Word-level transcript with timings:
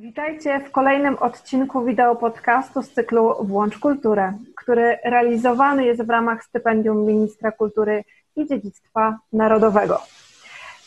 Witajcie 0.00 0.60
w 0.60 0.70
kolejnym 0.70 1.18
odcinku 1.18 1.84
wideo 1.84 2.16
podcastu 2.16 2.82
z 2.82 2.90
cyklu 2.90 3.34
Włącz 3.40 3.78
Kulturę, 3.78 4.32
który 4.56 4.98
realizowany 5.04 5.84
jest 5.84 6.02
w 6.02 6.10
ramach 6.10 6.44
stypendium 6.44 7.06
Ministra 7.06 7.52
Kultury 7.52 8.04
i 8.36 8.46
Dziedzictwa 8.46 9.18
Narodowego. 9.32 10.02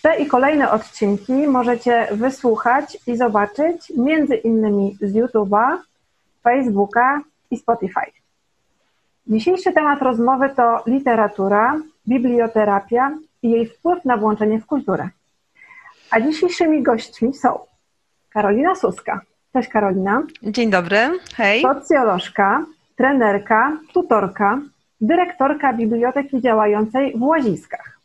Te 0.01 0.15
i 0.19 0.27
kolejne 0.27 0.71
odcinki 0.71 1.33
możecie 1.33 2.07
wysłuchać 2.11 2.97
i 3.07 3.17
zobaczyć 3.17 3.93
między 3.97 4.35
innymi 4.35 4.97
z 5.01 5.15
YouTube'a, 5.15 5.77
Facebooka 6.43 7.21
i 7.51 7.57
Spotify. 7.57 8.11
Dzisiejszy 9.27 9.71
temat 9.71 10.01
rozmowy 10.01 10.49
to 10.49 10.83
literatura, 10.87 11.79
biblioterapia 12.07 13.11
i 13.43 13.49
jej 13.49 13.65
wpływ 13.65 14.05
na 14.05 14.17
włączenie 14.17 14.59
w 14.59 14.65
kulturę. 14.65 15.09
A 16.11 16.21
dzisiejszymi 16.21 16.83
gośćmi 16.83 17.33
są 17.33 17.72
Karolina 18.33 18.75
Suska. 18.75 19.21
Cześć 19.53 19.69
Karolina. 19.69 20.23
Dzień 20.43 20.69
dobry, 20.69 20.97
hej. 21.35 21.61
Socjolożka, 21.61 22.65
trenerka, 22.95 23.77
tutorka, 23.93 24.61
dyrektorka 25.01 25.73
biblioteki 25.73 26.41
działającej 26.41 27.17
w 27.17 27.23
Łaziskach. 27.23 27.99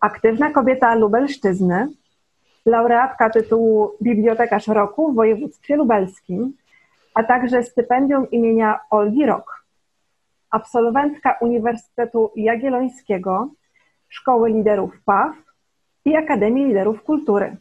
Aktywna 0.00 0.50
kobieta 0.50 0.94
Lubelszczyzny, 0.94 1.88
laureatka 2.66 3.30
tytułu 3.30 3.90
Bibliotekarz 4.02 4.68
Roku 4.68 5.12
w 5.12 5.14
województwie 5.14 5.76
lubelskim, 5.76 6.52
a 7.14 7.24
także 7.24 7.62
stypendium 7.62 8.30
imienia 8.30 8.80
Olgi 8.90 9.26
Rok. 9.26 9.64
Absolwentka 10.50 11.38
Uniwersytetu 11.40 12.30
Jagiellońskiego, 12.36 13.48
Szkoły 14.08 14.50
Liderów 14.50 15.00
PAW 15.04 15.34
i 16.04 16.16
Akademii 16.16 16.64
Liderów 16.64 17.02
Kultury. 17.02 17.56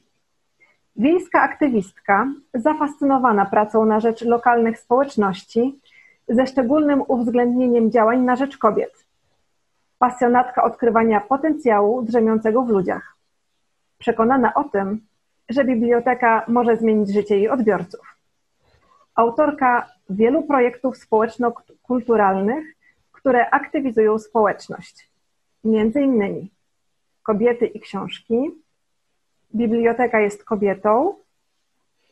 Wiejska 0.97 1.41
aktywistka, 1.41 2.27
zafascynowana 2.53 3.45
pracą 3.45 3.85
na 3.85 3.99
rzecz 3.99 4.21
lokalnych 4.21 4.79
społeczności, 4.79 5.79
ze 6.29 6.47
szczególnym 6.47 7.03
uwzględnieniem 7.07 7.91
działań 7.91 8.21
na 8.21 8.35
rzecz 8.35 8.57
kobiet. 8.57 9.05
Pasjonatka 9.99 10.63
odkrywania 10.63 11.21
potencjału 11.21 12.01
drzemiącego 12.01 12.63
w 12.63 12.69
ludziach. 12.69 13.15
Przekonana 13.97 14.53
o 14.53 14.63
tym, 14.63 14.99
że 15.49 15.65
biblioteka 15.65 16.45
może 16.47 16.77
zmienić 16.77 17.13
życie 17.13 17.35
jej 17.37 17.49
odbiorców. 17.49 18.15
Autorka 19.15 19.87
wielu 20.09 20.43
projektów 20.43 20.97
społeczno-kulturalnych, 20.97 22.65
które 23.11 23.49
aktywizują 23.49 24.19
społeczność. 24.19 25.09
Między 25.63 26.01
innymi 26.01 26.51
Kobiety 27.23 27.65
i 27.65 27.79
książki, 27.79 28.51
Biblioteka 29.57 30.19
jest 30.19 30.43
kobietą, 30.43 31.15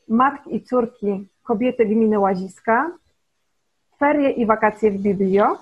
Matki 0.07 0.55
i 0.55 0.61
córki 0.61 1.27
kobiety 1.43 1.85
gminy 1.85 2.19
Łaziska, 2.19 2.91
Ferie 3.99 4.31
i 4.31 4.45
wakacje 4.45 4.91
w 4.91 4.97
Biblio, 4.97 5.57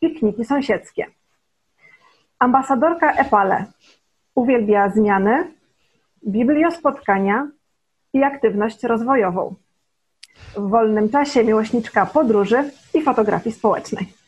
Pikniki 0.00 0.44
sąsiedzkie. 0.44 1.06
Ambasadorka 2.38 3.12
EPALE 3.12 3.64
uwielbia 4.34 4.90
zmiany, 4.90 5.52
bibliospotkania 6.26 7.48
i 8.12 8.22
aktywność 8.22 8.82
rozwojową. 8.82 9.54
W 10.56 10.68
wolnym 10.68 11.08
czasie 11.08 11.44
miłośniczka 11.44 12.06
podróży 12.06 12.70
i 12.94 13.02
fotografii 13.02 13.56
społecznej. 13.56 14.19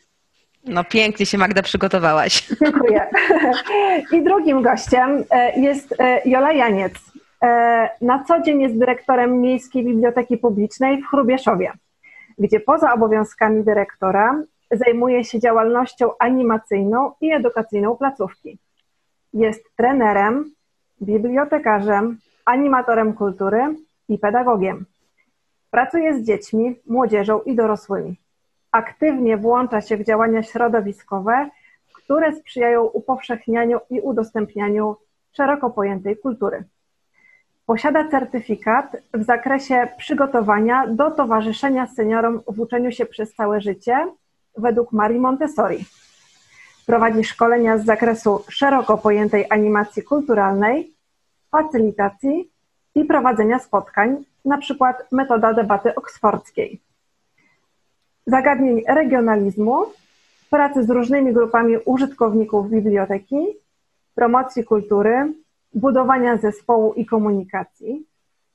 No 0.65 0.83
pięknie 0.83 1.25
się 1.25 1.37
Magda 1.37 1.61
przygotowałaś. 1.61 2.47
Dziękuję. 2.63 3.09
I 4.11 4.23
drugim 4.23 4.61
gościem 4.61 5.23
e, 5.29 5.59
jest 5.59 5.95
e, 5.99 6.21
Jola 6.25 6.53
Janiec. 6.53 6.93
E, 7.43 7.89
na 8.01 8.23
co 8.23 8.41
dzień 8.41 8.61
jest 8.61 8.79
dyrektorem 8.79 9.41
Miejskiej 9.41 9.85
Biblioteki 9.85 10.37
Publicznej 10.37 11.01
w 11.01 11.07
Chrubieszowie, 11.07 11.71
gdzie 12.39 12.59
poza 12.59 12.93
obowiązkami 12.93 13.63
dyrektora 13.63 14.41
zajmuje 14.71 15.23
się 15.23 15.39
działalnością 15.39 16.09
animacyjną 16.19 17.11
i 17.21 17.31
edukacyjną 17.31 17.95
placówki. 17.97 18.57
Jest 19.33 19.75
trenerem, 19.75 20.51
bibliotekarzem, 21.01 22.17
animatorem 22.45 23.13
kultury 23.13 23.75
i 24.09 24.17
pedagogiem. 24.17 24.85
Pracuje 25.71 26.13
z 26.13 26.23
dziećmi, 26.23 26.75
młodzieżą 26.85 27.41
i 27.41 27.55
dorosłymi 27.55 28.22
aktywnie 28.73 29.37
włącza 29.37 29.81
się 29.81 29.97
w 29.97 30.03
działania 30.03 30.43
środowiskowe, 30.43 31.49
które 31.93 32.35
sprzyjają 32.35 32.83
upowszechnianiu 32.83 33.79
i 33.89 34.01
udostępnianiu 34.01 34.95
szeroko 35.31 35.69
pojętej 35.69 36.17
kultury. 36.17 36.63
Posiada 37.65 38.09
certyfikat 38.09 38.97
w 39.13 39.23
zakresie 39.23 39.87
przygotowania 39.97 40.87
do 40.87 41.11
towarzyszenia 41.11 41.87
seniorom 41.87 42.41
w 42.47 42.59
uczeniu 42.59 42.91
się 42.91 43.05
przez 43.05 43.35
całe 43.35 43.61
życie 43.61 44.07
według 44.57 44.91
Marii 44.91 45.19
Montessori. 45.19 45.85
Prowadzi 46.85 47.23
szkolenia 47.23 47.77
z 47.77 47.85
zakresu 47.85 48.43
szeroko 48.49 48.97
pojętej 48.97 49.45
animacji 49.49 50.03
kulturalnej, 50.03 50.93
facylitacji 51.51 52.49
i 52.95 53.05
prowadzenia 53.05 53.59
spotkań, 53.59 54.23
na 54.45 54.57
przykład 54.57 55.11
metoda 55.11 55.53
debaty 55.53 55.95
oksfordzkiej 55.95 56.81
zagadnień 58.25 58.83
regionalizmu, 58.87 59.85
pracy 60.49 60.83
z 60.83 60.89
różnymi 60.89 61.33
grupami 61.33 61.77
użytkowników 61.85 62.69
biblioteki, 62.69 63.47
promocji 64.15 64.63
kultury, 64.63 65.33
budowania 65.73 66.37
zespołu 66.37 66.93
i 66.93 67.05
komunikacji, 67.05 68.05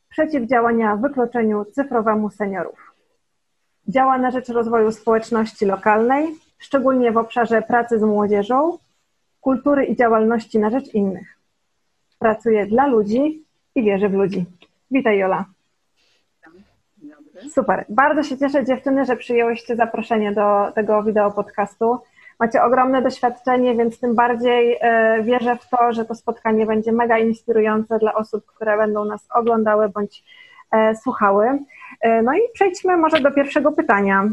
przeciwdziałania 0.08 0.96
wykluczeniu 0.96 1.64
cyfrowemu 1.64 2.30
seniorów. 2.30 2.94
Działa 3.88 4.18
na 4.18 4.30
rzecz 4.30 4.48
rozwoju 4.48 4.92
społeczności 4.92 5.66
lokalnej, 5.66 6.26
szczególnie 6.58 7.12
w 7.12 7.16
obszarze 7.16 7.62
pracy 7.62 7.98
z 7.98 8.02
młodzieżą, 8.02 8.78
kultury 9.40 9.84
i 9.84 9.96
działalności 9.96 10.58
na 10.58 10.70
rzecz 10.70 10.94
innych. 10.94 11.38
Pracuje 12.18 12.66
dla 12.66 12.86
ludzi 12.86 13.44
i 13.74 13.82
wierzy 13.82 14.08
w 14.08 14.12
ludzi. 14.12 14.44
Witaj 14.90 15.18
Jola. 15.18 15.44
Super. 17.54 17.84
Bardzo 17.88 18.22
się 18.22 18.38
cieszę 18.38 18.64
dziewczyny, 18.64 19.04
że 19.04 19.16
przyjęłyście 19.16 19.76
zaproszenie 19.76 20.32
do 20.32 20.72
tego 20.74 21.02
wideo 21.02 21.30
podcastu. 21.30 21.98
Macie 22.40 22.62
ogromne 22.62 23.02
doświadczenie, 23.02 23.74
więc 23.74 24.00
tym 24.00 24.14
bardziej 24.14 24.78
e, 24.80 25.22
wierzę 25.22 25.56
w 25.56 25.68
to, 25.68 25.92
że 25.92 26.04
to 26.04 26.14
spotkanie 26.14 26.66
będzie 26.66 26.92
mega 26.92 27.18
inspirujące 27.18 27.98
dla 27.98 28.14
osób, 28.14 28.46
które 28.46 28.76
będą 28.76 29.04
nas 29.04 29.26
oglądały 29.34 29.88
bądź 29.88 30.24
e, 30.72 30.96
słuchały. 30.96 31.58
E, 32.00 32.22
no 32.22 32.34
i 32.34 32.40
przejdźmy 32.54 32.96
może 32.96 33.20
do 33.20 33.30
pierwszego 33.30 33.72
pytania. 33.72 34.24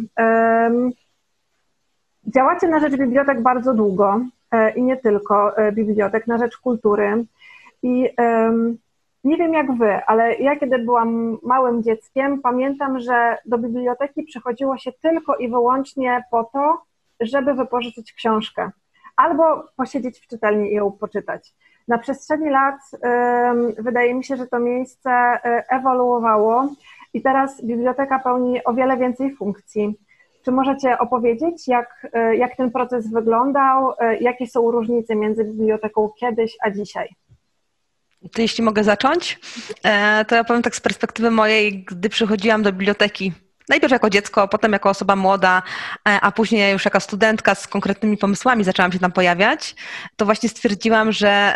Działacie 2.35 2.67
na 2.67 2.79
rzecz 2.79 2.97
bibliotek 2.97 3.41
bardzo 3.41 3.73
długo 3.73 4.19
i 4.75 4.83
nie 4.83 4.97
tylko 4.97 5.55
bibliotek, 5.71 6.27
na 6.27 6.37
rzecz 6.37 6.57
kultury. 6.57 7.25
I 7.83 8.09
nie 9.25 9.37
wiem 9.37 9.53
jak 9.53 9.77
wy, 9.77 10.05
ale 10.05 10.35
ja 10.35 10.55
kiedy 10.55 10.79
byłam 10.79 11.37
małym 11.43 11.83
dzieckiem, 11.83 12.41
pamiętam, 12.41 12.99
że 12.99 13.37
do 13.45 13.57
biblioteki 13.57 14.23
przychodziło 14.23 14.77
się 14.77 14.91
tylko 14.91 15.35
i 15.35 15.49
wyłącznie 15.49 16.23
po 16.31 16.43
to, 16.43 16.81
żeby 17.19 17.53
wypożyczyć 17.53 18.13
książkę 18.13 18.71
albo 19.15 19.63
posiedzieć 19.75 20.19
w 20.19 20.27
czytelni 20.27 20.71
i 20.71 20.75
ją 20.75 20.91
poczytać. 20.91 21.53
Na 21.87 21.97
przestrzeni 21.97 22.49
lat 22.49 22.75
wydaje 23.77 24.15
mi 24.15 24.23
się, 24.23 24.35
że 24.35 24.47
to 24.47 24.59
miejsce 24.59 25.09
e, 25.11 25.63
ewoluowało 25.69 26.67
i 27.13 27.21
teraz 27.21 27.65
biblioteka 27.65 28.19
pełni 28.19 28.63
o 28.63 28.73
wiele 28.73 28.97
więcej 28.97 29.35
funkcji. 29.35 29.95
Czy 30.45 30.51
możecie 30.51 30.97
opowiedzieć, 30.99 31.67
jak, 31.67 32.07
e, 32.13 32.35
jak 32.35 32.55
ten 32.55 32.71
proces 32.71 33.11
wyglądał, 33.11 33.93
e, 33.99 34.17
jakie 34.17 34.47
są 34.47 34.71
różnice 34.71 35.15
między 35.15 35.43
biblioteką 35.43 36.09
kiedyś 36.19 36.57
a 36.63 36.71
dzisiaj? 36.71 37.09
To 38.31 38.41
jeśli 38.41 38.63
mogę 38.63 38.83
zacząć, 38.83 39.39
e, 39.83 40.25
to 40.25 40.35
ja 40.35 40.43
powiem 40.43 40.61
tak 40.61 40.75
z 40.75 40.81
perspektywy 40.81 41.31
mojej, 41.31 41.83
gdy 41.83 42.09
przychodziłam 42.09 42.63
do 42.63 42.71
biblioteki 42.71 43.33
najpierw 43.69 43.91
jako 43.91 44.09
dziecko, 44.09 44.47
potem 44.47 44.73
jako 44.73 44.89
osoba 44.89 45.15
młoda, 45.15 45.63
e, 46.07 46.21
a 46.21 46.31
później 46.31 46.73
już 46.73 46.85
jako 46.85 46.99
studentka 46.99 47.55
z 47.55 47.67
konkretnymi 47.67 48.17
pomysłami 48.17 48.63
zaczęłam 48.63 48.91
się 48.91 48.99
tam 48.99 49.11
pojawiać, 49.11 49.75
to 50.15 50.25
właśnie 50.25 50.49
stwierdziłam, 50.49 51.11
że 51.11 51.55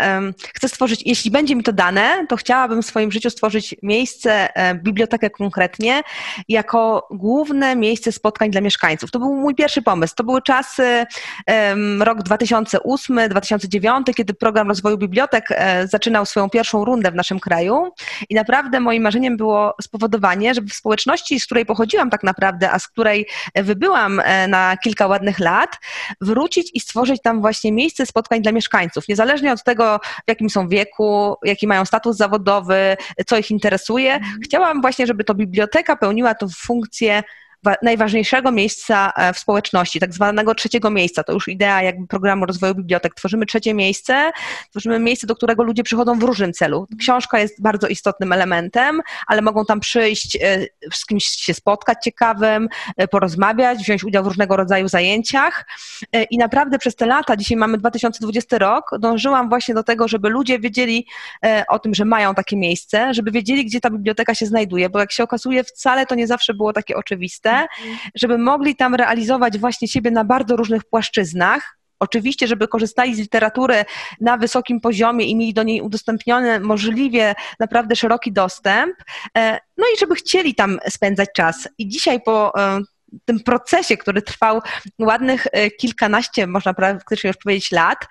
chcę 0.55 0.69
stworzyć, 0.69 1.03
jeśli 1.05 1.31
będzie 1.31 1.55
mi 1.55 1.63
to 1.63 1.73
dane, 1.73 2.25
to 2.29 2.35
chciałabym 2.35 2.81
w 2.81 2.85
swoim 2.85 3.11
życiu 3.11 3.29
stworzyć 3.29 3.75
miejsce, 3.83 4.55
e, 4.55 4.75
bibliotekę 4.75 5.29
konkretnie, 5.29 6.01
jako 6.49 7.07
główne 7.11 7.75
miejsce 7.75 8.11
spotkań 8.11 8.51
dla 8.51 8.61
mieszkańców. 8.61 9.11
To 9.11 9.19
był 9.19 9.35
mój 9.35 9.55
pierwszy 9.55 9.81
pomysł. 9.81 10.15
To 10.15 10.23
były 10.23 10.41
czasy 10.41 11.05
rok 11.99 12.19
2008-2009, 12.19 14.13
kiedy 14.15 14.33
program 14.33 14.67
rozwoju 14.67 14.97
bibliotek 14.97 15.45
e, 15.49 15.87
zaczynał 15.87 16.25
swoją 16.25 16.49
pierwszą 16.49 16.85
rundę 16.85 17.11
w 17.11 17.15
naszym 17.15 17.39
kraju 17.39 17.91
i 18.29 18.35
naprawdę 18.35 18.79
moim 18.79 19.03
marzeniem 19.03 19.37
było 19.37 19.75
spowodowanie, 19.81 20.53
żeby 20.53 20.69
w 20.69 20.73
społeczności, 20.73 21.39
z 21.39 21.45
której 21.45 21.65
pochodziłam, 21.65 21.98
porzuciłam 21.99 22.09
tak 22.09 22.23
naprawdę, 22.23 22.71
a 22.71 22.79
z 22.79 22.87
której 22.87 23.27
wybyłam 23.55 24.21
na 24.47 24.77
kilka 24.77 25.07
ładnych 25.07 25.39
lat, 25.39 25.77
wrócić 26.21 26.71
i 26.73 26.79
stworzyć 26.79 27.21
tam 27.21 27.41
właśnie 27.41 27.71
miejsce 27.71 28.05
spotkań 28.05 28.41
dla 28.41 28.51
mieszkańców, 28.51 29.07
niezależnie 29.07 29.53
od 29.53 29.63
tego, 29.63 29.99
w 30.25 30.29
jakim 30.29 30.49
są 30.49 30.67
wieku, 30.67 31.35
jaki 31.43 31.67
mają 31.67 31.85
status 31.85 32.17
zawodowy, 32.17 32.97
co 33.27 33.37
ich 33.37 33.51
interesuje. 33.51 34.13
Mhm. 34.13 34.41
Chciałam 34.43 34.81
właśnie, 34.81 35.07
żeby 35.07 35.23
to 35.23 35.35
biblioteka 35.35 35.95
pełniła 35.95 36.33
tą 36.33 36.47
funkcję 36.49 37.23
najważniejszego 37.81 38.51
miejsca 38.51 39.11
e, 39.15 39.33
w 39.33 39.39
społeczności, 39.39 39.99
tak 39.99 40.13
zwanego 40.13 40.55
trzeciego 40.55 40.89
miejsca. 40.89 41.23
To 41.23 41.33
już 41.33 41.47
idea 41.47 41.81
jakby 41.81 42.07
programu 42.07 42.45
rozwoju 42.45 42.75
bibliotek. 42.75 43.15
Tworzymy 43.15 43.45
trzecie 43.45 43.73
miejsce, 43.73 44.31
tworzymy 44.69 44.99
miejsce, 44.99 45.27
do 45.27 45.35
którego 45.35 45.63
ludzie 45.63 45.83
przychodzą 45.83 46.19
w 46.19 46.23
różnym 46.23 46.53
celu. 46.53 46.87
Książka 46.99 47.39
jest 47.39 47.61
bardzo 47.61 47.87
istotnym 47.87 48.33
elementem, 48.33 49.01
ale 49.27 49.41
mogą 49.41 49.65
tam 49.65 49.79
przyjść, 49.79 50.35
e, 50.35 50.65
z 50.93 51.05
kimś 51.05 51.25
się 51.25 51.53
spotkać 51.53 51.97
ciekawym, 52.03 52.69
e, 52.97 53.07
porozmawiać, 53.07 53.79
wziąć 53.79 54.03
udział 54.03 54.23
w 54.23 54.27
różnego 54.27 54.57
rodzaju 54.57 54.87
zajęciach. 54.87 55.65
I 56.29 56.37
naprawdę 56.37 56.79
przez 56.79 56.95
te 56.95 57.05
lata, 57.05 57.37
dzisiaj 57.37 57.57
mamy 57.57 57.77
2020 57.77 58.57
rok, 58.57 58.89
dążyłam 58.99 59.49
właśnie 59.49 59.73
do 59.73 59.83
tego, 59.83 60.07
żeby 60.07 60.29
ludzie 60.29 60.59
wiedzieli 60.59 61.07
o 61.69 61.79
tym, 61.79 61.93
że 61.93 62.05
mają 62.05 62.35
takie 62.35 62.57
miejsce, 62.57 63.13
żeby 63.13 63.31
wiedzieli, 63.31 63.65
gdzie 63.65 63.79
ta 63.79 63.89
biblioteka 63.89 64.35
się 64.35 64.45
znajduje, 64.45 64.89
bo 64.89 64.99
jak 64.99 65.11
się 65.11 65.23
okazuje, 65.23 65.63
wcale 65.63 66.05
to 66.05 66.15
nie 66.15 66.27
zawsze 66.27 66.53
było 66.53 66.73
takie 66.73 66.95
oczywiste 66.95 67.48
żeby 68.15 68.37
mogli 68.37 68.75
tam 68.75 68.95
realizować 68.95 69.57
właśnie 69.57 69.87
siebie 69.87 70.11
na 70.11 70.23
bardzo 70.23 70.55
różnych 70.55 70.83
płaszczyznach. 70.85 71.79
Oczywiście, 71.99 72.47
żeby 72.47 72.67
korzystali 72.67 73.15
z 73.15 73.19
literatury 73.19 73.85
na 74.21 74.37
wysokim 74.37 74.81
poziomie 74.81 75.25
i 75.25 75.35
mieli 75.35 75.53
do 75.53 75.63
niej 75.63 75.81
udostępniony 75.81 76.59
możliwie 76.59 77.35
naprawdę 77.59 77.95
szeroki 77.95 78.31
dostęp, 78.31 78.95
e, 79.37 79.59
no 79.77 79.85
i 79.95 79.99
żeby 79.99 80.15
chcieli 80.15 80.55
tam 80.55 80.79
spędzać 80.89 81.29
czas. 81.35 81.67
I 81.77 81.87
dzisiaj 81.87 82.21
po 82.21 82.51
e, 82.57 82.81
tym 83.25 83.39
procesie, 83.39 83.97
który 83.97 84.21
trwał 84.21 84.61
ładnych 84.99 85.47
e, 85.51 85.71
kilkanaście, 85.71 86.47
można 86.47 86.73
praktycznie 86.73 87.27
już 87.27 87.37
powiedzieć, 87.37 87.71
lat, 87.71 88.07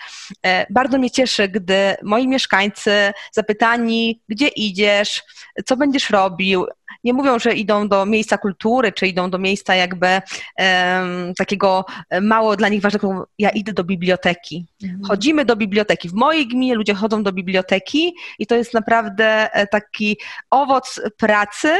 bardzo 0.70 0.98
mnie 0.98 1.10
cieszy, 1.10 1.48
gdy 1.48 1.94
moi 2.02 2.28
mieszkańcy 2.28 3.12
zapytani, 3.32 4.22
gdzie 4.28 4.48
idziesz, 4.48 5.22
co 5.66 5.76
będziesz 5.76 6.10
robił, 6.10 6.66
nie 7.04 7.12
mówią, 7.12 7.38
że 7.38 7.54
idą 7.54 7.88
do 7.88 8.06
miejsca 8.06 8.38
kultury, 8.38 8.92
czy 8.92 9.06
idą 9.06 9.30
do 9.30 9.38
miejsca 9.38 9.74
jakby 9.74 10.06
um, 10.06 11.34
takiego 11.38 11.84
mało 12.22 12.56
dla 12.56 12.68
nich 12.68 12.82
ważnego, 12.82 13.28
ja 13.38 13.50
idę 13.50 13.72
do 13.72 13.84
biblioteki. 13.84 14.66
Mhm. 14.82 15.02
Chodzimy 15.02 15.44
do 15.44 15.56
biblioteki. 15.56 16.08
W 16.08 16.14
mojej 16.14 16.48
gminie 16.48 16.74
ludzie 16.74 16.94
chodzą 16.94 17.22
do 17.22 17.32
biblioteki 17.32 18.14
i 18.38 18.46
to 18.46 18.54
jest 18.54 18.74
naprawdę 18.74 19.54
e, 19.54 19.66
taki 19.66 20.18
owoc 20.50 21.00
pracy, 21.16 21.76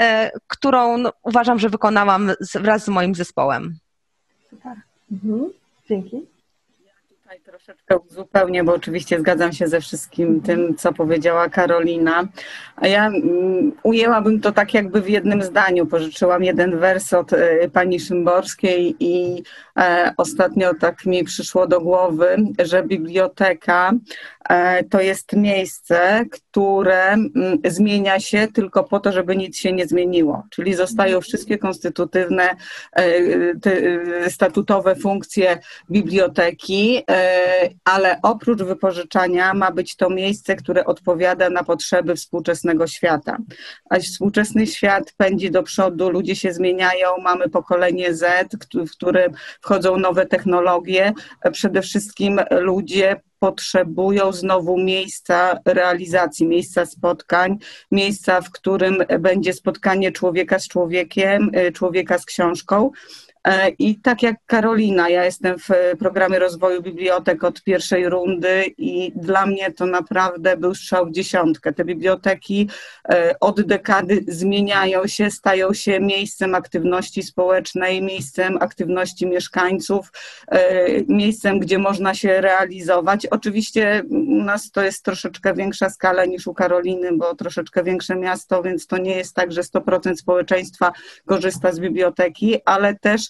e, 0.00 0.30
którą 0.46 0.98
no, 0.98 1.12
uważam, 1.22 1.58
że 1.58 1.68
wykonałam 1.68 2.32
wraz 2.54 2.84
z 2.84 2.88
moim 2.88 3.14
zespołem. 3.14 3.78
Super. 4.50 4.72
Mhm. 5.12 5.50
Dzięki 5.88 6.35
tutaj 7.26 7.40
troszeczkę 7.40 7.98
zupełnie, 8.08 8.64
bo 8.64 8.74
oczywiście 8.74 9.20
zgadzam 9.20 9.52
się 9.52 9.68
ze 9.68 9.80
wszystkim 9.80 10.40
tym, 10.40 10.76
co 10.76 10.92
powiedziała 10.92 11.48
Karolina. 11.48 12.28
A 12.76 12.86
ja 12.86 13.08
um, 13.08 13.72
ujęłabym 13.82 14.40
to 14.40 14.52
tak 14.52 14.74
jakby 14.74 15.00
w 15.00 15.08
jednym 15.08 15.42
zdaniu. 15.42 15.86
Pożyczyłam 15.86 16.44
jeden 16.44 16.78
wers 16.78 17.12
od 17.12 17.32
y, 17.32 17.70
pani 17.72 18.00
Szymborskiej 18.00 18.96
i 19.00 19.42
e, 19.78 20.14
ostatnio 20.16 20.74
tak 20.74 21.06
mi 21.06 21.24
przyszło 21.24 21.66
do 21.66 21.80
głowy, 21.80 22.36
że 22.58 22.82
biblioteka 22.82 23.90
e, 23.90 23.96
to 24.90 25.00
jest 25.00 25.32
miejsce, 25.32 26.24
które 26.30 27.12
m, 27.12 27.30
zmienia 27.64 28.20
się 28.20 28.48
tylko 28.54 28.84
po 28.84 29.00
to, 29.00 29.12
żeby 29.12 29.36
nic 29.36 29.58
się 29.58 29.72
nie 29.72 29.86
zmieniło. 29.86 30.42
Czyli 30.50 30.74
zostają 30.74 31.20
wszystkie 31.20 31.58
konstytutywne, 31.58 32.56
e, 32.92 33.04
te, 33.60 33.80
statutowe 34.30 34.96
funkcje 34.96 35.58
biblioteki 35.90 36.76
E, 37.10 37.68
ale 37.84 38.18
oprócz 38.22 38.62
wypożyczania 38.62 39.54
ma 39.54 39.70
być 39.70 39.96
to 39.96 40.10
miejsce, 40.10 40.56
które 40.56 40.84
odpowiada 40.84 41.50
na 41.50 41.64
potrzeby 41.64 42.16
współczesnego 42.16 42.86
świata. 42.86 43.36
A 43.90 43.98
współczesny 43.98 44.66
świat 44.66 45.12
pędzi 45.16 45.50
do 45.50 45.62
przodu, 45.62 46.10
ludzie 46.10 46.36
się 46.36 46.52
zmieniają, 46.52 47.08
mamy 47.22 47.48
pokolenie 47.48 48.14
Z, 48.14 48.52
w 48.74 48.90
którym 48.90 49.32
wchodzą 49.60 49.96
nowe 49.96 50.26
technologie. 50.26 51.12
Przede 51.52 51.82
wszystkim 51.82 52.40
ludzie 52.50 53.20
potrzebują 53.38 54.32
znowu 54.32 54.78
miejsca 54.78 55.58
realizacji, 55.64 56.46
miejsca 56.46 56.86
spotkań, 56.86 57.58
miejsca, 57.90 58.40
w 58.40 58.50
którym 58.50 58.96
będzie 59.20 59.52
spotkanie 59.52 60.12
człowieka 60.12 60.58
z 60.58 60.68
człowiekiem, 60.68 61.50
e, 61.52 61.72
człowieka 61.72 62.18
z 62.18 62.24
książką. 62.24 62.90
E, 63.46 63.68
I 63.68 64.00
tak 64.00 64.22
jak 64.22 64.36
Karolina, 64.46 65.08
ja 65.08 65.24
jestem 65.24 65.58
w 65.58 65.98
programie 65.98 66.38
rozwoju 66.38 66.82
bibliotek 66.82 67.44
od 67.44 67.62
pierwszej 67.62 68.08
rundy 68.08 68.64
i 68.78 69.12
dla 69.16 69.46
mnie 69.46 69.72
to 69.72 69.86
naprawdę 69.86 70.56
był 70.56 70.74
strzał 70.74 71.06
w 71.06 71.12
dziesiątkę. 71.12 71.72
Te 71.72 71.84
biblioteki 71.84 72.68
e, 73.08 73.34
od 73.40 73.60
dekady 73.60 74.24
zmieniają 74.28 75.06
się, 75.06 75.30
stają 75.30 75.74
się 75.74 76.00
miejscem 76.00 76.54
aktywności 76.54 77.22
społecznej, 77.22 78.02
miejscem 78.02 78.58
aktywności 78.60 79.26
mieszkańców, 79.26 80.12
e, 80.48 80.86
miejscem, 81.08 81.58
gdzie 81.58 81.78
można 81.78 82.14
się 82.14 82.40
realizować. 82.40 83.26
Oczywiście 83.26 84.02
u 84.10 84.42
nas 84.42 84.70
to 84.70 84.84
jest 84.84 85.04
troszeczkę 85.04 85.54
większa 85.54 85.90
skala 85.90 86.24
niż 86.24 86.46
u 86.46 86.54
Karoliny, 86.54 87.16
bo 87.16 87.34
troszeczkę 87.34 87.84
większe 87.84 88.16
miasto, 88.16 88.62
więc 88.62 88.86
to 88.86 88.98
nie 88.98 89.16
jest 89.16 89.34
tak, 89.34 89.52
że 89.52 89.62
100% 89.62 90.16
społeczeństwa 90.16 90.92
korzysta 91.26 91.72
z 91.72 91.80
biblioteki, 91.80 92.60
ale 92.64 92.94
też 92.94 93.28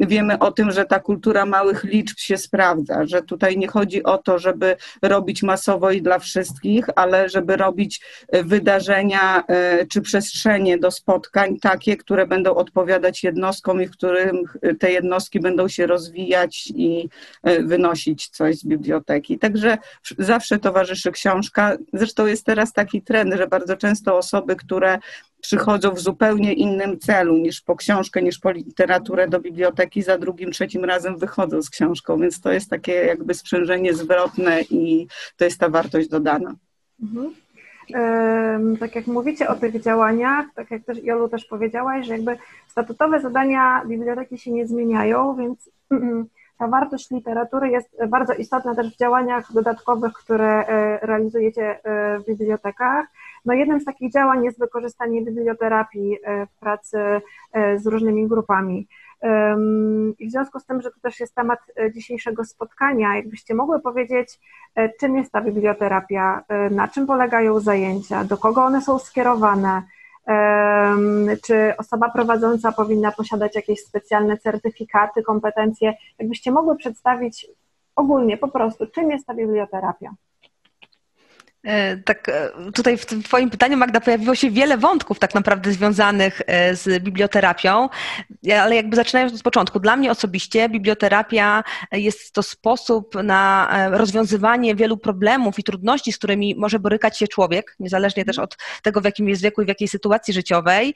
wiemy 0.00 0.38
o 0.38 0.52
tym, 0.52 0.70
że 0.70 0.84
ta 0.84 1.00
kultura 1.00 1.46
małych 1.46 1.84
liczb 1.84 2.18
się 2.18 2.36
sprawdza, 2.36 3.06
że 3.06 3.22
tutaj 3.22 3.58
nie 3.58 3.68
chodzi 3.68 4.02
o 4.02 4.18
to, 4.18 4.38
żeby 4.38 4.76
robić 5.02 5.42
masowo 5.42 5.90
i 5.90 6.02
dla 6.02 6.18
wszystkich, 6.18 6.86
ale 6.96 7.28
żeby 7.28 7.56
robić 7.56 8.00
e, 8.28 8.44
wydarzenia 8.44 9.44
e, 9.48 9.86
czy 9.86 10.00
przestrzenie 10.00 10.78
do 10.78 10.90
spotkań 10.90 11.56
takie, 11.60 11.96
które 11.96 12.26
będą 12.26 12.54
odpowiadać 12.54 13.24
jednostkom 13.24 13.82
i 13.82 13.86
w 13.86 13.90
którym 13.90 14.42
e, 14.62 14.74
te 14.74 14.92
jednostki 14.92 15.40
będą 15.40 15.68
się 15.68 15.86
rozwijać 15.86 16.66
i 16.74 17.08
wynosić 17.60 18.28
coś 18.28 18.56
z 18.56 18.64
biblioteki. 18.64 19.38
Także 19.38 19.78
zawsze 20.18 20.58
towarzyszy 20.58 21.12
książka. 21.12 21.76
Zresztą 21.92 22.26
jest 22.26 22.46
teraz 22.46 22.72
taki 22.72 23.02
trend, 23.02 23.34
że 23.34 23.46
bardzo 23.46 23.76
często 23.76 24.16
osoby, 24.16 24.56
które 24.56 24.98
przychodzą 25.44 25.90
w 25.90 26.00
zupełnie 26.00 26.52
innym 26.52 26.98
celu 26.98 27.36
niż 27.36 27.60
po 27.60 27.76
książkę, 27.76 28.22
niż 28.22 28.38
po 28.38 28.50
literaturę 28.50 29.28
do 29.28 29.40
biblioteki, 29.40 30.02
za 30.02 30.18
drugim, 30.18 30.50
trzecim 30.50 30.84
razem 30.84 31.18
wychodzą 31.18 31.62
z 31.62 31.70
książką, 31.70 32.20
więc 32.20 32.40
to 32.40 32.52
jest 32.52 32.70
takie 32.70 32.92
jakby 32.92 33.34
sprzężenie 33.34 33.94
zwrotne 33.94 34.62
i 34.62 35.06
to 35.36 35.44
jest 35.44 35.60
ta 35.60 35.68
wartość 35.68 36.08
dodana. 36.08 36.54
Mhm. 37.02 37.34
Tak 38.80 38.94
jak 38.94 39.06
mówicie 39.06 39.48
o 39.48 39.54
tych 39.54 39.82
działaniach, 39.82 40.46
tak 40.54 40.70
jak 40.70 40.84
też 40.84 40.98
Jolu 41.02 41.28
też 41.28 41.44
powiedziałaś, 41.44 42.06
że 42.06 42.12
jakby 42.12 42.36
statutowe 42.68 43.20
zadania 43.20 43.82
biblioteki 43.86 44.38
się 44.38 44.50
nie 44.52 44.66
zmieniają, 44.66 45.36
więc 45.36 45.70
ta 46.58 46.68
wartość 46.68 47.10
literatury 47.10 47.68
jest 47.68 47.88
bardzo 48.08 48.32
istotna 48.32 48.74
też 48.74 48.94
w 48.94 48.98
działaniach 48.98 49.52
dodatkowych, 49.52 50.12
które 50.12 50.66
e, 50.66 50.98
realizujecie 51.06 51.84
e, 51.84 52.18
w 52.18 52.26
bibliotekach. 52.26 53.06
No 53.44 53.54
jednym 53.54 53.80
z 53.80 53.84
takich 53.84 54.12
działań 54.12 54.44
jest 54.44 54.58
wykorzystanie 54.58 55.22
biblioterapii 55.22 56.18
e, 56.24 56.46
w 56.46 56.58
pracy 56.60 56.98
z 57.76 57.86
różnymi 57.86 58.28
grupami. 58.28 58.88
I 60.18 60.28
w 60.28 60.30
związku 60.30 60.60
z 60.60 60.66
tym, 60.66 60.82
że 60.82 60.90
to 60.90 61.00
też 61.02 61.20
jest 61.20 61.34
temat 61.34 61.58
dzisiejszego 61.94 62.44
spotkania, 62.44 63.16
jakbyście 63.16 63.54
mogły 63.54 63.80
powiedzieć, 63.80 64.40
czym 65.00 65.16
jest 65.16 65.32
ta 65.32 65.40
biblioterapia, 65.40 66.44
na 66.70 66.88
czym 66.88 67.06
polegają 67.06 67.60
zajęcia, 67.60 68.24
do 68.24 68.36
kogo 68.36 68.64
one 68.64 68.82
są 68.82 68.98
skierowane, 68.98 69.82
czy 71.42 71.76
osoba 71.78 72.10
prowadząca 72.10 72.72
powinna 72.72 73.12
posiadać 73.12 73.54
jakieś 73.56 73.80
specjalne 73.80 74.38
certyfikaty, 74.38 75.22
kompetencje? 75.22 75.94
Jakbyście 76.18 76.50
mogły 76.50 76.76
przedstawić 76.76 77.46
ogólnie 77.96 78.36
po 78.36 78.48
prostu, 78.48 78.86
czym 78.86 79.10
jest 79.10 79.26
ta 79.26 79.34
biblioterapia? 79.34 80.14
E, 81.64 81.96
tak, 81.96 82.28
e, 82.28 82.50
tutaj 82.74 82.98
w 82.98 83.06
Twoim 83.06 83.50
pytaniu, 83.50 83.76
Magda, 83.76 84.00
pojawiło 84.00 84.34
się 84.34 84.50
wiele 84.50 84.78
wątków 84.78 85.18
tak 85.18 85.34
naprawdę 85.34 85.72
związanych 85.72 86.42
e, 86.46 86.76
z 86.76 87.02
biblioterapią, 87.02 87.88
ale 88.62 88.76
jakby 88.76 88.96
zaczynając 88.96 89.34
od 89.34 89.42
początku, 89.42 89.80
dla 89.80 89.96
mnie 89.96 90.10
osobiście 90.10 90.68
biblioterapia 90.68 91.64
jest 91.92 92.32
to 92.32 92.42
sposób 92.42 93.14
na 93.22 93.68
rozwiązywanie 93.90 94.74
wielu 94.74 94.96
problemów 94.96 95.58
i 95.58 95.64
trudności, 95.64 96.12
z 96.12 96.18
którymi 96.18 96.54
może 96.54 96.78
borykać 96.78 97.18
się 97.18 97.28
człowiek, 97.28 97.76
niezależnie 97.80 98.24
też 98.24 98.38
od 98.38 98.56
tego, 98.82 99.00
w 99.00 99.04
jakim 99.04 99.28
jest 99.28 99.42
wieku 99.42 99.62
i 99.62 99.64
w 99.64 99.68
jakiej 99.68 99.88
sytuacji 99.88 100.34
życiowej. 100.34 100.94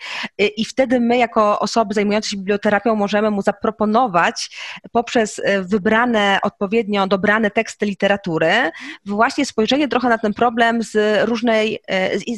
I 0.56 0.64
wtedy 0.64 1.00
my, 1.00 1.18
jako 1.18 1.60
osoby 1.60 1.94
zajmujące 1.94 2.30
się 2.30 2.36
biblioterapią, 2.36 2.94
możemy 2.94 3.30
mu 3.30 3.42
zaproponować 3.42 4.50
poprzez 4.92 5.40
wybrane, 5.60 6.38
odpowiednio 6.42 7.06
dobrane 7.06 7.50
teksty 7.50 7.86
literatury, 7.86 8.70
właśnie 9.06 9.46
spojrzenie 9.46 9.88
trochę 9.88 10.08
na 10.08 10.18
ten 10.18 10.34
problem, 10.34 10.57
problem 10.58 10.82
z 10.82 11.28
różnej, 11.28 11.78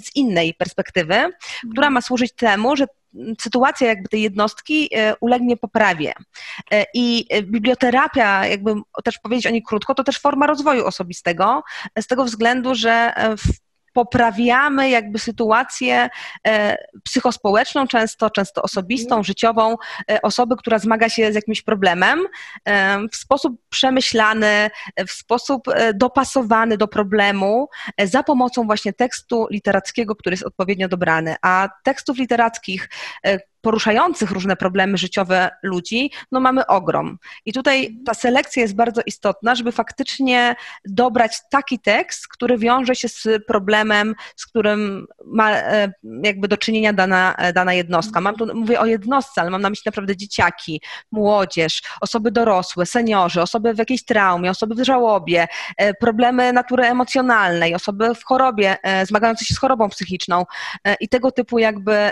z 0.05 0.17
innej 0.17 0.55
perspektywy, 0.55 1.15
która 1.73 1.91
ma 1.91 2.01
służyć 2.01 2.33
temu, 2.33 2.77
że 2.77 2.87
sytuacja 3.41 3.89
jakby 3.89 4.09
tej 4.09 4.23
jednostki 4.23 4.89
e, 4.95 5.15
ulegnie 5.21 5.57
poprawie. 5.57 6.13
E, 6.71 6.85
I 6.95 7.27
biblioterapia, 7.43 8.47
jakby 8.47 8.75
też 9.05 9.19
powiedzieć 9.19 9.47
o 9.47 9.51
niej 9.51 9.63
krótko, 9.63 9.95
to 9.95 10.05
też 10.05 10.19
forma 10.19 10.47
rozwoju 10.47 10.87
osobistego, 10.87 11.63
z 12.01 12.07
tego 12.07 12.25
względu, 12.25 12.75
że 12.75 13.13
w 13.37 13.70
poprawiamy 13.93 14.91
jakby 14.91 15.19
sytuację 15.19 16.11
e, 16.47 16.77
psychospołeczną, 17.05 17.87
często, 17.87 18.31
często 18.31 18.63
osobistą, 18.63 19.15
mhm. 19.15 19.25
życiową 19.25 19.77
e, 20.11 20.23
osoby, 20.23 20.57
która 20.57 20.79
zmaga 20.79 21.09
się 21.09 21.33
z 21.33 21.35
jakimś 21.35 21.63
problemem 21.63 22.21
e, 22.65 22.99
w 23.13 23.17
sposób 23.17 23.61
przemyślany, 23.69 24.71
w 25.09 25.11
sposób 25.11 25.63
dopasowany 25.95 26.77
do 26.77 26.89
problemu 26.89 27.69
za 28.05 28.23
pomocą 28.23 28.67
właśnie 28.67 28.93
tekstu 28.93 29.47
literackiego, 29.51 30.17
który 30.17 30.35
jest 30.35 30.47
odpowiednio 30.47 30.89
dobrany. 30.89 31.37
A 31.43 31.69
tekstów 31.85 32.19
literackich, 32.19 32.89
poruszających 33.61 34.31
różne 34.31 34.57
problemy 34.57 34.99
życiowe 34.99 35.51
ludzi, 35.63 36.11
no 36.33 36.41
mamy 36.41 36.67
ogrom. 36.67 37.19
I 37.45 37.53
tutaj 37.53 37.97
ta 38.07 38.15
selekcja 38.15 38.63
jest 38.63 38.75
bardzo 38.75 39.03
istotna, 39.07 39.55
żeby 39.55 39.73
faktycznie 39.73 40.57
dobrać 40.85 41.39
taki 41.51 41.79
tekst, 41.79 42.29
który 42.29 42.59
wiąże 42.59 42.95
się 42.95 43.09
z 43.09 43.29
problemem, 43.47 44.15
z 44.37 44.47
którym 44.47 45.07
ma 45.25 45.53
e, 45.53 45.93
jakby 46.25 46.49
do 46.49 46.57
czynienia 46.57 46.93
dana, 46.93 47.37
dana 47.55 47.75
jednostka. 47.75 48.21
Mam 48.21 48.37
tu, 48.37 48.55
mówię 48.55 48.81
o 48.81 48.87
jednostce, 48.87 49.41
ale 49.41 49.51
mam 49.51 49.63
na 49.63 49.71
myśli 49.71 49.83
naprawdę 49.87 50.17
dzieciaki, 50.17 50.83
młodzież, 51.13 51.83
osoby 52.01 52.31
dorosłe, 52.31 52.87
seniorzy, 52.87 53.43
osoby 53.43 53.75
w 53.75 53.79
jakiejś 53.79 54.05
traumie, 54.05 54.51
osoby 54.51 54.75
w 54.75 54.85
żałobie, 54.85 55.49
e, 55.77 55.95
problemy 55.95 56.53
natury 56.53 56.85
emocjonalnej, 56.85 57.75
osoby 57.75 58.15
w 58.15 58.25
chorobie, 58.25 58.77
e, 58.83 59.07
zmagające 59.07 59.45
się 59.45 59.55
z 59.55 59.59
chorobą 59.59 59.89
psychiczną 59.89 60.47
i 61.01 61.09
tego 61.09 61.33
typu 61.33 61.59
jakby 61.59 62.11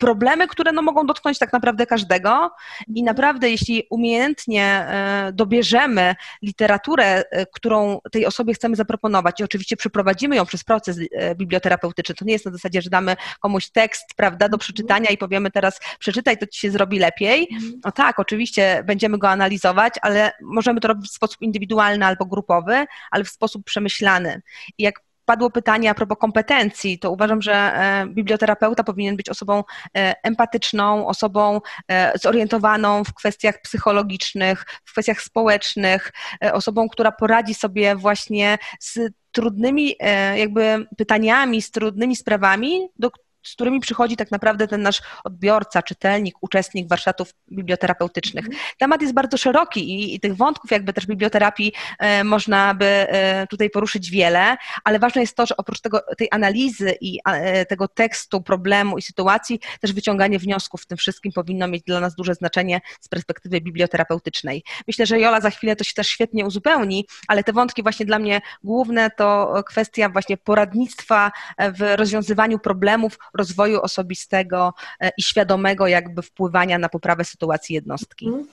problemy, 0.00 0.48
które 0.48 0.72
no, 0.72 0.82
mogą 0.82 1.06
dotknąć 1.06 1.38
tak 1.38 1.52
naprawdę 1.52 1.86
każdego 1.86 2.50
i 2.94 3.02
naprawdę 3.02 3.50
jeśli 3.50 3.86
umiejętnie 3.90 4.64
e, 4.64 5.30
dobierzemy 5.32 6.14
literaturę, 6.42 7.24
e, 7.30 7.46
którą 7.46 8.00
tej 8.12 8.26
osobie 8.26 8.54
chcemy 8.54 8.76
zaproponować 8.76 9.40
i 9.40 9.44
oczywiście 9.44 9.76
przeprowadzimy 9.76 10.36
ją 10.36 10.46
przez 10.46 10.64
proces 10.64 10.98
e, 11.12 11.34
biblioterapeutyczny, 11.34 12.14
to 12.14 12.24
nie 12.24 12.32
jest 12.32 12.46
na 12.46 12.52
zasadzie, 12.52 12.82
że 12.82 12.90
damy 12.90 13.16
komuś 13.40 13.70
tekst, 13.70 14.04
prawda, 14.16 14.48
do 14.48 14.58
przeczytania 14.58 15.10
i 15.10 15.18
powiemy 15.18 15.50
teraz 15.50 15.80
przeczytaj, 15.98 16.38
to 16.38 16.46
ci 16.46 16.60
się 16.60 16.70
zrobi 16.70 16.98
lepiej. 16.98 17.48
No 17.84 17.92
tak, 17.92 18.18
oczywiście 18.18 18.82
będziemy 18.86 19.18
go 19.18 19.28
analizować, 19.28 19.94
ale 20.02 20.32
możemy 20.42 20.80
to 20.80 20.88
robić 20.88 21.10
w 21.10 21.14
sposób 21.14 21.42
indywidualny 21.42 22.06
albo 22.06 22.26
grupowy, 22.26 22.86
ale 23.10 23.24
w 23.24 23.28
sposób 23.28 23.64
przemyślany. 23.64 24.42
I 24.78 24.82
jak 24.82 25.09
padło 25.30 25.50
pytanie 25.50 25.90
a 25.90 25.94
propos 25.94 26.18
kompetencji, 26.18 26.98
to 26.98 27.10
uważam, 27.10 27.42
że 27.42 27.52
e, 27.54 28.06
biblioterapeuta 28.06 28.84
powinien 28.84 29.16
być 29.16 29.28
osobą 29.28 29.64
e, 29.96 30.14
empatyczną, 30.22 31.06
osobą 31.06 31.60
e, 31.88 32.12
zorientowaną 32.22 33.04
w 33.04 33.14
kwestiach 33.14 33.62
psychologicznych, 33.62 34.66
w 34.84 34.92
kwestiach 34.92 35.22
społecznych, 35.22 36.12
osobą, 36.52 36.88
która 36.88 37.12
poradzi 37.12 37.54
sobie 37.54 37.96
właśnie 37.96 38.58
z 38.80 39.12
trudnymi 39.32 39.96
jakby 40.36 40.86
pytaniami, 40.96 41.62
z 41.62 41.70
trudnymi 41.70 42.16
sprawami, 42.16 42.88
do 42.98 43.10
z 43.42 43.52
którymi 43.52 43.80
przychodzi 43.80 44.16
tak 44.16 44.30
naprawdę 44.30 44.68
ten 44.68 44.82
nasz 44.82 45.02
odbiorca, 45.24 45.82
czytelnik, 45.82 46.34
uczestnik 46.40 46.88
warsztatów 46.88 47.34
biblioterapeutycznych. 47.52 48.44
Mhm. 48.44 48.62
Temat 48.78 49.02
jest 49.02 49.14
bardzo 49.14 49.36
szeroki 49.36 49.90
i, 49.90 50.14
i 50.14 50.20
tych 50.20 50.36
wątków 50.36 50.70
jakby 50.70 50.92
też 50.92 51.06
biblioterapii 51.06 51.72
e, 51.98 52.24
można 52.24 52.74
by 52.74 52.86
e, 52.86 53.46
tutaj 53.46 53.70
poruszyć 53.70 54.10
wiele, 54.10 54.56
ale 54.84 54.98
ważne 54.98 55.20
jest 55.20 55.36
to, 55.36 55.46
że 55.46 55.56
oprócz 55.56 55.80
tego, 55.80 56.00
tej 56.18 56.28
analizy 56.30 56.94
i 57.00 57.18
e, 57.26 57.66
tego 57.66 57.88
tekstu, 57.88 58.42
problemu 58.42 58.98
i 58.98 59.02
sytuacji, 59.02 59.60
też 59.80 59.92
wyciąganie 59.92 60.38
wniosków 60.38 60.82
w 60.82 60.86
tym 60.86 60.98
wszystkim 60.98 61.32
powinno 61.32 61.68
mieć 61.68 61.82
dla 61.82 62.00
nas 62.00 62.14
duże 62.14 62.34
znaczenie 62.34 62.80
z 63.00 63.08
perspektywy 63.08 63.60
biblioterapeutycznej. 63.60 64.64
Myślę, 64.86 65.06
że 65.06 65.20
Jola 65.20 65.40
za 65.40 65.50
chwilę 65.50 65.76
to 65.76 65.84
się 65.84 65.94
też 65.94 66.08
świetnie 66.08 66.46
uzupełni, 66.46 67.06
ale 67.28 67.44
te 67.44 67.52
wątki 67.52 67.82
właśnie 67.82 68.06
dla 68.06 68.18
mnie 68.18 68.40
główne 68.64 69.10
to 69.10 69.54
kwestia 69.66 70.08
właśnie 70.08 70.36
poradnictwa 70.36 71.32
w 71.58 71.96
rozwiązywaniu 71.96 72.58
problemów, 72.58 73.18
rozwoju 73.38 73.80
osobistego 73.80 74.72
e, 75.00 75.10
i 75.18 75.22
świadomego 75.22 75.86
jakby 75.86 76.22
wpływania 76.22 76.78
na 76.78 76.88
poprawę 76.88 77.24
sytuacji 77.24 77.74
jednostki. 77.74 78.26
Mhm. 78.26 78.46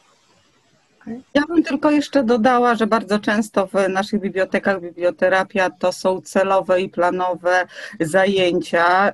Ja 1.34 1.42
bym 1.48 1.64
tylko 1.64 1.92
jeszcze 1.92 2.24
dodała, 2.24 2.76
że 2.76 2.88
bardzo 2.88 3.20
często 3.20 3.68
w 3.68 3.90
naszych 3.90 4.22
bibliotekach 4.22 4.82
biblioterapia 4.82 5.70
to 5.70 5.92
są 5.92 6.22
celowe 6.22 6.82
i 6.82 6.90
planowe 6.90 7.68
zajęcia, 8.00 9.10
y, 9.10 9.14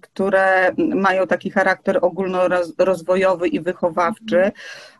które 0.00 0.72
mają 0.78 1.26
taki 1.26 1.50
charakter 1.50 1.98
ogólnorozwojowy 2.02 3.48
i 3.48 3.60
wychowawczy. 3.60 4.52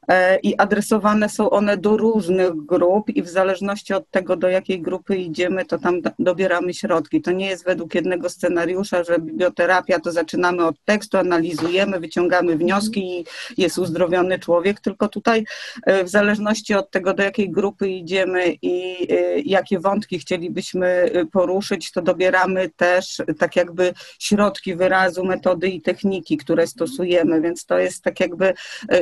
E, 0.09 0.39
i 0.39 0.57
adresowane 0.57 1.29
są 1.29 1.51
one 1.51 1.77
do 1.77 1.97
różnych 1.97 2.55
grup 2.55 3.11
i 3.11 3.23
w 3.23 3.29
zależności 3.29 3.95
od 3.95 4.11
tego, 4.11 4.37
do 4.37 4.49
jakiej 4.49 4.83
grupy 4.83 5.17
idziemy, 5.17 5.65
to 5.65 5.79
tam 5.79 6.01
dobieramy 6.19 6.75
środki. 6.75 7.23
To 7.23 7.33
nie 7.33 7.47
jest 7.47 7.65
według 7.65 7.95
jednego 7.95 8.29
scenariusza, 8.29 9.05
że 9.05 9.19
biblioterapia 9.19 10.01
to 10.01 10.13
zaczynamy 10.13 10.67
od 10.67 10.77
tekstu, 10.85 11.19
analizujemy, 11.19 12.01
wyciągamy 12.01 12.57
wnioski 12.57 13.21
i 13.21 13.25
jest 13.57 13.79
uzdrowiony 13.79 14.39
człowiek, 14.39 14.81
tylko 14.81 15.09
tutaj 15.09 15.45
e, 15.87 16.05
w 16.05 16.09
zależności 16.09 16.75
od 16.75 16.91
tego, 16.91 17.15
do 17.15 17.23
jakiej 17.23 17.51
grupy 17.51 17.89
idziemy 17.89 18.55
i 18.63 19.07
e, 19.11 19.41
jakie 19.41 19.79
wątki 19.79 20.19
chcielibyśmy 20.19 21.11
poruszyć, 21.33 21.93
to 21.93 22.03
dobieramy 22.03 22.71
też 22.77 23.23
tak 23.39 23.57
jakby 23.57 23.95
środki 24.19 24.77
wyrazu, 24.77 25.25
metody 25.25 25.69
i 25.69 25.81
techniki, 25.81 26.37
które 26.37 26.67
stosujemy, 26.67 27.41
więc 27.41 27.67
to 27.67 27.79
jest 27.79 28.03
tak 28.03 28.21
jakby 28.21 28.55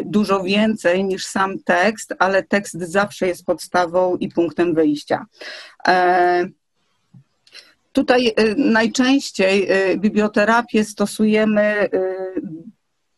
dużo 0.04 0.42
więcej 0.42 0.93
niż 1.02 1.26
sam 1.26 1.58
tekst, 1.58 2.14
ale 2.18 2.42
tekst 2.42 2.74
zawsze 2.74 3.26
jest 3.26 3.44
podstawą 3.44 4.16
i 4.16 4.28
punktem 4.28 4.74
wyjścia. 4.74 5.26
E, 5.88 6.46
tutaj 7.92 8.32
e, 8.36 8.54
najczęściej 8.54 9.66
e, 9.68 9.96
biblioterapię 9.96 10.84
stosujemy 10.84 11.88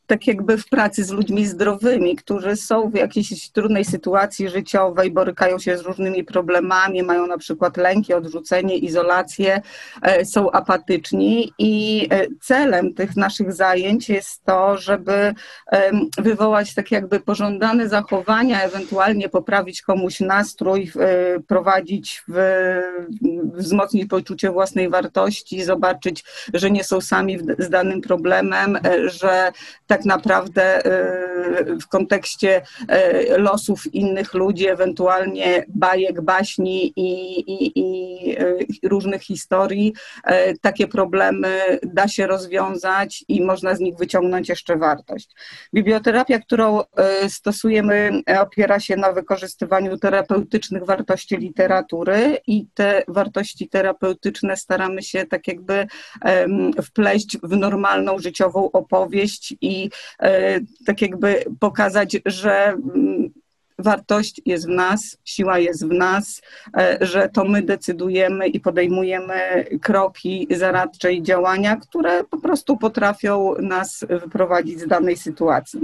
tak 0.06 0.26
jakby 0.26 0.58
w 0.58 0.68
pracy 0.68 1.04
z 1.04 1.10
ludźmi 1.10 1.46
zdrowymi, 1.46 2.16
którzy 2.16 2.56
są 2.56 2.90
w 2.90 2.94
jakiejś 2.94 3.50
trudnej 3.50 3.84
sytuacji 3.84 4.48
życiowej, 4.48 5.10
borykają 5.10 5.58
się 5.58 5.78
z 5.78 5.80
różnymi 5.80 6.24
problemami, 6.24 7.02
mają 7.02 7.26
na 7.26 7.38
przykład 7.38 7.76
lęki, 7.76 8.14
odrzucenie, 8.14 8.76
izolację, 8.76 9.60
e, 10.02 10.24
są 10.24 10.50
apatyczni 10.50 11.52
i 11.58 12.06
e, 12.10 12.26
celem 12.42 12.94
tych 12.94 13.16
naszych 13.16 13.52
zajęć 13.52 14.08
jest 14.08 14.44
to, 14.44 14.78
żeby 14.78 15.34
wywołać 16.18 16.74
tak 16.74 16.90
jakby 16.90 17.20
pożądane 17.20 17.88
zachowania, 17.88 18.62
ewentualnie 18.62 19.28
poprawić 19.28 19.82
komuś 19.82 20.20
nastrój, 20.20 20.92
e, 21.00 21.40
prowadzić 21.40 22.22
w, 22.28 22.36
wzmocnić 23.54 24.10
poczucie 24.10 24.50
własnej 24.50 24.88
wartości, 24.88 25.64
zobaczyć, 25.64 26.24
że 26.54 26.70
nie 26.70 26.84
są 26.84 27.00
sami 27.00 27.38
z 27.58 27.70
danym 27.70 28.00
problemem, 28.00 28.78
że 29.06 29.52
tak 29.86 29.95
tak 29.96 30.04
naprawdę 30.04 30.86
y, 30.86 31.78
w 31.80 31.88
kontekście 31.88 32.62
y, 33.32 33.38
losów 33.38 33.94
innych 33.94 34.34
ludzi, 34.34 34.68
ewentualnie 34.68 35.64
bajek, 35.68 36.20
baśni 36.20 36.92
i, 36.96 37.10
i, 37.40 37.72
i 37.80 38.05
różnych 38.82 39.22
historii, 39.22 39.94
takie 40.60 40.88
problemy 40.88 41.78
da 41.82 42.08
się 42.08 42.26
rozwiązać 42.26 43.24
i 43.28 43.44
można 43.44 43.74
z 43.74 43.80
nich 43.80 43.96
wyciągnąć 43.96 44.48
jeszcze 44.48 44.76
wartość. 44.76 45.30
Biblioterapia, 45.74 46.38
którą 46.38 46.80
stosujemy, 47.28 48.22
opiera 48.40 48.80
się 48.80 48.96
na 48.96 49.12
wykorzystywaniu 49.12 49.98
terapeutycznych 49.98 50.84
wartości 50.84 51.36
literatury 51.36 52.38
i 52.46 52.66
te 52.74 53.02
wartości 53.08 53.68
terapeutyczne 53.68 54.56
staramy 54.56 55.02
się 55.02 55.26
tak 55.26 55.48
jakby 55.48 55.86
wpleść 56.82 57.38
w 57.42 57.56
normalną 57.56 58.18
życiową 58.18 58.70
opowieść 58.72 59.54
i 59.60 59.90
E, 60.22 60.60
tak 60.86 61.02
jakby 61.02 61.44
pokazać, 61.60 62.16
że 62.26 62.66
mm, 62.68 63.30
wartość 63.78 64.40
jest 64.46 64.66
w 64.66 64.70
nas, 64.70 65.18
siła 65.24 65.58
jest 65.58 65.86
w 65.86 65.92
nas, 65.92 66.42
e, 66.76 66.98
że 67.00 67.28
to 67.28 67.44
my 67.44 67.62
decydujemy 67.62 68.48
i 68.48 68.60
podejmujemy 68.60 69.64
kroki 69.82 70.46
zaradcze 70.50 71.12
i 71.12 71.22
działania, 71.22 71.76
które 71.76 72.24
po 72.24 72.38
prostu 72.38 72.76
potrafią 72.76 73.54
nas 73.60 74.04
wyprowadzić 74.08 74.80
z 74.80 74.86
danej 74.86 75.16
sytuacji. 75.16 75.80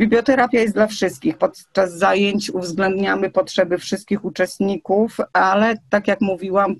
Biblioterapia 0.00 0.60
jest 0.60 0.74
dla 0.74 0.86
wszystkich. 0.86 1.38
Podczas 1.38 1.92
zajęć 1.92 2.50
uwzględniamy 2.50 3.30
potrzeby 3.30 3.78
wszystkich 3.78 4.24
uczestników, 4.24 5.16
ale 5.32 5.74
tak 5.90 6.08
jak 6.08 6.20
mówiłam, 6.20 6.76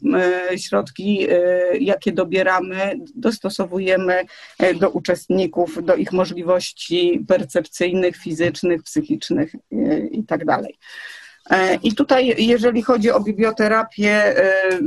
e, 0.50 0.58
środki, 0.58 1.26
e, 1.30 1.36
jakie 1.78 2.12
dobieramy, 2.12 2.94
dostosowujemy 3.14 4.24
do 4.80 4.90
uczestników, 4.90 5.84
do 5.84 5.94
ich 5.94 6.12
możliwości 6.12 7.24
percepcyjnych, 7.28 8.16
fizycznych, 8.16 8.82
psychicznych 8.82 9.52
itd. 10.10 10.41
Tak 10.46 10.56
dalej. 10.56 10.78
E, 11.50 11.74
I 11.74 11.94
tutaj, 11.94 12.34
jeżeli 12.38 12.82
chodzi 12.82 13.10
o 13.10 13.20
biblioterapię, 13.20 14.10
e, 14.10 14.78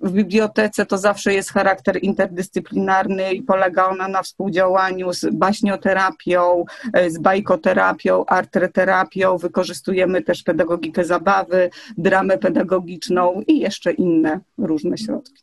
w 0.00 0.12
bibliotece 0.12 0.86
to 0.86 0.98
zawsze 0.98 1.34
jest 1.34 1.52
charakter 1.52 2.02
interdyscyplinarny 2.02 3.32
i 3.32 3.42
polega 3.42 3.86
ona 3.86 4.08
na 4.08 4.22
współdziałaniu 4.22 5.12
z 5.12 5.24
baśnioterapią, 5.32 6.64
e, 6.92 7.10
z 7.10 7.18
bajkoterapią, 7.18 8.26
artreterapią. 8.26 9.38
Wykorzystujemy 9.38 10.22
też 10.22 10.42
pedagogikę 10.42 11.04
zabawy, 11.04 11.70
dramę 11.98 12.38
pedagogiczną 12.38 13.42
i 13.46 13.58
jeszcze 13.58 13.92
inne 13.92 14.40
różne 14.58 14.98
środki. 14.98 15.42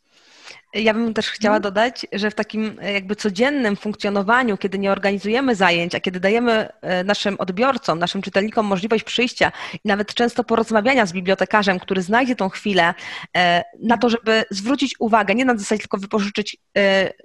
Ja 0.74 0.94
bym 0.94 1.14
też 1.14 1.30
chciała 1.30 1.56
mhm. 1.56 1.62
dodać, 1.62 2.06
że 2.12 2.30
w 2.30 2.34
takim 2.34 2.78
e, 2.82 2.92
jakby 2.92 3.16
codziennym 3.16 3.76
funkcjonowaniu, 3.76 4.56
kiedy 4.56 4.78
nie 4.78 4.92
organizujemy 4.92 5.54
zajęć, 5.54 5.94
a 5.94 6.00
kiedy 6.00 6.20
dajemy 6.20 6.68
e, 6.80 7.04
naszym 7.04 7.36
odbiorcom, 7.38 7.98
naszym 7.98 8.22
czytelnikom 8.22 8.66
możliwość 8.66 9.04
przyjścia 9.04 9.52
i 9.74 9.88
nawet 9.88 10.14
często 10.14 10.44
porozmawiania 10.44 11.06
z 11.06 11.12
bibliotekarzem, 11.12 11.78
który 11.78 12.02
znajdzie 12.02 12.36
tą 12.36 12.48
chwilę 12.48 12.94
e, 13.36 13.64
na 13.82 13.98
to, 13.98 14.10
żeby 14.10 14.44
zwrócić 14.50 14.94
uwagę, 14.98 15.34
nie 15.34 15.44
na 15.44 15.56
zasadzie 15.56 15.80
tylko 15.80 15.98
wypożyczyć 15.98 16.56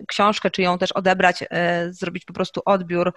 książkę, 0.07 0.51
czy 0.51 0.61
ją 0.61 0.77
też 0.77 0.91
odebrać, 0.91 1.43
zrobić 1.89 2.25
po 2.25 2.33
prostu 2.33 2.61
odbiór 2.65 3.13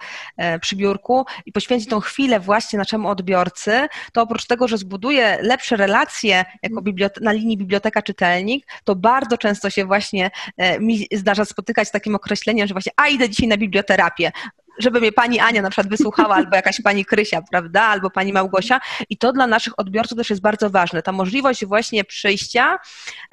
przy 0.61 0.75
biurku 0.75 1.25
i 1.45 1.51
poświęcić 1.51 1.89
tą 1.89 1.99
chwilę 1.99 2.39
właśnie 2.39 2.79
naszemu 2.79 3.09
odbiorcy, 3.09 3.87
to 4.13 4.21
oprócz 4.21 4.45
tego, 4.45 4.67
że 4.67 4.77
zbuduje 4.77 5.37
lepsze 5.41 5.75
relacje 5.75 6.45
jako 6.63 6.81
na 7.21 7.31
linii 7.31 7.57
biblioteka-czytelnik, 7.57 8.65
to 8.83 8.95
bardzo 8.95 9.37
często 9.37 9.69
się 9.69 9.85
właśnie 9.85 10.22
E, 10.57 10.79
mi 10.79 11.07
zdarza 11.11 11.45
spotykać 11.45 11.87
z 11.87 11.91
takim 11.91 12.15
określeniem, 12.15 12.67
że 12.67 12.73
właśnie, 12.73 12.91
a 12.97 13.07
idę 13.07 13.29
dzisiaj 13.29 13.47
na 13.47 13.57
biblioterapię 13.57 14.31
żeby 14.79 14.99
mnie 14.99 15.11
pani 15.11 15.39
Ania 15.39 15.61
na 15.61 15.69
przykład 15.69 15.87
wysłuchała, 15.87 16.35
albo 16.35 16.55
jakaś 16.55 16.81
pani 16.81 17.05
Krysia, 17.05 17.41
prawda, 17.51 17.81
albo 17.81 18.09
pani 18.09 18.33
Małgosia. 18.33 18.79
I 19.09 19.17
to 19.17 19.33
dla 19.33 19.47
naszych 19.47 19.79
odbiorców 19.79 20.17
też 20.17 20.29
jest 20.29 20.41
bardzo 20.41 20.69
ważne. 20.69 21.01
Ta 21.01 21.11
możliwość 21.11 21.65
właśnie 21.65 22.03
przyjścia 22.03 22.79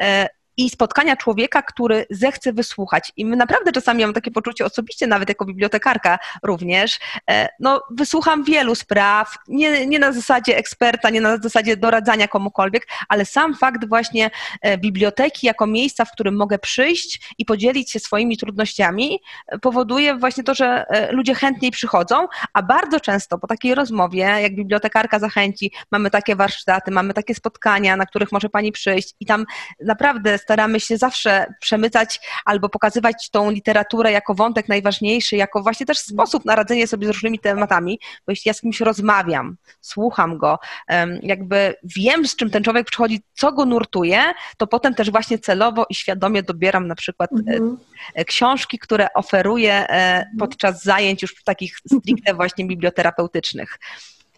e, 0.01 0.29
i 0.57 0.71
spotkania 0.71 1.17
człowieka, 1.17 1.63
który 1.63 2.07
zechce 2.11 2.53
wysłuchać. 2.53 3.13
I 3.17 3.25
my 3.25 3.37
naprawdę 3.37 3.73
czasami 3.73 4.05
mam 4.05 4.15
takie 4.15 4.31
poczucie 4.31 4.65
osobiście, 4.65 5.07
nawet 5.07 5.29
jako 5.29 5.45
bibliotekarka 5.45 6.19
również, 6.43 6.99
e, 7.31 7.49
no 7.61 7.83
wysłucham 7.91 8.45
wielu 8.45 8.75
spraw, 8.75 9.35
nie, 9.49 9.87
nie 9.87 9.99
na 9.99 10.13
zasadzie 10.13 10.57
eksperta, 10.57 11.11
nie 11.11 11.21
na 11.21 11.37
zasadzie 11.37 11.77
doradzania 11.77 12.29
komukolwiek, 12.29 12.89
ale 13.09 13.25
sam 13.25 13.55
fakt 13.55 13.89
właśnie 13.89 14.31
e, 14.63 14.79
biblioteki 14.79 15.47
jako 15.47 15.67
miejsca, 15.67 16.05
w 16.05 16.13
którym 16.13 16.37
mogę 16.37 16.59
przyjść 16.59 17.35
i 17.39 17.45
podzielić 17.45 17.91
się 17.91 18.01
swoimi 18.01 18.37
trudnościami, 18.37 19.21
e, 19.47 19.59
powoduje 19.59 20.15
właśnie 20.15 20.45
to, 20.45 20.55
że 20.55 20.85
ludzie 21.11 21.35
chętniej 21.35 21.71
przychodzą, 21.71 22.29
a 22.53 22.63
bardzo 22.63 23.01
często 23.01 23.39
po 23.39 23.47
takiej 23.47 23.75
rozmowie, 23.75 24.19
jak 24.19 24.55
bibliotekarka 24.55 25.19
zachęci, 25.19 25.73
mamy 25.91 26.11
takie 26.11 26.37
warsztaty, 26.37 26.91
mamy 26.91 27.15
takie 27.15 27.35
spotkania, 27.35 27.97
na 27.97 28.07
których 28.07 28.33
może 28.33 28.49
pani 28.49 28.73
przyjść 28.73 29.15
i 29.21 29.27
tam 29.27 29.47
naprawdę 29.85 30.39
staramy 30.41 30.81
się 30.81 30.97
zawsze 30.97 31.55
przemycać 31.61 32.21
albo 32.45 32.69
pokazywać 32.69 33.31
tą 33.31 33.51
literaturę 33.51 34.13
jako 34.13 34.35
wątek 34.35 34.69
najważniejszy, 34.69 35.37
jako 35.37 35.63
właśnie 35.63 35.87
też 35.87 35.99
sposób 35.99 36.45
na 36.45 36.57
radzenie 36.57 36.87
sobie 36.87 37.07
z 37.07 37.11
różnymi 37.11 37.39
tematami, 37.39 38.01
bo 38.27 38.33
jeśli 38.33 38.49
ja 38.49 38.55
z 38.55 38.61
kimś 38.61 38.81
rozmawiam, 38.81 39.57
słucham 39.81 40.39
go, 40.39 40.59
jakby 41.23 41.75
wiem, 41.85 42.27
z 42.27 42.37
czym 42.37 42.51
ten 42.51 42.65
człowiek 42.65 42.87
przychodzi, 42.87 43.21
co 43.35 43.53
go 43.53 43.65
nurtuje, 43.65 44.23
to 44.57 44.67
potem 44.67 44.95
też 44.95 45.11
właśnie 45.11 45.39
celowo 45.39 45.87
i 45.91 45.95
świadomie 45.95 46.43
dobieram 46.43 46.87
na 46.87 46.95
przykład 46.95 47.31
e, 47.33 47.37
mhm. 47.37 47.77
książki, 48.27 48.79
które 48.79 49.13
oferuję 49.15 49.73
e, 49.89 50.27
podczas 50.39 50.83
zajęć 50.83 51.23
już 51.23 51.43
takich 51.45 51.77
stricte 51.79 52.35
właśnie 52.35 52.67
biblioterapeutycznych 52.67 53.79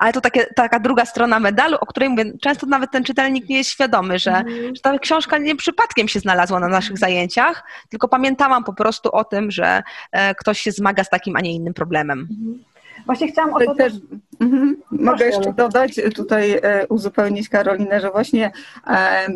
ale 0.03 0.13
to 0.13 0.21
takie, 0.21 0.47
taka 0.47 0.81
druga 0.81 1.07
strona 1.07 1.41
medalu, 1.41 1.77
o 1.81 1.87
której 1.87 2.09
mówię, 2.09 2.25
często 2.41 2.67
nawet 2.67 2.91
ten 2.91 3.05
czytelnik 3.05 3.49
nie 3.49 3.57
jest 3.57 3.71
świadomy, 3.71 4.19
że, 4.19 4.31
mm. 4.31 4.77
że 4.77 4.83
ta 4.83 4.99
książka 4.99 5.39
nie 5.39 5.57
przypadkiem 5.57 6.09
się 6.09 6.21
znalazła 6.21 6.61
na 6.61 6.69
naszych 6.69 6.99
zajęciach, 6.99 7.65
tylko 7.89 8.09
pamiętałam 8.09 8.65
po 8.65 8.73
prostu 8.73 9.13
o 9.13 9.25
tym, 9.25 9.51
że 9.51 9.83
e, 10.13 10.35
ktoś 10.35 10.61
się 10.61 10.73
zmaga 10.73 11.05
z 11.05 11.11
takim, 11.11 11.37
a 11.37 11.41
nie 11.41 11.53
innym 11.53 11.75
problemem. 11.75 12.19
Mm. 12.19 12.65
Właśnie 13.07 13.29
chciałam 13.29 13.55
o 13.55 13.61
to 13.61 13.75
też... 13.75 13.93
Mhm. 14.41 14.77
Mogę 14.91 15.27
jeszcze 15.27 15.53
dodać, 15.53 16.01
tutaj 16.15 16.53
e, 16.53 16.87
uzupełnić 16.87 17.49
Karolinę, 17.49 18.01
że 18.01 18.11
właśnie 18.11 18.53
e, 18.87 19.27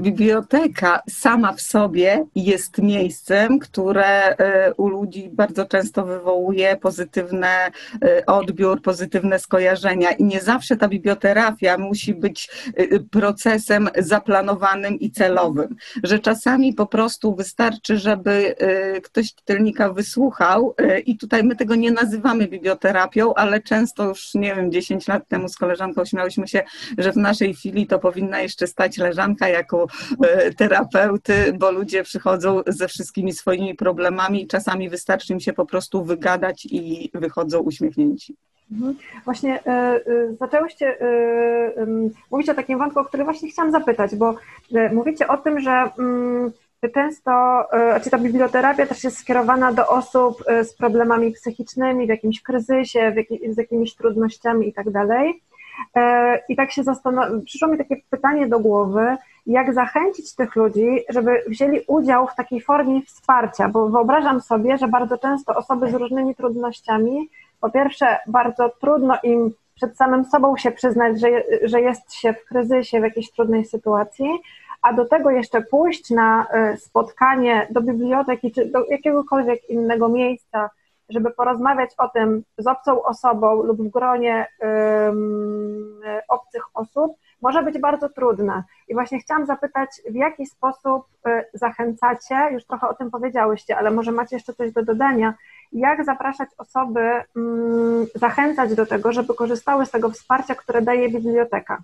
biblioteka 0.00 1.02
sama 1.10 1.52
w 1.52 1.60
sobie 1.60 2.24
jest 2.34 2.78
miejscem, 2.78 3.58
które 3.58 4.36
e, 4.36 4.74
u 4.74 4.88
ludzi 4.88 5.28
bardzo 5.32 5.64
często 5.64 6.04
wywołuje 6.04 6.76
pozytywny 6.76 7.46
odbiór, 8.26 8.82
pozytywne 8.82 9.38
skojarzenia. 9.38 10.12
I 10.12 10.24
nie 10.24 10.40
zawsze 10.40 10.76
ta 10.76 10.88
biblioterapia 10.88 11.78
musi 11.78 12.14
być 12.14 12.50
procesem 13.10 13.88
zaplanowanym 13.98 15.00
i 15.00 15.10
celowym, 15.10 15.76
że 16.02 16.18
czasami 16.18 16.74
po 16.74 16.86
prostu 16.86 17.34
wystarczy, 17.34 17.98
żeby 17.98 18.54
ktoś 19.02 19.34
czytelnika 19.34 19.92
wysłuchał 19.92 20.74
i 21.06 21.16
tutaj 21.16 21.44
my 21.44 21.56
tego 21.56 21.74
nie 21.74 21.90
nazywamy 21.90 22.48
biblioterapią, 22.48 22.85
ale 23.36 23.60
często 23.60 24.04
już 24.08 24.34
nie 24.34 24.54
wiem, 24.54 24.72
10 24.72 25.08
lat 25.08 25.28
temu 25.28 25.48
z 25.48 25.56
koleżanką 25.56 26.04
śmiałyśmy 26.04 26.48
się, 26.48 26.62
że 26.98 27.12
w 27.12 27.16
naszej 27.16 27.54
chwili 27.54 27.86
to 27.86 27.98
powinna 27.98 28.40
jeszcze 28.40 28.66
stać 28.66 28.98
leżanka 28.98 29.48
jako 29.48 29.86
e, 30.24 30.54
terapeuty, 30.54 31.52
bo 31.58 31.70
ludzie 31.70 32.02
przychodzą 32.02 32.62
ze 32.66 32.88
wszystkimi 32.88 33.32
swoimi 33.32 33.74
problemami 33.74 34.42
i 34.42 34.46
czasami 34.46 34.88
wystarczy 34.88 35.32
im 35.32 35.40
się 35.40 35.52
po 35.52 35.66
prostu 35.66 36.04
wygadać 36.04 36.66
i 36.70 37.10
wychodzą 37.14 37.60
uśmiechnięci. 37.60 38.36
Mhm. 38.72 38.96
Właśnie 39.24 39.58
y, 39.58 40.10
y, 40.10 40.36
zaczęłyście 40.36 40.96
mówić 42.30 42.48
o 42.48 42.54
takim 42.54 42.78
wątku, 42.78 43.00
o 43.00 43.04
który 43.04 43.24
właśnie 43.24 43.50
chciałam 43.50 43.72
zapytać, 43.72 44.16
bo 44.16 44.34
mówicie 44.92 45.28
o 45.28 45.36
tym, 45.36 45.60
że 45.60 45.84
y, 45.84 46.65
często, 46.94 47.64
czy 48.04 48.10
ta 48.10 48.18
biblioterapia 48.18 48.86
też 48.86 49.04
jest 49.04 49.18
skierowana 49.18 49.72
do 49.72 49.88
osób 49.88 50.44
z 50.62 50.74
problemami 50.74 51.32
psychicznymi, 51.32 52.06
w 52.06 52.08
jakimś 52.08 52.42
kryzysie, 52.42 53.10
w 53.12 53.54
z 53.54 53.58
jakimiś 53.58 53.94
trudnościami 53.94 54.68
i 54.68 54.72
tak 54.72 54.90
dalej. 54.90 55.42
I 56.48 56.56
tak 56.56 56.72
się 56.72 56.82
zastanowiłam, 56.82 57.42
przyszło 57.42 57.68
mi 57.68 57.78
takie 57.78 57.96
pytanie 58.10 58.46
do 58.48 58.58
głowy, 58.58 59.16
jak 59.46 59.74
zachęcić 59.74 60.34
tych 60.34 60.56
ludzi, 60.56 61.04
żeby 61.08 61.42
wzięli 61.48 61.80
udział 61.86 62.26
w 62.26 62.34
takiej 62.34 62.60
formie 62.60 63.02
wsparcia, 63.02 63.68
bo 63.68 63.88
wyobrażam 63.88 64.40
sobie, 64.40 64.78
że 64.78 64.88
bardzo 64.88 65.18
często 65.18 65.54
osoby 65.54 65.90
z 65.90 65.94
różnymi 65.94 66.34
trudnościami 66.34 67.28
po 67.60 67.70
pierwsze, 67.70 68.18
bardzo 68.26 68.68
trudno 68.80 69.18
im 69.22 69.50
przed 69.74 69.96
samym 69.96 70.24
sobą 70.24 70.56
się 70.56 70.70
przyznać, 70.70 71.20
że, 71.20 71.28
że 71.62 71.80
jest 71.80 72.14
się 72.14 72.32
w 72.32 72.44
kryzysie, 72.44 73.00
w 73.00 73.02
jakiejś 73.02 73.30
trudnej 73.30 73.64
sytuacji, 73.64 74.26
a 74.86 74.92
do 74.92 75.04
tego 75.04 75.30
jeszcze 75.30 75.62
pójść 75.62 76.10
na 76.10 76.46
e, 76.50 76.76
spotkanie 76.76 77.66
do 77.70 77.80
biblioteki 77.80 78.52
czy 78.52 78.66
do 78.66 78.84
jakiegokolwiek 78.84 79.70
innego 79.70 80.08
miejsca, 80.08 80.70
żeby 81.08 81.30
porozmawiać 81.30 81.90
o 81.98 82.08
tym 82.08 82.42
z 82.58 82.66
obcą 82.66 83.02
osobą 83.02 83.62
lub 83.62 83.82
w 83.82 83.90
gronie 83.90 84.46
obcych 86.28 86.62
osób, 86.74 87.16
może 87.42 87.62
być 87.62 87.78
bardzo 87.78 88.08
trudne. 88.08 88.62
I 88.88 88.94
właśnie 88.94 89.18
chciałam 89.18 89.46
zapytać, 89.46 89.88
w 90.10 90.14
jaki 90.14 90.46
sposób 90.46 91.06
e, 91.26 91.44
zachęcacie, 91.54 92.48
już 92.52 92.64
trochę 92.64 92.88
o 92.88 92.94
tym 92.94 93.10
powiedziałyście, 93.10 93.78
ale 93.78 93.90
może 93.90 94.12
macie 94.12 94.36
jeszcze 94.36 94.54
coś 94.54 94.72
do 94.72 94.82
dodania, 94.82 95.34
jak 95.72 96.04
zapraszać 96.04 96.48
osoby, 96.58 97.00
mm, 97.36 98.06
zachęcać 98.14 98.74
do 98.74 98.86
tego, 98.86 99.12
żeby 99.12 99.34
korzystały 99.34 99.86
z 99.86 99.90
tego 99.90 100.10
wsparcia, 100.10 100.54
które 100.54 100.82
daje 100.82 101.08
biblioteka? 101.08 101.82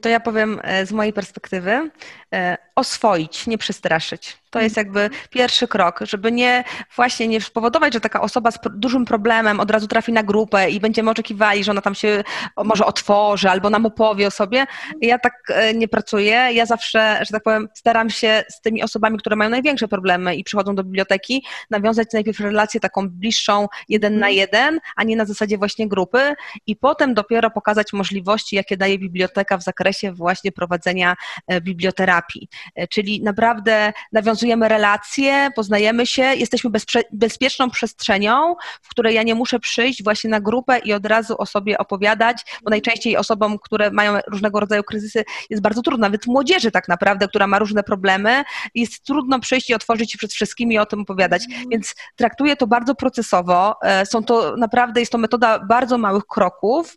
To 0.00 0.08
ja 0.08 0.20
powiem 0.20 0.60
e, 0.62 0.86
z 0.86 0.92
mojej 0.92 1.12
perspektywy, 1.12 1.90
e, 2.34 2.56
oswoić, 2.76 3.46
nie 3.46 3.58
przestraszyć. 3.58 4.38
To 4.50 4.60
jest 4.60 4.76
jakby 4.76 5.10
pierwszy 5.30 5.68
krok, 5.68 6.00
żeby 6.02 6.32
nie 6.32 6.64
właśnie 6.96 7.28
nie 7.28 7.40
spowodować, 7.40 7.94
że 7.94 8.00
taka 8.00 8.20
osoba 8.20 8.50
z 8.50 8.58
dużym 8.70 9.04
problemem 9.04 9.60
od 9.60 9.70
razu 9.70 9.86
trafi 9.86 10.12
na 10.12 10.22
grupę 10.22 10.70
i 10.70 10.80
będziemy 10.80 11.10
oczekiwali, 11.10 11.64
że 11.64 11.70
ona 11.70 11.80
tam 11.80 11.94
się 11.94 12.24
może 12.64 12.86
otworzy 12.86 13.50
albo 13.50 13.70
nam 13.70 13.86
opowie 13.86 14.26
o 14.26 14.30
sobie. 14.30 14.66
Ja 15.00 15.18
tak 15.18 15.32
e, 15.48 15.74
nie 15.74 15.88
pracuję. 15.88 16.48
Ja 16.52 16.66
zawsze, 16.66 17.18
że 17.20 17.32
tak 17.32 17.42
powiem, 17.42 17.68
staram 17.74 18.10
się 18.10 18.44
z 18.48 18.60
tymi 18.60 18.82
osobami, 18.82 19.18
które 19.18 19.36
mają 19.36 19.50
największe 19.50 19.88
problemy 19.88 20.36
i 20.36 20.44
przychodzą 20.44 20.74
do 20.74 20.84
biblioteki, 20.84 21.44
nawiązać 21.70 22.08
najpierw 22.12 22.40
relację 22.40 22.80
taką 22.80 23.08
bliższą 23.10 23.66
jeden 23.88 24.18
na 24.18 24.28
jeden, 24.28 24.80
a 24.96 25.04
nie 25.04 25.16
na 25.16 25.24
zasadzie 25.24 25.58
właśnie 25.58 25.88
grupy 25.88 26.34
i 26.66 26.76
potem 26.76 27.14
dopiero 27.14 27.50
pokazać 27.50 27.92
możliwości, 27.92 28.56
jakie 28.56 28.76
daje 28.76 28.98
biblioteka 28.98 29.56
w 29.58 29.62
zakresie 29.62 30.12
właśnie 30.12 30.52
prowadzenia 30.52 31.14
e, 31.46 31.60
biblioterapii. 31.60 32.48
E, 32.74 32.88
czyli 32.88 33.22
naprawdę 33.22 33.92
nawiązujemy 34.12 34.68
relacje, 34.68 35.50
poznajemy 35.56 36.06
się, 36.06 36.22
jesteśmy 36.22 36.70
bezprze- 36.70 37.04
bezpieczną 37.12 37.70
przestrzenią, 37.70 38.56
w 38.82 38.88
której 38.88 39.14
ja 39.14 39.22
nie 39.22 39.34
muszę 39.34 39.60
przyjść 39.60 40.04
właśnie 40.04 40.30
na 40.30 40.40
grupę 40.40 40.78
i 40.78 40.92
od 40.92 41.06
razu 41.06 41.34
o 41.38 41.46
sobie 41.46 41.78
opowiadać, 41.78 42.44
bo 42.62 42.70
najczęściej 42.70 43.16
osobom, 43.16 43.58
które 43.58 43.90
mają 43.90 44.18
różnego 44.26 44.60
rodzaju 44.60 44.82
kryzysy, 44.82 45.24
jest 45.50 45.62
bardzo 45.62 45.82
trudno, 45.82 46.06
nawet 46.06 46.26
młodzieży 46.26 46.70
tak 46.70 46.88
naprawdę, 46.88 47.28
która 47.28 47.46
ma 47.46 47.58
różne 47.58 47.82
problemy, 47.82 48.44
jest 48.74 49.04
trudno 49.04 49.40
przyjść 49.40 49.70
i 49.70 49.74
otworzyć 49.74 50.12
się 50.12 50.18
przed 50.18 50.32
wszystkimi 50.32 50.74
i 50.74 50.78
o 50.78 50.86
tym 50.86 51.00
opowiadać. 51.00 51.44
Mhm. 51.44 51.68
Więc 51.70 51.94
traktuję 52.16 52.56
to 52.56 52.66
bardzo 52.66 52.94
procesowo. 52.94 53.74
E, 53.82 54.06
są 54.06 54.24
to 54.24 54.56
naprawdę, 54.56 55.00
jest 55.00 55.12
to 55.12 55.18
metoda 55.18 55.58
bardzo 55.58 55.98
małych 55.98 56.26
kroków 56.26 56.96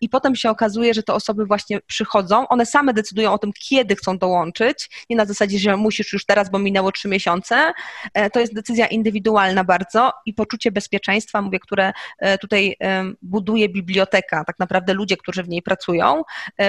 i 0.00 0.08
potem 0.08 0.36
się 0.36 0.50
okazuje, 0.50 0.94
że 0.94 1.02
te 1.02 1.14
osoby 1.14 1.46
właśnie 1.46 1.80
przychodzą, 1.80 2.48
one 2.48 2.66
same 2.66 2.94
decydują 2.94 3.32
o 3.32 3.38
tym, 3.38 3.50
kiedy 3.68 3.96
chcą 3.96 4.18
dołączyć 4.18 4.90
nie 5.10 5.16
na 5.16 5.24
zasadzie, 5.24 5.58
że 5.58 5.76
musisz 5.76 6.12
już 6.12 6.26
teraz, 6.26 6.50
bo 6.50 6.58
minęło 6.58 6.92
trzy 6.92 7.08
miesiące. 7.08 7.72
E, 8.14 8.30
to 8.30 8.40
jest 8.40 8.54
decyzja 8.54 8.86
indywidualna 8.86 9.64
bardzo 9.64 10.12
i 10.26 10.34
poczucie 10.34 10.72
bezpieczeństwa, 10.72 11.42
mówię, 11.42 11.58
które 11.58 11.92
e, 12.18 12.38
tutaj 12.38 12.76
buduje 13.22 13.68
biblioteka, 13.68 14.44
tak 14.44 14.58
naprawdę 14.58 14.94
ludzie, 14.94 15.16
którzy 15.16 15.42
w 15.42 15.48
niej 15.48 15.62
pracują, 15.62 16.22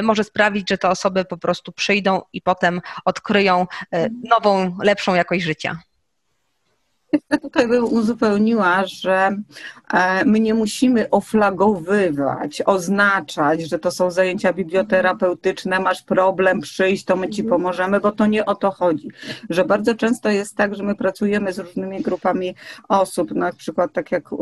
może 0.04 0.24
sprawić, 0.24 0.70
że 0.70 0.78
te 0.78 0.90
osoby 0.90 1.26
po 1.26 1.38
prostu 1.38 1.72
przyjdą 1.72 2.22
i 2.34 2.42
potem 2.42 2.82
odkryją 3.06 3.68
nową, 4.30 4.78
lepszą 4.84 5.16
jakość 5.16 5.44
życia. 5.44 5.80
Jeszcze 7.14 7.38
tutaj 7.38 7.68
bym 7.68 7.84
uzupełniła, 7.84 8.86
że 8.86 9.38
e, 9.94 10.26
my 10.26 10.40
nie 10.40 10.54
musimy 10.54 11.10
oflagowywać, 11.10 12.62
oznaczać, 12.66 13.62
że 13.62 13.80
to 13.80 13.92
są 13.92 14.12
zajęcia 14.12 14.54
biblioterapeutyczne, 14.54 15.80
masz 15.80 16.02
problem, 16.02 16.62
przyjść, 16.62 17.06
to 17.06 17.16
my 17.16 17.30
ci 17.30 17.42
mhm. 17.42 17.60
pomożemy, 17.60 18.00
bo 18.00 18.12
to 18.12 18.26
nie 18.26 18.46
o 18.46 18.56
to 18.56 18.72
chodzi. 18.72 19.10
Że 19.50 19.66
bardzo 19.66 19.96
często 19.96 20.30
jest 20.30 20.56
tak, 20.56 20.76
że 20.76 20.84
my 20.84 20.96
pracujemy 20.96 21.54
z 21.54 21.60
różnymi 21.60 22.02
grupami 22.02 22.56
osób, 22.90 23.32
na 23.32 23.54
przykład 23.54 23.94
tak 23.94 24.12
jak 24.12 24.34
e, 24.34 24.36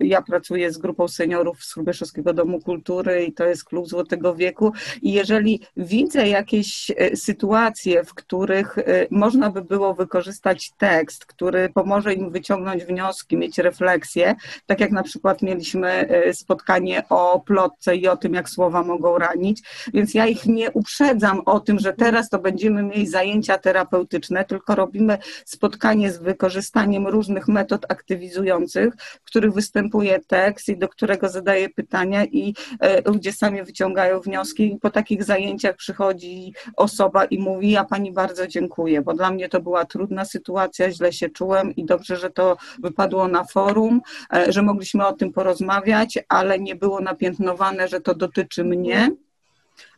ja 0.00 0.22
pracuję 0.22 0.72
z 0.72 0.78
grupą 0.78 1.08
seniorów 1.08 1.64
z 1.64 1.74
Hrubieszowskiego 1.74 2.32
Domu 2.32 2.60
Kultury 2.60 3.24
i 3.24 3.32
to 3.32 3.44
jest 3.44 3.64
klub 3.64 3.88
Złotego 3.88 4.34
Wieku 4.34 4.72
i 5.02 5.12
jeżeli 5.12 5.60
widzę 5.76 6.28
jakieś 6.28 6.90
e, 6.96 7.16
sytuacje, 7.16 8.04
w 8.04 8.14
których 8.14 8.76
można 9.10 9.50
by 9.50 9.62
było 9.62 9.94
wykorzystać 9.94 10.72
tekst, 10.78 11.26
który 11.26 11.68
pomoże 11.76 12.14
im 12.14 12.30
wyciągnąć 12.30 12.84
wnioski, 12.84 13.36
mieć 13.36 13.58
refleksję, 13.58 14.34
tak 14.66 14.80
jak 14.80 14.90
na 14.90 15.02
przykład 15.02 15.42
mieliśmy 15.42 15.88
e, 15.88 16.34
spotkanie 16.34 17.02
o 17.08 17.40
plotce 17.40 17.96
i 17.96 18.08
o 18.08 18.16
tym, 18.16 18.34
jak 18.34 18.48
słowa 18.48 18.82
mogą 18.82 19.18
ranić, 19.18 19.62
więc 19.94 20.14
ja 20.14 20.26
ich 20.26 20.46
nie 20.46 20.70
uprzedzam 20.70 21.42
o 21.46 21.60
tym, 21.60 21.78
że 21.78 21.92
teraz 21.92 22.28
to 22.28 22.38
będziemy 22.38 22.82
mieli 22.82 23.06
zajęcia 23.06 23.58
terapeutyczne, 23.58 24.44
tylko 24.44 24.74
robimy 24.74 25.18
spotkanie 25.44 26.12
z 26.12 26.18
wykorzystaniem 26.18 27.06
różnych 27.06 27.48
metod 27.48 27.86
aktywizujących, 27.88 28.94
w 28.96 29.26
których 29.26 29.52
występuje 29.52 30.20
tekst 30.26 30.68
i 30.68 30.76
do 30.78 30.88
którego 30.88 31.28
zadaję 31.28 31.68
pytania 31.68 32.24
i 32.24 32.54
e, 32.80 33.10
ludzie 33.10 33.32
sami 33.32 33.62
wyciągają 33.62 34.20
wnioski. 34.20 34.72
I 34.72 34.78
po 34.78 34.90
takich 34.90 35.24
zajęciach 35.24 35.76
przychodzi 35.76 36.52
osoba 36.76 37.24
i 37.24 37.38
mówi, 37.38 37.70
ja 37.70 37.84
pani 37.84 38.12
bardzo 38.12 38.46
dziękuję, 38.46 39.02
bo 39.02 39.14
dla 39.14 39.30
mnie 39.30 39.48
to 39.48 39.60
była 39.60 39.84
trudna 39.84 40.24
sytuacja, 40.24 40.90
źle 40.90 41.12
się 41.12 41.28
czułem, 41.28 41.65
i 41.70 41.84
dobrze, 41.84 42.16
że 42.16 42.30
to 42.30 42.56
wypadło 42.78 43.28
na 43.28 43.44
forum, 43.44 44.00
e, 44.32 44.52
że 44.52 44.62
mogliśmy 44.62 45.06
o 45.06 45.12
tym 45.12 45.32
porozmawiać, 45.32 46.18
ale 46.28 46.58
nie 46.58 46.76
było 46.76 47.00
napiętnowane, 47.00 47.88
że 47.88 48.00
to 48.00 48.14
dotyczy 48.14 48.64
mnie 48.64 49.10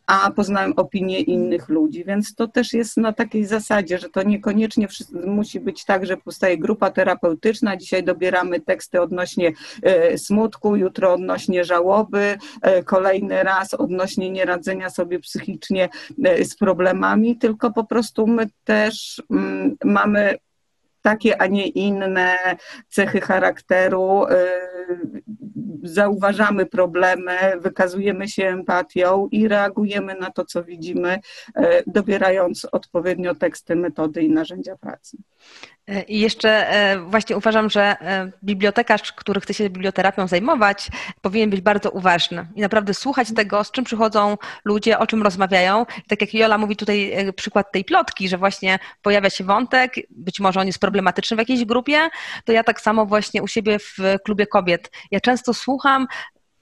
a 0.09 0.31
poznałem 0.31 0.73
opinie 0.77 1.21
innych 1.21 1.69
ludzi, 1.69 2.05
więc 2.05 2.35
to 2.35 2.49
też 2.49 2.73
jest 2.73 2.97
na 2.97 3.13
takiej 3.13 3.45
zasadzie, 3.47 3.99
że 3.99 4.09
to 4.09 4.23
niekoniecznie 4.23 4.89
musi 5.27 5.61
być 5.61 5.85
tak, 5.85 6.07
że 6.07 6.17
powstaje 6.17 6.59
grupa 6.59 6.91
terapeutyczna, 6.91 7.77
dzisiaj 7.77 8.05
dobieramy 8.05 8.61
teksty 8.61 9.01
odnośnie 9.01 9.53
e, 9.83 10.19
smutku, 10.19 10.77
jutro 10.77 11.13
odnośnie 11.13 11.65
żałoby, 11.65 12.39
e, 12.63 12.83
kolejny 12.83 13.43
raz 13.43 13.75
odnośnie 13.75 14.31
nieradzenia 14.31 14.91
sobie 14.91 15.19
psychicznie 15.19 15.89
z 16.43 16.57
problemami, 16.57 17.37
tylko 17.37 17.73
po 17.73 17.85
prostu 17.85 18.27
my 18.27 18.47
też 18.65 19.23
mm, 19.31 19.77
mamy 19.85 20.39
takie, 21.03 21.43
a 21.43 21.47
nie 21.47 21.67
inne 21.67 22.39
cechy 22.89 23.21
charakteru, 23.21 24.27
y, 24.27 25.23
zauważamy 25.83 26.67
problemy, 26.67 27.37
wykazujemy 27.61 28.29
się 28.29 28.47
empatią 28.47 29.29
i 29.31 29.49
reagujemy 29.49 30.15
na 30.15 30.31
to, 30.31 30.45
co 30.45 30.65
widzimy, 30.65 31.19
y, 31.49 31.63
dobierając 31.87 32.65
odpowiednio 32.73 33.35
teksty, 33.35 33.77
metody 33.77 34.23
i 34.23 34.31
narzędzia 34.31 34.77
pracy. 34.77 35.17
I 36.09 36.21
jeszcze 36.21 36.71
e, 36.71 36.99
właśnie 36.99 37.37
uważam, 37.37 37.71
że 37.71 37.83
e, 37.83 38.33
bibliotekarz, 38.45 39.13
który 39.13 39.41
chce 39.41 39.55
się 39.55 39.71
biblioterapią 39.71 40.27
zajmować, 40.27 40.89
powinien 41.21 41.51
być 41.51 41.61
bardzo 41.61 41.91
uważny 41.91 42.47
i 42.55 42.61
naprawdę 42.61 42.95
słuchać 42.95 43.35
tego, 43.37 43.65
z 43.65 43.71
czym 43.71 43.85
przychodzą 43.85 44.37
ludzie, 44.65 44.99
o 44.99 45.07
czym 45.07 45.23
rozmawiają. 45.23 45.87
Tak 46.09 46.21
jak 46.21 46.35
Jola 46.35 46.59
mówi 46.59 46.77
tutaj 46.77 47.13
e, 47.13 47.33
przykład 47.33 47.73
tej 47.73 47.85
plotki, 47.85 48.29
że 48.29 48.39
właśnie 48.39 48.79
pojawia 49.03 49.31
się 49.31 49.45
wątek, 49.45 49.95
być 50.11 50.41
może 50.41 50.61
on 50.61 50.67
jest 50.67 50.79
problematyczny 50.79 51.37
w 51.37 51.39
jakiejś 51.39 51.65
grupie, 51.65 52.09
to 52.45 52.53
ja 52.53 52.65
tak 52.65 52.81
samo 52.81 53.07
właśnie 53.07 53.43
u 53.43 53.47
siebie 53.47 53.79
w 53.79 53.99
klubie 54.25 54.47
kobiet. 54.47 54.91
Ja 55.11 55.21
często 55.21 55.55
słucham 55.69 56.07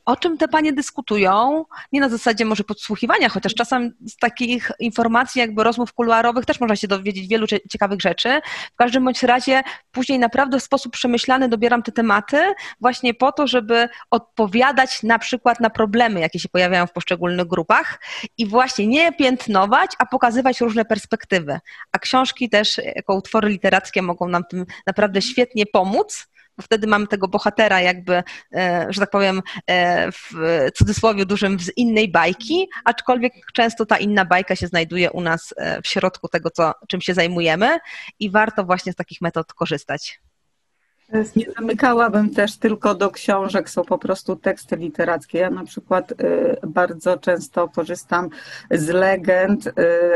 o 0.06 0.16
czym 0.16 0.38
te 0.38 0.48
panie 0.48 0.72
dyskutują, 0.72 1.64
nie 1.92 2.00
na 2.00 2.08
zasadzie 2.08 2.44
może 2.44 2.64
podsłuchiwania, 2.64 3.28
chociaż 3.28 3.54
czasem 3.54 3.92
z 4.06 4.16
takich 4.16 4.72
informacji, 4.78 5.38
jakby 5.38 5.64
rozmów 5.64 5.92
kuluarowych 5.92 6.44
też 6.44 6.60
można 6.60 6.76
się 6.76 6.88
dowiedzieć 6.88 7.28
wielu 7.28 7.46
ciekawych 7.46 8.00
rzeczy. 8.00 8.40
W 8.72 8.76
każdym 8.76 9.04
bądź 9.04 9.22
razie 9.22 9.62
później 9.90 10.18
naprawdę 10.18 10.60
w 10.60 10.62
sposób 10.62 10.92
przemyślany 10.92 11.48
dobieram 11.48 11.82
te 11.82 11.92
tematy 11.92 12.38
właśnie 12.80 13.14
po 13.14 13.32
to, 13.32 13.46
żeby 13.46 13.88
odpowiadać 14.10 15.02
na 15.02 15.18
przykład 15.18 15.60
na 15.60 15.70
problemy, 15.70 16.20
jakie 16.20 16.38
się 16.38 16.48
pojawiają 16.48 16.86
w 16.86 16.92
poszczególnych 16.92 17.46
grupach 17.46 18.00
i 18.38 18.46
właśnie 18.46 18.86
nie 18.86 19.12
piętnować, 19.12 19.90
a 19.98 20.06
pokazywać 20.06 20.60
różne 20.60 20.84
perspektywy. 20.84 21.58
A 21.92 21.98
książki 21.98 22.48
też 22.48 22.80
jako 22.96 23.14
utwory 23.14 23.48
literackie 23.48 24.02
mogą 24.02 24.28
nam 24.28 24.44
tym 24.50 24.66
naprawdę 24.86 25.22
świetnie 25.22 25.66
pomóc 25.66 26.28
wtedy 26.62 26.86
mamy 26.86 27.06
tego 27.06 27.28
bohatera 27.28 27.80
jakby, 27.80 28.22
e, 28.54 28.86
że 28.90 29.00
tak 29.00 29.10
powiem, 29.10 29.42
e, 29.66 30.12
w 30.12 30.30
cudzysłowie 30.74 31.26
dużym 31.26 31.60
z 31.60 31.72
innej 31.76 32.08
bajki, 32.08 32.68
aczkolwiek 32.84 33.32
często 33.54 33.86
ta 33.86 33.96
inna 33.96 34.24
bajka 34.24 34.56
się 34.56 34.66
znajduje 34.66 35.10
u 35.10 35.20
nas 35.20 35.54
e, 35.56 35.82
w 35.82 35.86
środku 35.86 36.28
tego, 36.28 36.50
co, 36.50 36.72
czym 36.88 37.00
się 37.00 37.14
zajmujemy 37.14 37.78
i 38.18 38.30
warto 38.30 38.64
właśnie 38.64 38.92
z 38.92 38.96
takich 38.96 39.20
metod 39.20 39.52
korzystać. 39.52 40.20
Nie 41.12 41.46
zamykałabym 41.58 42.30
też 42.30 42.58
tylko 42.58 42.94
do 42.94 43.10
książek, 43.10 43.70
są 43.70 43.84
po 43.84 43.98
prostu 43.98 44.36
teksty 44.36 44.76
literackie. 44.76 45.38
Ja 45.38 45.50
na 45.50 45.64
przykład 45.64 46.12
y, 46.12 46.56
bardzo 46.66 47.18
często 47.18 47.68
korzystam 47.68 48.28
z 48.70 48.88
legend, 48.88 49.66
y, 49.66 49.72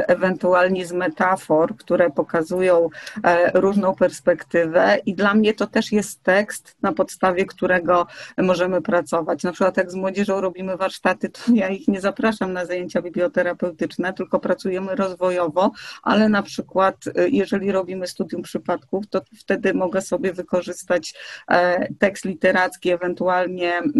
ewentualnie 0.07 0.87
z 0.87 0.93
metafor, 0.93 1.77
które 1.77 2.11
pokazują 2.11 2.89
e, 3.25 3.61
różną 3.61 3.95
perspektywę 3.95 4.99
i 5.07 5.15
dla 5.15 5.35
mnie 5.35 5.55
to 5.55 5.67
też 5.67 5.93
jest 5.93 6.23
tekst, 6.23 6.77
na 6.83 6.93
podstawie 6.93 7.47
którego 7.47 8.07
możemy 8.39 8.83
pracować. 8.83 9.43
Na 9.43 9.53
przykład 9.53 9.77
jak 9.77 9.91
z 9.91 9.95
młodzieżą 9.95 10.41
robimy 10.41 10.77
warsztaty, 10.77 11.29
to 11.29 11.41
ja 11.55 11.69
ich 11.69 11.89
nie 11.89 12.01
zapraszam 12.01 12.53
na 12.53 12.67
zajęcia 12.67 13.03
biblioterapeutyczne, 13.03 14.13
tylko 14.13 14.41
pracujemy 14.41 14.95
rozwojowo, 14.95 15.71
ale 16.03 16.29
na 16.29 16.43
przykład 16.43 17.07
y, 17.07 17.13
jeżeli 17.31 17.73
robimy 17.73 18.07
studium 18.07 18.43
przypadków, 18.43 19.07
to 19.11 19.21
wtedy 19.41 19.75
mogę 19.75 20.01
sobie 20.01 20.33
wykorzystać 20.33 20.80
wykorzystać 20.81 21.15
e, 21.51 21.89
tekst 21.95 22.25
literacki, 22.25 22.91
ewentualnie 22.91 23.75
mm, 23.75 23.93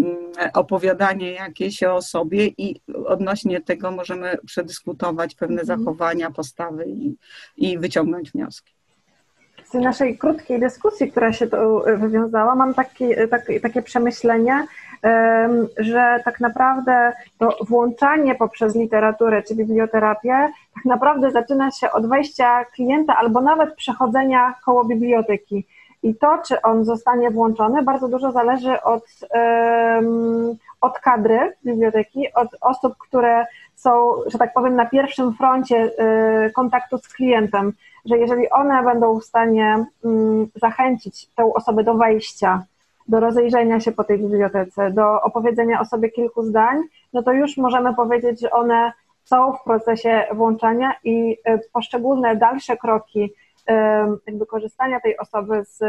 opowiadanie 0.53 1.31
jakieś 1.31 1.83
o 1.83 2.01
sobie 2.01 2.47
i 2.47 2.81
odnośnie 3.05 3.61
tego 3.61 3.91
możemy 3.91 4.37
przedyskutować 4.45 5.35
pewne 5.35 5.61
mhm. 5.61 5.79
zachowania, 5.79 6.31
postawy 6.31 6.85
i, 6.87 7.15
i 7.57 7.77
wyciągnąć 7.77 8.31
wnioski. 8.31 8.73
Z 9.65 9.73
naszej 9.73 10.17
krótkiej 10.17 10.59
dyskusji, 10.59 11.11
która 11.11 11.33
się 11.33 11.47
tu 11.47 11.81
wywiązała, 11.97 12.55
mam 12.55 12.73
taki, 12.73 13.05
taki, 13.29 13.61
takie 13.61 13.81
przemyślenie, 13.81 14.67
że 15.77 16.21
tak 16.25 16.39
naprawdę 16.39 17.13
to 17.37 17.57
włączanie 17.67 18.35
poprzez 18.35 18.75
literaturę 18.75 19.43
czy 19.43 19.55
biblioterapię 19.55 20.49
tak 20.75 20.85
naprawdę 20.85 21.31
zaczyna 21.31 21.71
się 21.71 21.91
od 21.91 22.09
wejścia 22.09 22.65
klienta 22.65 23.15
albo 23.17 23.41
nawet 23.41 23.75
przechodzenia 23.75 24.53
koło 24.65 24.85
biblioteki. 24.85 25.67
I 26.03 26.15
to, 26.15 26.37
czy 26.47 26.61
on 26.61 26.85
zostanie 26.85 27.31
włączony, 27.31 27.83
bardzo 27.83 28.07
dużo 28.07 28.31
zależy 28.31 28.81
od, 28.81 29.03
od 30.81 30.99
kadry 30.99 31.53
biblioteki, 31.65 32.33
od 32.33 32.47
osób, 32.61 32.97
które 32.97 33.45
są, 33.75 34.15
że 34.25 34.37
tak 34.37 34.53
powiem, 34.53 34.75
na 34.75 34.85
pierwszym 34.85 35.33
froncie 35.33 35.91
y, 36.47 36.51
kontaktu 36.51 36.97
z 36.97 37.07
klientem, 37.07 37.73
że 38.05 38.17
jeżeli 38.17 38.49
one 38.49 38.83
będą 38.83 39.19
w 39.19 39.25
stanie 39.25 39.85
mm, 40.05 40.47
zachęcić 40.55 41.27
tę 41.35 41.53
osobę 41.53 41.83
do 41.83 41.93
wejścia, 41.93 42.63
do 43.07 43.19
rozejrzenia 43.19 43.79
się 43.79 43.91
po 43.91 44.03
tej 44.03 44.19
bibliotece, 44.19 44.91
do 44.91 45.21
opowiedzenia 45.21 45.81
o 45.81 45.85
sobie 45.85 46.09
kilku 46.09 46.43
zdań, 46.43 46.77
no 47.13 47.23
to 47.23 47.31
już 47.31 47.57
możemy 47.57 47.95
powiedzieć, 47.95 48.41
że 48.41 48.51
one 48.51 48.91
są 49.23 49.53
w 49.53 49.63
procesie 49.63 50.27
włączania 50.31 50.93
i 51.03 51.37
y, 51.49 51.59
poszczególne 51.73 52.35
dalsze 52.35 52.77
kroki 52.77 53.33
jakby 54.27 54.45
korzystania 54.45 54.99
tej 54.99 55.17
osoby 55.17 55.65
z 55.65 55.79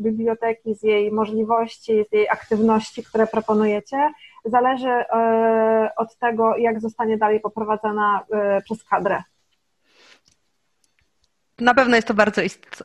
biblioteki, 0.00 0.74
z 0.74 0.82
jej 0.82 1.12
możliwości, 1.12 2.04
z 2.10 2.12
jej 2.12 2.28
aktywności, 2.28 3.02
które 3.02 3.26
proponujecie, 3.26 4.10
zależy 4.44 4.88
e, 4.88 5.90
od 5.96 6.16
tego, 6.16 6.56
jak 6.56 6.80
zostanie 6.80 7.18
dalej 7.18 7.40
poprowadzona 7.40 8.24
e, 8.32 8.60
przez 8.60 8.84
kadrę. 8.84 9.22
Na 11.58 11.74
pewno 11.74 11.96
jest 11.96 12.08
to 12.08 12.14
bardzo 12.14 12.42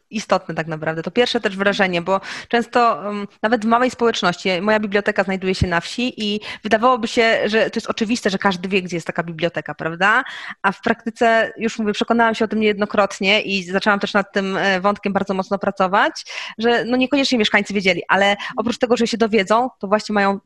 istotne 0.09 0.55
tak 0.55 0.67
naprawdę. 0.67 1.03
To 1.03 1.11
pierwsze 1.11 1.39
też 1.39 1.57
wrażenie, 1.57 2.01
bo 2.01 2.21
często 2.47 3.03
nawet 3.41 3.65
w 3.65 3.67
małej 3.67 3.91
społeczności, 3.91 4.61
moja 4.61 4.79
biblioteka 4.79 5.23
znajduje 5.23 5.55
się 5.55 5.67
na 5.67 5.81
wsi 5.81 6.13
i 6.23 6.39
wydawałoby 6.63 7.07
się, 7.07 7.39
że 7.45 7.69
to 7.69 7.77
jest 7.77 7.87
oczywiste, 7.87 8.29
że 8.29 8.37
każdy 8.37 8.69
wie, 8.69 8.81
gdzie 8.81 8.97
jest 8.97 9.07
taka 9.07 9.23
biblioteka, 9.23 9.75
prawda? 9.75 10.23
A 10.61 10.71
w 10.71 10.81
praktyce, 10.81 11.53
już 11.57 11.79
mówię, 11.79 11.93
przekonałam 11.93 12.35
się 12.35 12.45
o 12.45 12.47
tym 12.47 12.59
niejednokrotnie 12.59 13.41
i 13.41 13.63
zaczęłam 13.63 13.99
też 13.99 14.13
nad 14.13 14.33
tym 14.33 14.57
e, 14.57 14.81
wątkiem 14.81 15.13
bardzo 15.13 15.33
mocno 15.33 15.59
pracować, 15.59 16.25
że 16.57 16.85
no 16.85 16.97
niekoniecznie 16.97 17.37
mieszkańcy 17.37 17.73
wiedzieli, 17.73 18.01
ale 18.07 18.35
oprócz 18.57 18.77
tego, 18.77 18.97
że 18.97 19.07
się 19.07 19.17
dowiedzą, 19.17 19.69
to 19.79 19.87
właśnie 19.87 20.13
mają 20.13 20.39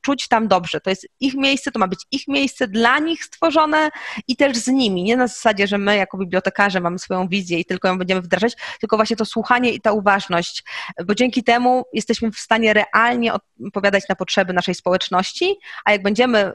czuć 0.00 0.28
tam 0.28 0.48
dobrze. 0.48 0.80
To 0.80 0.90
jest 0.90 1.08
ich 1.20 1.34
miejsce, 1.34 1.72
to 1.72 1.78
ma 1.78 1.88
być 1.88 2.00
ich 2.10 2.28
miejsce, 2.28 2.68
dla 2.68 2.98
nich 2.98 3.24
stworzone 3.24 3.90
i 4.28 4.36
też 4.36 4.56
z 4.56 4.66
nimi. 4.66 5.02
Nie 5.02 5.16
na 5.16 5.26
zasadzie, 5.26 5.66
że 5.66 5.78
my 5.78 5.96
jako 5.96 6.18
bibliotekarze 6.18 6.80
mamy 6.80 6.98
swoją 6.98 7.28
wizję 7.28 7.57
i 7.58 7.64
tylko 7.64 7.88
ją 7.88 7.98
będziemy 7.98 8.20
wdrażać, 8.20 8.56
tylko 8.80 8.96
właśnie 8.96 9.16
to 9.16 9.24
słuchanie 9.24 9.72
i 9.72 9.80
ta 9.80 9.92
uważność, 9.92 10.64
bo 11.06 11.14
dzięki 11.14 11.44
temu 11.44 11.84
jesteśmy 11.92 12.32
w 12.32 12.38
stanie 12.38 12.74
realnie 12.74 13.32
odpowiadać 13.66 14.04
na 14.08 14.14
potrzeby 14.14 14.52
naszej 14.52 14.74
społeczności, 14.74 15.58
a 15.84 15.92
jak 15.92 16.02
będziemy 16.02 16.52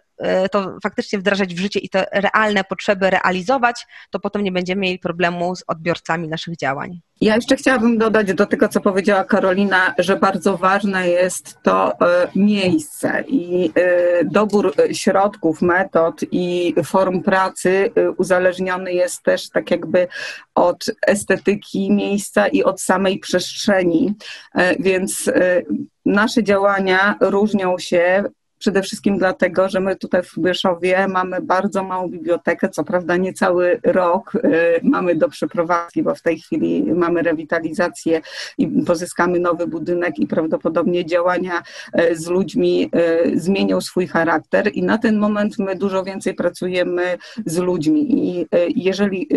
to 0.51 0.77
faktycznie 0.83 1.19
wdrażać 1.19 1.55
w 1.55 1.59
życie 1.59 1.79
i 1.79 1.89
te 1.89 2.05
realne 2.11 2.63
potrzeby 2.63 3.09
realizować, 3.09 3.85
to 4.09 4.19
potem 4.19 4.43
nie 4.43 4.51
będziemy 4.51 4.81
mieli 4.81 4.99
problemu 4.99 5.55
z 5.55 5.63
odbiorcami 5.67 6.27
naszych 6.27 6.57
działań. 6.57 6.99
Ja 7.21 7.35
jeszcze 7.35 7.55
chciałabym 7.55 7.97
dodać 7.97 8.33
do 8.33 8.45
tego, 8.45 8.69
co 8.69 8.81
powiedziała 8.81 9.23
Karolina, 9.23 9.93
że 9.97 10.15
bardzo 10.15 10.57
ważne 10.57 11.07
jest 11.09 11.57
to 11.63 11.91
e, 11.91 12.27
miejsce 12.35 13.23
i 13.27 13.71
e, 13.75 14.25
dobór 14.25 14.73
środków, 14.91 15.61
metod 15.61 16.21
i 16.31 16.75
form 16.85 17.21
pracy 17.21 17.91
uzależniony 18.17 18.93
jest 18.93 19.23
też 19.23 19.49
tak 19.49 19.71
jakby 19.71 20.07
od 20.55 20.85
estetyki 21.07 21.91
miejsca 21.91 22.47
i 22.47 22.63
od 22.63 22.81
samej 22.81 23.19
przestrzeni. 23.19 24.13
Więc 24.79 25.29
nasze 26.05 26.43
działania 26.43 27.15
różnią 27.19 27.77
się 27.77 28.23
Przede 28.63 28.81
wszystkim 28.81 29.17
dlatego, 29.17 29.69
że 29.69 29.79
my 29.79 29.95
tutaj 29.95 30.23
w 30.23 30.39
Bieszowie 30.39 31.07
mamy 31.07 31.41
bardzo 31.41 31.83
małą 31.83 32.09
bibliotekę, 32.09 32.69
co 32.69 32.83
prawda 32.83 33.17
nie 33.17 33.33
cały 33.33 33.79
rok 33.83 34.35
y, 34.35 34.39
mamy 34.83 35.15
do 35.15 35.29
przeprowadzki, 35.29 36.03
bo 36.03 36.15
w 36.15 36.21
tej 36.21 36.39
chwili 36.39 36.83
mamy 36.83 37.21
rewitalizację 37.21 38.21
i 38.57 38.67
pozyskamy 38.67 39.39
nowy 39.39 39.67
budynek 39.67 40.19
i 40.19 40.27
prawdopodobnie 40.27 41.05
działania 41.05 41.63
y, 41.99 42.15
z 42.15 42.27
ludźmi 42.27 42.89
y, 43.25 43.39
zmienią 43.39 43.81
swój 43.81 44.07
charakter 44.07 44.69
i 44.73 44.83
na 44.83 44.97
ten 44.97 45.17
moment 45.17 45.59
my 45.59 45.75
dużo 45.75 46.03
więcej 46.03 46.33
pracujemy 46.33 47.17
z 47.45 47.57
ludźmi. 47.57 48.29
I 48.29 48.47
jeżeli 48.75 49.27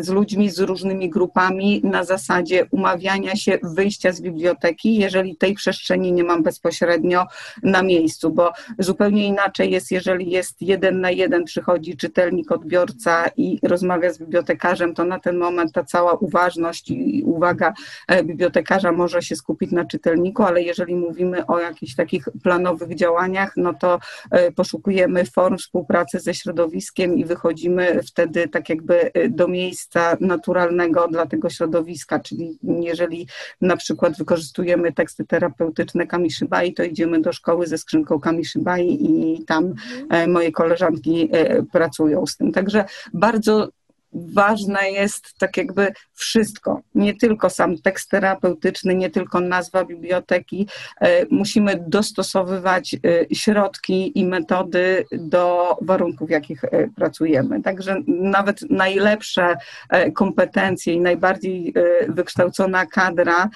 z 0.00 0.08
ludźmi, 0.08 0.50
z 0.50 0.58
różnymi 0.58 1.10
grupami 1.10 1.80
na 1.84 2.04
zasadzie 2.04 2.66
umawiania 2.70 3.36
się 3.36 3.58
wyjścia 3.62 4.12
z 4.12 4.20
biblioteki, 4.20 4.96
jeżeli 4.96 5.36
tej 5.36 5.54
przestrzeni 5.54 6.12
nie 6.12 6.24
mam 6.24 6.42
bezpośrednio 6.42 7.26
na 7.62 7.82
miejscu, 7.82 8.30
bo 8.30 8.52
Zupełnie 8.78 9.26
inaczej 9.26 9.70
jest, 9.70 9.90
jeżeli 9.90 10.30
jest 10.30 10.62
jeden 10.62 11.00
na 11.00 11.10
jeden, 11.10 11.44
przychodzi 11.44 11.96
czytelnik, 11.96 12.52
odbiorca 12.52 13.28
i 13.36 13.58
rozmawia 13.62 14.12
z 14.12 14.18
bibliotekarzem, 14.18 14.94
to 14.94 15.04
na 15.04 15.20
ten 15.20 15.38
moment 15.38 15.72
ta 15.72 15.84
cała 15.84 16.12
uważność 16.14 16.90
i 16.90 17.22
uwaga 17.26 17.72
e, 18.08 18.24
bibliotekarza 18.24 18.92
może 18.92 19.22
się 19.22 19.36
skupić 19.36 19.72
na 19.72 19.84
czytelniku, 19.84 20.42
ale 20.42 20.62
jeżeli 20.62 20.94
mówimy 20.94 21.46
o 21.46 21.58
jakichś 21.58 21.94
takich 21.94 22.28
planowych 22.42 22.94
działaniach, 22.94 23.52
no 23.56 23.74
to 23.74 23.98
e, 24.30 24.52
poszukujemy 24.52 25.24
form 25.24 25.58
współpracy 25.58 26.20
ze 26.20 26.34
środowiskiem 26.34 27.14
i 27.14 27.24
wychodzimy 27.24 28.00
wtedy 28.02 28.48
tak 28.48 28.68
jakby 28.68 29.12
e, 29.12 29.28
do 29.28 29.48
miejsca 29.48 30.16
naturalnego 30.20 31.08
dla 31.08 31.26
tego 31.26 31.50
środowiska, 31.50 32.20
czyli 32.20 32.58
jeżeli 32.62 33.28
na 33.60 33.76
przykład 33.76 34.18
wykorzystujemy 34.18 34.92
teksty 34.92 35.24
terapeutyczne 35.24 36.06
Kamishibai, 36.06 36.74
to 36.74 36.82
idziemy 36.82 37.20
do 37.20 37.32
szkoły 37.32 37.66
ze 37.66 37.78
skrzynką 37.78 38.20
Kamishibai 38.20 38.57
i 38.92 39.44
tam 39.46 39.74
e, 40.10 40.26
moje 40.26 40.52
koleżanki 40.52 41.28
e, 41.32 41.62
pracują 41.62 42.26
z 42.26 42.36
tym. 42.36 42.52
Także 42.52 42.84
bardzo 43.14 43.68
ważne 44.12 44.90
jest 44.90 45.38
tak 45.38 45.56
jakby 45.56 45.92
wszystko, 46.14 46.80
nie 46.94 47.14
tylko 47.14 47.50
sam 47.50 47.78
tekst 47.78 48.10
terapeutyczny, 48.10 48.94
nie 48.94 49.10
tylko 49.10 49.40
nazwa 49.40 49.84
biblioteki. 49.84 50.68
E, 51.00 51.26
musimy 51.30 51.84
dostosowywać 51.88 52.96
środki 53.32 54.18
i 54.18 54.24
metody 54.24 55.04
do 55.12 55.76
warunków, 55.82 56.28
w 56.28 56.30
jakich 56.30 56.62
pracujemy. 56.96 57.62
Także 57.62 57.96
nawet 58.06 58.70
najlepsze 58.70 59.56
kompetencje 60.14 60.94
i 60.94 61.00
najbardziej 61.00 61.74
wykształcona 62.08 62.86
kadra 62.86 63.48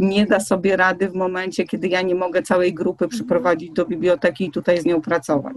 nie 0.00 0.26
da 0.26 0.40
sobie 0.40 0.76
rady 0.76 1.08
w 1.08 1.14
momencie, 1.14 1.64
kiedy 1.64 1.88
ja 1.88 2.02
nie 2.02 2.14
mogę 2.14 2.42
całej 2.42 2.74
grupy 2.74 3.08
przyprowadzić 3.08 3.70
do 3.70 3.86
biblioteki 3.86 4.44
i 4.44 4.50
tutaj 4.50 4.80
z 4.80 4.84
nią 4.84 5.00
pracować. 5.00 5.56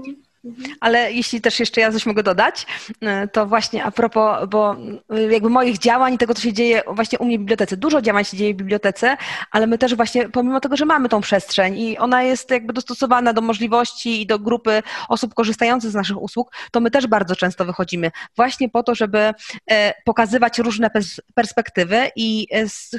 Ale 0.80 1.12
jeśli 1.12 1.42
też 1.42 1.60
jeszcze 1.60 1.82
ja 1.82 1.92
coś 1.92 2.06
mogę 2.06 2.24
dodać, 2.24 2.66
e, 3.02 3.28
to 3.28 3.46
właśnie 3.46 3.84
a 3.84 3.92
propos, 3.92 4.50
bo 4.50 4.76
e, 5.10 5.22
jakby 5.22 5.50
moich 5.50 5.78
działań 5.78 6.14
i 6.14 6.18
tego, 6.18 6.34
co 6.34 6.42
się 6.42 6.54
dzieje 6.54 6.82
właśnie 6.88 7.20
u 7.20 7.26
mnie 7.26 7.38
w 7.38 7.42
bibliotece. 7.42 7.78
Dużo 7.78 8.02
działań 8.02 8.26
się 8.26 8.38
dzieje 8.38 8.54
w 8.54 8.58
bibliotece, 8.58 9.18
ale 9.52 9.68
my 9.68 9.78
też 9.78 9.96
właśnie, 9.96 10.30
pomimo 10.30 10.60
tego, 10.60 10.78
że 10.78 10.86
mamy 10.86 11.10
tą 11.10 11.22
przestrzeń 11.22 11.78
i 11.78 11.98
ona 11.98 12.24
jest 12.24 12.52
jakby 12.52 12.74
dostosowana 12.74 13.34
do 13.34 13.42
możliwości 13.42 14.22
i 14.22 14.26
do 14.26 14.40
grupy 14.40 14.84
osób 15.10 15.34
korzystających 15.34 15.92
z 15.92 15.94
naszych 15.94 16.22
usług, 16.22 16.52
to 16.72 16.80
my 16.80 16.92
też 16.92 17.08
bardzo 17.08 17.36
często 17.36 17.66
wychodzimy 17.66 18.12
właśnie 18.36 18.70
po 18.70 18.84
to, 18.84 18.96
żeby 18.96 19.34
e, 19.72 19.94
pokazywać 20.06 20.60
różne 20.60 20.90
perspektywy 21.36 22.12
i 22.16 22.48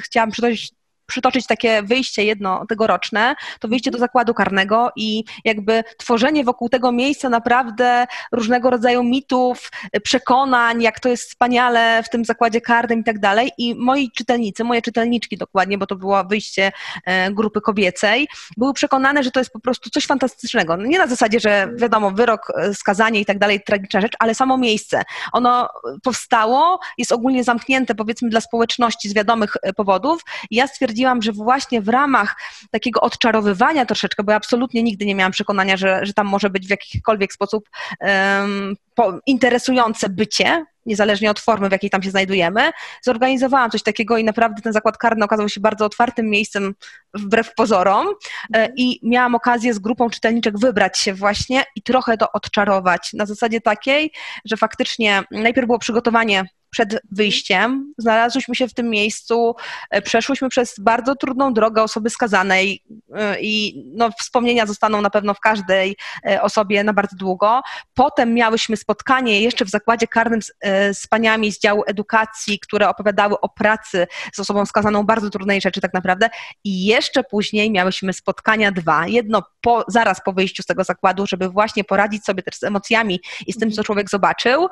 chciałam 0.03 0.31
przytoczyć 0.31 0.76
przytoczyć 1.07 1.47
takie 1.47 1.83
wyjście 1.83 2.23
jedno 2.23 2.65
tegoroczne, 2.65 3.35
to 3.59 3.67
wyjście 3.67 3.91
do 3.91 3.97
zakładu 3.97 4.33
karnego 4.33 4.91
i 4.95 5.23
jakby 5.45 5.83
tworzenie 5.97 6.43
wokół 6.43 6.69
tego 6.69 6.91
miejsca 6.91 7.29
naprawdę 7.29 8.07
różnego 8.31 8.69
rodzaju 8.69 9.03
mitów, 9.03 9.71
przekonań, 10.03 10.81
jak 10.81 10.99
to 10.99 11.09
jest 11.09 11.29
wspaniale 11.29 12.03
w 12.03 12.09
tym 12.09 12.25
zakładzie 12.25 12.61
karnym 12.61 12.99
i 12.99 13.03
tak 13.03 13.19
dalej. 13.19 13.51
I 13.57 13.75
moi 13.75 14.11
czytelnicy, 14.11 14.63
moje 14.63 14.81
czytelniczki 14.81 15.37
dokładnie, 15.37 15.77
bo 15.77 15.85
to 15.87 15.95
było 15.95 16.23
wyjście 16.23 16.71
e, 17.05 17.31
grupy 17.31 17.61
kobiecej, 17.61 18.27
były 18.57 18.73
przekonane, 18.73 19.23
że 19.23 19.31
to 19.31 19.39
jest 19.39 19.51
po 19.51 19.59
prostu 19.59 19.89
coś 19.89 20.05
fantastycznego. 20.05 20.77
No 20.77 20.85
nie 20.85 20.97
na 20.97 21.07
zasadzie, 21.07 21.39
że 21.39 21.71
wiadomo, 21.75 22.11
wyrok, 22.11 22.51
e, 22.57 22.73
skazanie 22.73 23.19
i 23.19 23.25
tak 23.25 23.39
dalej, 23.39 23.61
tragiczna 23.65 24.01
rzecz, 24.01 24.13
ale 24.19 24.35
samo 24.35 24.57
miejsce. 24.57 25.03
Ono 25.33 25.69
powstało, 26.03 26.79
jest 26.97 27.11
ogólnie 27.11 27.43
zamknięte 27.43 27.95
powiedzmy 27.95 28.29
dla 28.29 28.41
społeczności 28.41 29.09
z 29.09 29.13
wiadomych 29.13 29.53
e, 29.61 29.73
powodów. 29.73 30.21
I 30.49 30.55
ja 30.55 30.67
stwierdziłam, 30.67 30.96
stwierdziłam, 30.97 31.21
że 31.21 31.31
właśnie 31.31 31.81
w 31.81 31.89
ramach 31.89 32.35
takiego 32.71 33.01
odczarowywania 33.01 33.85
troszeczkę, 33.85 34.23
bo 34.23 34.31
ja 34.31 34.37
absolutnie 34.37 34.83
nigdy 34.83 35.05
nie 35.05 35.15
miałam 35.15 35.31
przekonania, 35.31 35.77
że, 35.77 36.05
że 36.05 36.13
tam 36.13 36.27
może 36.27 36.49
być 36.49 36.67
w 36.67 36.69
jakikolwiek 36.69 37.33
sposób 37.33 37.69
um, 37.99 38.75
po, 38.95 39.13
interesujące 39.25 40.09
bycie, 40.09 40.65
niezależnie 40.85 41.31
od 41.31 41.39
formy, 41.39 41.69
w 41.69 41.71
jakiej 41.71 41.89
tam 41.89 42.03
się 42.03 42.09
znajdujemy, 42.09 42.71
zorganizowałam 43.01 43.71
coś 43.71 43.83
takiego 43.83 44.17
i 44.17 44.23
naprawdę 44.23 44.61
ten 44.61 44.73
zakład 44.73 44.97
karny 44.97 45.25
okazał 45.25 45.49
się 45.49 45.61
bardzo 45.61 45.85
otwartym 45.85 46.29
miejscem 46.29 46.75
wbrew 47.13 47.53
pozorom 47.53 48.07
e, 48.53 48.69
i 48.75 48.99
miałam 49.03 49.35
okazję 49.35 49.73
z 49.73 49.79
grupą 49.79 50.09
czytelniczek 50.09 50.59
wybrać 50.59 50.99
się 50.99 51.13
właśnie 51.13 51.63
i 51.75 51.81
trochę 51.81 52.17
to 52.17 52.31
odczarować 52.31 53.13
na 53.13 53.25
zasadzie 53.25 53.61
takiej, 53.61 54.11
że 54.45 54.57
faktycznie 54.57 55.23
najpierw 55.31 55.67
było 55.67 55.79
przygotowanie 55.79 56.45
przed 56.77 56.99
wyjściem. 57.11 57.93
Znalazłyśmy 57.97 58.55
się 58.55 58.67
w 58.67 58.73
tym 58.73 58.89
miejscu, 58.89 59.55
e, 59.89 60.01
przeszłyśmy 60.01 60.49
przez 60.49 60.75
bardzo 60.79 61.15
trudną 61.15 61.53
drogę 61.53 61.83
osoby 61.83 62.09
skazanej 62.09 62.83
e, 63.15 63.41
i 63.41 63.83
no, 63.95 64.09
wspomnienia 64.19 64.65
zostaną 64.65 65.01
na 65.01 65.09
pewno 65.09 65.33
w 65.33 65.39
każdej 65.39 65.95
e, 66.25 66.41
osobie 66.41 66.83
na 66.83 66.93
bardzo 66.93 67.15
długo. 67.15 67.61
Potem 67.93 68.33
miałyśmy 68.33 68.77
spotkanie 68.77 69.41
jeszcze 69.41 69.65
w 69.65 69.69
zakładzie 69.69 70.07
karnym 70.07 70.41
z, 70.41 70.51
z 70.93 71.07
paniami 71.07 71.51
z 71.51 71.59
działu 71.59 71.83
edukacji, 71.87 72.59
które 72.59 72.89
opowiadały 72.89 73.39
o 73.39 73.49
pracy 73.49 74.07
z 74.33 74.39
osobą 74.39 74.65
skazaną, 74.65 75.03
bardzo 75.03 75.29
trudnej 75.29 75.61
rzeczy 75.61 75.81
tak 75.81 75.93
naprawdę. 75.93 76.29
I 76.63 76.85
jeszcze 76.85 77.23
później 77.23 77.71
miałyśmy 77.71 78.13
spotkania 78.13 78.71
dwa. 78.71 79.07
Jedno 79.07 79.43
po, 79.61 79.85
zaraz 79.87 80.21
po 80.25 80.33
wyjściu 80.33 80.63
z 80.63 80.65
tego 80.65 80.83
zakładu, 80.83 81.27
żeby 81.27 81.49
właśnie 81.49 81.83
poradzić 81.83 82.25
sobie 82.25 82.43
też 82.43 82.55
z 82.55 82.63
emocjami 82.63 83.19
i 83.47 83.53
z 83.53 83.57
tym, 83.57 83.71
co 83.71 83.83
człowiek 83.83 84.09
zobaczył. 84.09 84.67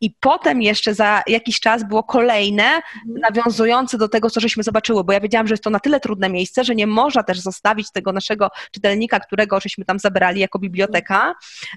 I 0.00 0.10
potem 0.20 0.62
jeszcze 0.62 0.94
za 0.94 1.17
jakiś 1.26 1.60
czas 1.60 1.84
było 1.88 2.02
kolejne, 2.02 2.64
mhm. 2.64 2.82
nawiązujące 3.06 3.98
do 3.98 4.08
tego, 4.08 4.30
co 4.30 4.40
żeśmy 4.40 4.62
zobaczyły, 4.62 5.04
bo 5.04 5.12
ja 5.12 5.20
wiedziałam, 5.20 5.46
że 5.46 5.52
jest 5.52 5.64
to 5.64 5.70
na 5.70 5.80
tyle 5.80 6.00
trudne 6.00 6.28
miejsce, 6.28 6.64
że 6.64 6.74
nie 6.74 6.86
można 6.86 7.22
też 7.22 7.40
zostawić 7.40 7.92
tego 7.92 8.12
naszego 8.12 8.48
czytelnika, 8.72 9.20
którego 9.20 9.60
żeśmy 9.60 9.84
tam 9.84 9.98
zabrali 9.98 10.40
jako 10.40 10.58
biblioteka, 10.58 11.34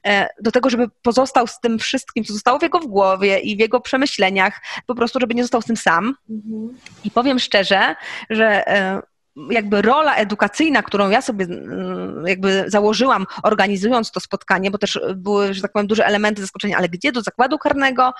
e, 0.08 0.28
do 0.42 0.52
tego, 0.52 0.70
żeby 0.70 0.88
pozostał 1.02 1.48
z 1.48 1.60
tym 1.60 1.80
wszystkim, 1.80 2.24
co 2.24 2.34
zostało 2.34 2.60
w 2.60 2.64
jego 2.64 2.80
w 2.80 2.88
głowie 2.88 3.40
i 3.40 3.56
w 3.56 3.60
jego 3.60 3.82
przemyśleniach, 3.82 4.62
po 4.86 4.96
prostu, 4.96 5.20
żeby 5.20 5.36
nie 5.36 5.44
został 5.44 5.62
z 5.62 5.66
tym 5.66 5.78
sam. 5.78 6.16
Mhm. 6.30 6.78
I 7.04 7.12
powiem 7.12 7.40
szczerze, 7.40 7.96
że 8.30 8.68
e, 8.68 9.02
jakby 9.50 9.82
rola 9.82 10.16
edukacyjna, 10.16 10.84
którą 10.84 11.10
ja 11.10 11.22
sobie 11.22 11.46
mm, 11.46 12.28
jakby 12.28 12.64
założyłam, 12.68 13.26
organizując 13.44 14.12
to 14.12 14.20
spotkanie, 14.20 14.72
bo 14.72 14.78
też 14.78 15.00
były, 15.16 15.54
że 15.54 15.62
tak 15.62 15.72
powiem, 15.72 15.88
duże 15.88 16.06
elementy 16.06 16.42
zaskoczenia, 16.42 16.78
ale 16.78 16.90
gdzie 16.90 17.12
do 17.12 17.22
zakładu 17.22 17.58
karnego? 17.58 18.14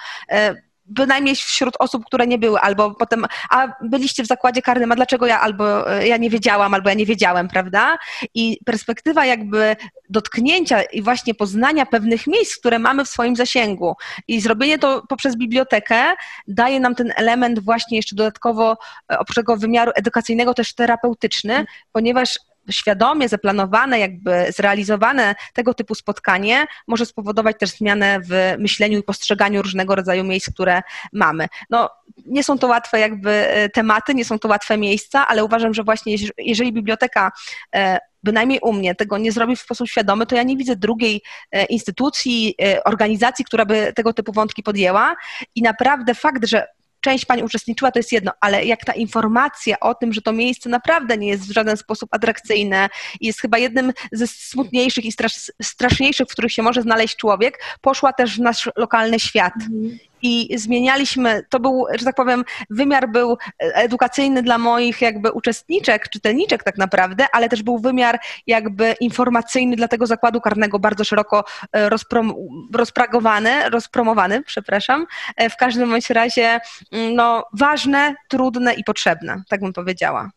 Bynajmniej 0.86 1.36
wśród 1.36 1.76
osób, 1.80 2.06
które 2.06 2.28
nie 2.28 2.38
były, 2.38 2.60
albo 2.60 2.96
potem, 2.96 3.26
a 3.50 3.67
byliście 3.82 4.24
w 4.24 4.28
zakładzie 4.28 4.62
karnym, 4.62 4.91
a 4.91 4.96
dlaczego 4.96 5.26
ja 5.26 5.41
albo 5.41 5.94
e, 5.94 6.08
ja 6.08 6.17
nie 6.17 6.30
wiedziałam, 6.30 6.74
albo 6.74 6.89
ja 6.89 6.96
nie 6.96 7.06
wiedziałem, 7.06 7.48
prawda? 7.48 7.98
I 8.34 8.58
perspektywa 8.65 9.26
jakby 9.26 9.76
dotknięcia 10.10 10.82
i 10.82 11.02
właśnie 11.02 11.36
poznania 11.36 11.86
pewnych 11.86 12.28
miejsc, 12.28 12.58
które 12.58 12.80
mamy 12.80 13.06
w 13.06 13.10
swoim 13.10 13.36
zasięgu 13.36 13.96
i 14.28 14.41
zrobienie 14.41 14.80
to 14.80 15.04
poprzez 15.10 15.38
bibliotekę 15.38 16.12
daje 16.48 16.80
nam 16.80 16.96
ten 16.96 17.13
element 17.15 17.60
właśnie 17.60 17.98
jeszcze 17.98 18.15
dodatkowo 18.15 18.78
e, 19.12 19.20
obszego 19.20 19.58
wymiaru 19.58 19.91
edukacyjnego, 19.96 20.54
też 20.54 20.76
terapeutyczny, 20.76 21.65
ponieważ 21.91 22.39
świadomie 22.69 23.30
zaplanowane, 23.30 24.00
jakby 24.00 24.45
zrealizowane 24.56 25.36
tego 25.54 25.74
typu 25.74 25.95
spotkanie 25.95 26.65
może 26.88 27.06
spowodować 27.06 27.56
też 27.60 27.69
zmianę 27.69 28.19
w 28.30 28.56
myśleniu 28.60 29.00
i 29.00 29.04
postrzeganiu 29.04 29.62
różnego 29.62 29.95
rodzaju 29.95 30.24
miejsc, 30.24 30.50
które 30.54 30.82
mamy. 31.13 31.47
No, 31.69 31.89
nie 32.26 32.43
są 32.43 32.58
to 32.58 32.67
łatwe 32.67 33.00
jakby 33.00 33.32
e, 33.32 33.69
tematy, 33.69 34.15
nie 34.15 34.26
są 34.26 34.39
to 34.39 34.47
łatwe 34.47 34.78
miejsca, 34.78 35.28
ale 35.28 35.43
uważam, 35.43 35.74
że 35.74 35.84
właśnie 35.84 36.15
jeżeli 36.38 36.74
biblioteka 36.74 37.32
e, 37.76 38.00
bynajmniej 38.24 38.60
u 38.60 38.74
mnie 38.74 38.95
tego 38.95 39.17
nie 39.17 39.32
zrobi 39.32 39.56
w 39.56 39.62
sposób 39.62 39.88
świadomy, 39.88 40.26
to 40.26 40.36
ja 40.36 40.43
nie 40.43 40.58
widzę 40.58 40.76
drugiej 40.76 41.21
e, 41.52 41.65
instytucji, 41.65 42.56
organizacji, 42.86 43.45
która 43.45 43.65
by 43.65 43.93
tego 43.95 44.13
typu 44.13 44.32
wątki 44.32 44.63
podjęła. 44.63 45.15
I 45.56 45.62
naprawdę 45.62 46.15
fakt, 46.15 46.45
że 46.45 46.67
część 47.02 47.26
pań 47.26 47.42
uczestniczyła, 47.42 47.92
to 47.92 48.00
jest 48.00 48.12
jedno, 48.12 48.32
ale 48.40 48.66
jak 48.66 48.86
ta 48.86 48.94
informacja 48.94 49.80
o 49.80 49.96
tym, 49.96 50.14
że 50.14 50.22
to 50.22 50.34
miejsce 50.34 50.70
naprawdę 50.70 51.18
nie 51.18 51.28
jest 51.28 51.48
w 51.48 51.52
żaden 51.52 51.78
sposób 51.78 52.10
atrakcyjne 52.14 52.90
i 53.20 53.28
jest 53.28 53.42
chyba 53.42 53.58
jednym 53.58 53.94
ze 54.12 54.28
smutniejszych 54.28 55.06
i 55.06 55.12
strasz, 55.12 55.52
straszniejszych, 55.62 56.28
w 56.28 56.32
których 56.32 56.52
się 56.52 56.64
może 56.64 56.82
znaleźć 56.82 57.16
człowiek, 57.16 57.64
poszła 57.82 58.14
też 58.14 58.38
w 58.38 58.42
nasz 58.42 58.70
lokalny 58.76 59.20
świat. 59.20 59.54
Mhm 59.72 60.11
i 60.22 60.58
zmienialiśmy, 60.58 61.44
to 61.50 61.60
był, 61.60 61.86
że 62.00 62.06
tak 62.06 62.16
powiem, 62.16 62.44
wymiar 62.70 63.10
był 63.10 63.38
edukacyjny 63.60 64.44
dla 64.44 64.58
moich 64.58 65.02
jakby 65.02 65.32
uczestniczek, 65.32 66.10
czytelniczek 66.10 66.64
tak 66.64 66.78
naprawdę, 66.78 67.26
ale 67.34 67.50
też 67.50 67.64
był 67.64 67.80
wymiar 67.80 68.20
jakby 68.48 68.96
informacyjny 69.00 69.76
dla 69.76 69.88
tego 69.88 70.08
zakładu 70.08 70.42
karnego 70.42 70.80
bardzo 70.80 71.04
szeroko 71.04 71.44
e, 71.74 71.90
rozprom 71.90 72.34
rozpragowany, 72.74 73.70
rozpromowany, 73.70 74.44
przepraszam. 74.44 75.06
E, 75.36 75.50
w 75.50 75.58
każdym 75.58 75.90
bądź 75.90 76.10
razie 76.10 76.60
mm, 76.92 77.16
no, 77.16 77.46
ważne, 77.54 78.16
trudne 78.28 78.74
i 78.74 78.84
potrzebne, 78.84 79.44
tak 79.50 79.62
bym 79.62 79.74
powiedziała. 79.74 80.30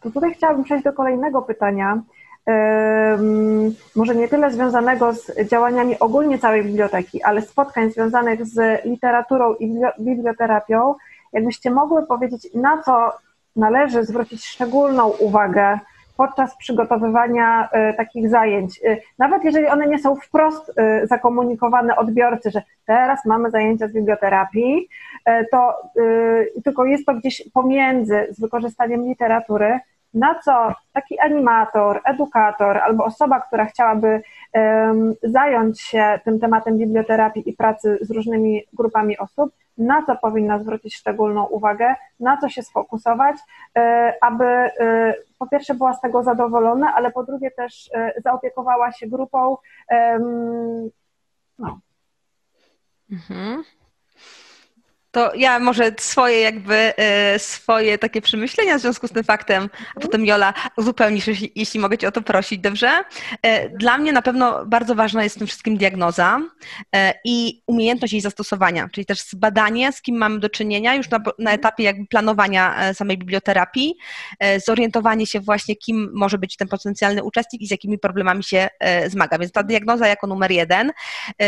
To 0.00 0.10
tutaj 0.10 0.34
chciałabym 0.34 0.64
przejść 0.64 0.84
do 0.84 0.92
kolejnego 0.92 1.42
pytania 1.42 2.02
może 3.96 4.14
nie 4.14 4.28
tyle 4.28 4.50
związanego 4.50 5.12
z 5.12 5.48
działaniami 5.48 5.98
ogólnie 5.98 6.38
całej 6.38 6.64
biblioteki, 6.64 7.22
ale 7.22 7.42
spotkań 7.42 7.90
związanych 7.90 8.46
z 8.46 8.84
literaturą 8.84 9.54
i 9.54 9.80
biblioterapią, 10.00 10.94
jakbyście 11.32 11.70
mogły 11.70 12.06
powiedzieć, 12.06 12.48
na 12.54 12.82
co 12.82 13.12
należy 13.56 14.04
zwrócić 14.04 14.44
szczególną 14.44 15.08
uwagę 15.08 15.78
podczas 16.16 16.56
przygotowywania 16.56 17.68
e, 17.72 17.94
takich 17.94 18.28
zajęć. 18.28 18.80
E, 18.84 18.96
nawet 19.18 19.44
jeżeli 19.44 19.66
one 19.66 19.86
nie 19.86 19.98
są 19.98 20.16
wprost 20.16 20.72
e, 20.76 21.06
zakomunikowane 21.06 21.96
odbiorcy, 21.96 22.50
że 22.50 22.62
teraz 22.86 23.24
mamy 23.26 23.50
zajęcia 23.50 23.88
z 23.88 23.92
biblioterapii, 23.92 24.88
to 25.50 25.74
tylko 26.64 26.84
jest 26.84 27.06
to 27.06 27.14
gdzieś 27.14 27.42
pomiędzy 27.54 28.26
z 28.30 28.40
wykorzystaniem 28.40 29.04
literatury, 29.04 29.80
na 30.14 30.34
co 30.44 30.74
taki 30.92 31.18
animator, 31.18 32.00
edukator 32.04 32.78
albo 32.78 33.04
osoba, 33.04 33.40
która 33.40 33.64
chciałaby 33.64 34.22
zająć 35.22 35.80
się 35.80 36.20
tym 36.24 36.40
tematem 36.40 36.78
biblioterapii 36.78 37.50
i 37.50 37.52
pracy 37.52 37.98
z 38.00 38.10
różnymi 38.10 38.62
grupami 38.72 39.18
osób, 39.18 39.52
na 39.78 40.06
co 40.06 40.16
powinna 40.16 40.58
zwrócić 40.58 40.94
szczególną 40.94 41.46
uwagę, 41.46 41.94
na 42.20 42.36
co 42.36 42.48
się 42.48 42.62
sfokusować, 42.62 43.36
e, 43.76 44.14
aby 44.20 44.44
e, 44.44 45.14
po 45.38 45.46
pierwsze 45.46 45.74
była 45.74 45.94
z 45.94 46.00
tego 46.00 46.22
zadowolona, 46.22 46.94
ale 46.94 47.10
po 47.10 47.22
drugie 47.22 47.50
też 47.50 47.90
e, 47.94 48.12
zaopiekowała 48.24 48.92
się 48.92 49.06
grupą. 49.06 49.56
No. 51.58 51.80
Mhm 53.10 53.64
to 55.12 55.34
ja 55.34 55.58
może 55.58 55.92
swoje 55.98 56.40
jakby, 56.40 56.74
e, 56.96 57.38
swoje 57.38 57.98
takie 57.98 58.20
przemyślenia 58.20 58.78
w 58.78 58.80
związku 58.80 59.08
z 59.08 59.12
tym 59.12 59.24
faktem, 59.24 59.70
a 59.96 60.00
potem 60.00 60.26
Jola 60.26 60.54
uzupełnisz, 60.76 61.26
jeśli, 61.56 61.80
mogę 61.80 61.98
Cię 61.98 62.08
o 62.08 62.12
to 62.12 62.22
prosić, 62.22 62.60
dobrze? 62.60 63.04
E, 63.42 63.68
dla 63.68 63.98
mnie 63.98 64.12
na 64.12 64.22
pewno 64.22 64.66
bardzo 64.66 64.94
ważna 64.94 65.24
jest 65.24 65.36
w 65.36 65.38
tym 65.38 65.46
wszystkim 65.46 65.76
diagnoza 65.76 66.40
e, 66.94 67.14
i 67.24 67.62
umiejętność 67.66 68.12
jej 68.12 68.22
zastosowania, 68.22 68.88
czyli 68.92 69.06
też 69.06 69.20
zbadanie, 69.20 69.92
z 69.92 70.02
kim 70.02 70.16
mamy 70.16 70.38
do 70.38 70.48
czynienia 70.48 70.94
już 70.94 71.10
na, 71.10 71.18
na 71.38 71.52
etapie 71.52 71.84
jakby 71.84 72.06
planowania 72.06 72.94
samej 72.94 73.18
biblioterapii, 73.18 73.94
zorientowanie 74.66 75.26
się 75.26 75.40
właśnie, 75.40 75.76
kim 75.76 76.10
może 76.14 76.38
być 76.38 76.56
ten 76.56 76.68
potencjalny 76.68 77.24
uczestnik 77.24 77.62
i 77.62 77.66
z 77.66 77.70
jakimi 77.70 77.98
problemami 77.98 78.44
się 78.44 78.68
zmaga. 79.06 79.38
Więc 79.38 79.52
ta 79.52 79.62
diagnoza 79.62 80.06
jako 80.06 80.26
numer 80.26 80.50
jeden. 80.50 80.92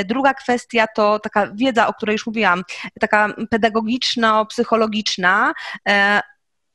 Druga 0.05 0.35
kwestia 0.35 0.87
to 0.87 1.19
taka 1.19 1.51
wiedza, 1.55 1.87
o 1.87 1.95
której 1.95 2.13
już 2.13 2.27
mówiłam, 2.27 2.63
taka 3.01 3.35
pedagogiczno-psychologiczna, 3.55 5.53
e, 5.89 6.21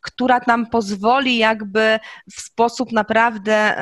która 0.02 0.40
nam 0.48 0.68
pozwoli 0.68 1.38
jakby 1.38 2.00
w 2.36 2.42
sposób 2.42 2.92
naprawdę 2.92 3.76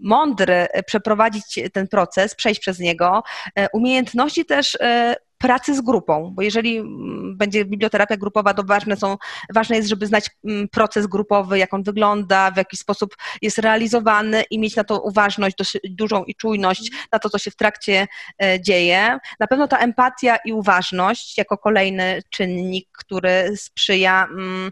mądry 0.00 0.66
przeprowadzić 0.86 1.60
ten 1.72 1.88
proces, 1.88 2.34
przejść 2.34 2.60
przez 2.60 2.78
niego. 2.78 3.22
E, 3.58 3.68
umiejętności 3.72 4.44
też 4.44 4.78
e, 4.80 5.16
pracy 5.42 5.74
z 5.74 5.80
grupą, 5.80 6.30
bo 6.34 6.42
jeżeli 6.42 6.76
mm, 6.76 7.36
będzie 7.36 7.64
biblioterapia 7.64 8.16
grupowa, 8.16 8.54
to 8.54 8.62
ważne, 8.62 8.96
są, 8.96 9.16
ważne 9.54 9.76
jest, 9.76 9.88
żeby 9.88 10.06
znać 10.06 10.30
mm, 10.44 10.68
proces 10.68 11.06
grupowy, 11.06 11.58
jak 11.58 11.74
on 11.74 11.82
wygląda, 11.82 12.50
w 12.50 12.56
jaki 12.56 12.76
sposób 12.76 13.16
jest 13.42 13.58
realizowany 13.58 14.42
i 14.50 14.58
mieć 14.58 14.76
na 14.76 14.84
to 14.84 15.00
uważność 15.00 15.56
dosyć 15.56 15.82
dużą 15.90 16.24
i 16.24 16.34
czujność 16.34 16.90
na 17.12 17.18
to, 17.18 17.30
co 17.30 17.38
się 17.38 17.50
w 17.50 17.56
trakcie 17.56 18.06
e, 18.42 18.60
dzieje. 18.60 19.18
Na 19.40 19.46
pewno 19.46 19.68
ta 19.68 19.78
empatia 19.78 20.36
i 20.44 20.52
uważność 20.52 21.38
jako 21.38 21.58
kolejny 21.58 22.22
czynnik, 22.30 22.88
który 22.98 23.56
sprzyja 23.56 24.24
mm, 24.30 24.70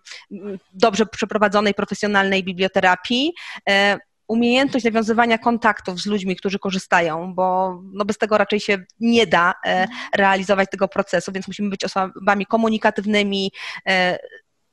dobrze 0.72 1.06
przeprowadzonej 1.06 1.74
profesjonalnej 1.74 2.44
biblioterapii 2.44 3.32
e, 3.68 3.98
umiejętność 4.30 4.84
nawiązywania 4.84 5.38
kontaktów 5.38 6.00
z 6.00 6.06
ludźmi, 6.06 6.36
którzy 6.36 6.58
korzystają, 6.58 7.34
bo 7.34 7.78
no 7.92 8.04
bez 8.04 8.18
tego 8.18 8.38
raczej 8.38 8.60
się 8.60 8.78
nie 9.00 9.26
da 9.26 9.54
e, 9.66 9.86
realizować 10.16 10.70
tego 10.70 10.88
procesu, 10.88 11.32
więc 11.32 11.48
musimy 11.48 11.70
być 11.70 11.84
osobami 11.84 12.46
komunikatywnymi, 12.46 13.52
e, 13.86 14.18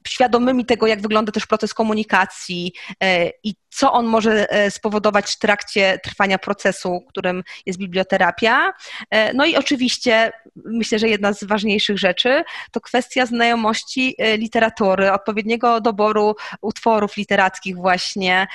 świadomymi 0.08 0.65
tego, 0.65 0.88
jak 0.88 1.02
wygląda 1.02 1.32
też 1.32 1.46
proces 1.46 1.74
komunikacji 1.74 2.74
e, 3.04 3.30
i 3.43 3.56
co 3.70 3.91
on 3.91 4.06
może 4.06 4.50
e, 4.50 4.72
spowodować 4.72 5.32
w 5.32 5.39
trakcie 5.39 6.00
trwania 6.04 6.38
procesu, 6.38 7.06
którym 7.10 7.43
jest 7.65 7.80
biblioterapia. 7.80 8.74
E, 9.12 9.34
no 9.34 9.46
i 9.46 9.56
oczywiście 9.56 10.32
myślę, 10.56 11.00
że 11.00 11.08
jedna 11.10 11.34
z 11.34 11.43
ważniejszych 11.43 11.98
rzeczy 11.98 12.43
to 12.72 12.82
kwestia 12.82 13.26
znajomości 13.26 14.15
literatury, 14.38 15.12
odpowiedniego 15.12 15.82
doboru 15.82 16.36
utworów 16.62 17.17
literackich 17.17 17.76
właśnie 17.76 18.48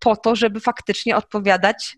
po 0.00 0.16
to, 0.16 0.36
żeby 0.36 0.60
faktycznie 0.60 1.16
odpowiadać 1.16 1.96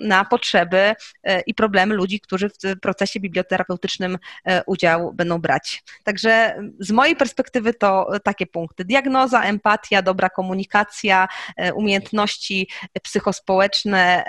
na 0.00 0.24
potrzeby 0.24 0.94
e, 1.22 1.40
i 1.40 1.54
problemy 1.54 1.94
ludzi, 1.94 2.20
którzy 2.20 2.48
w 2.48 2.80
procesie 2.82 3.20
biblioterapeutycznym 3.20 4.18
e, 4.44 4.64
udział 4.64 5.12
będą 5.12 5.38
brać. 5.38 5.82
Także 6.04 6.62
z 6.80 6.90
mojej 6.90 7.16
perspektywy 7.16 7.74
to 7.74 8.10
takie 8.24 8.46
punkty. 8.46 8.84
Diagnoza, 8.84 9.42
empatia, 9.42 10.02
dobra 10.02 10.30
komunikacja, 10.30 11.28
e, 11.56 11.74
umiejętności 11.74 12.68
psychospołeczne, 13.02 14.24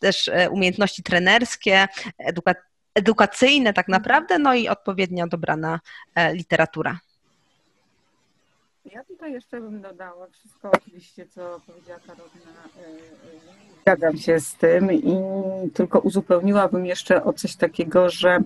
też 0.00 0.30
umiejętności 0.50 1.02
trenerskie, 1.02 1.88
edukacyjne 2.94 3.72
tak 3.72 3.88
naprawdę, 3.88 4.38
no 4.38 4.54
i 4.54 4.68
odpowiednio 4.68 5.26
dobrana 5.26 5.80
literatura. 6.32 6.98
Ja 8.92 9.04
tutaj 9.04 9.32
jeszcze 9.32 9.60
bym 9.60 9.82
dodała 9.82 10.26
wszystko 10.26 10.70
oczywiście, 10.70 11.26
co 11.26 11.60
powiedziała 11.66 12.00
Karolina. 12.00 12.62
E, 13.86 13.92
e, 13.92 13.96
zgadzam 13.96 14.16
się 14.16 14.40
z 14.40 14.54
tym 14.54 14.92
i 14.92 15.18
tylko 15.74 15.98
uzupełniłabym 15.98 16.86
jeszcze 16.86 17.24
o 17.24 17.32
coś 17.32 17.56
takiego, 17.56 18.10
że 18.10 18.38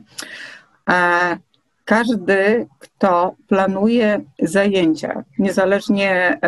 e, 0.90 1.36
każdy, 1.84 2.66
kto 2.78 3.34
planuje 3.48 4.20
zajęcia, 4.42 5.24
niezależnie 5.38 6.38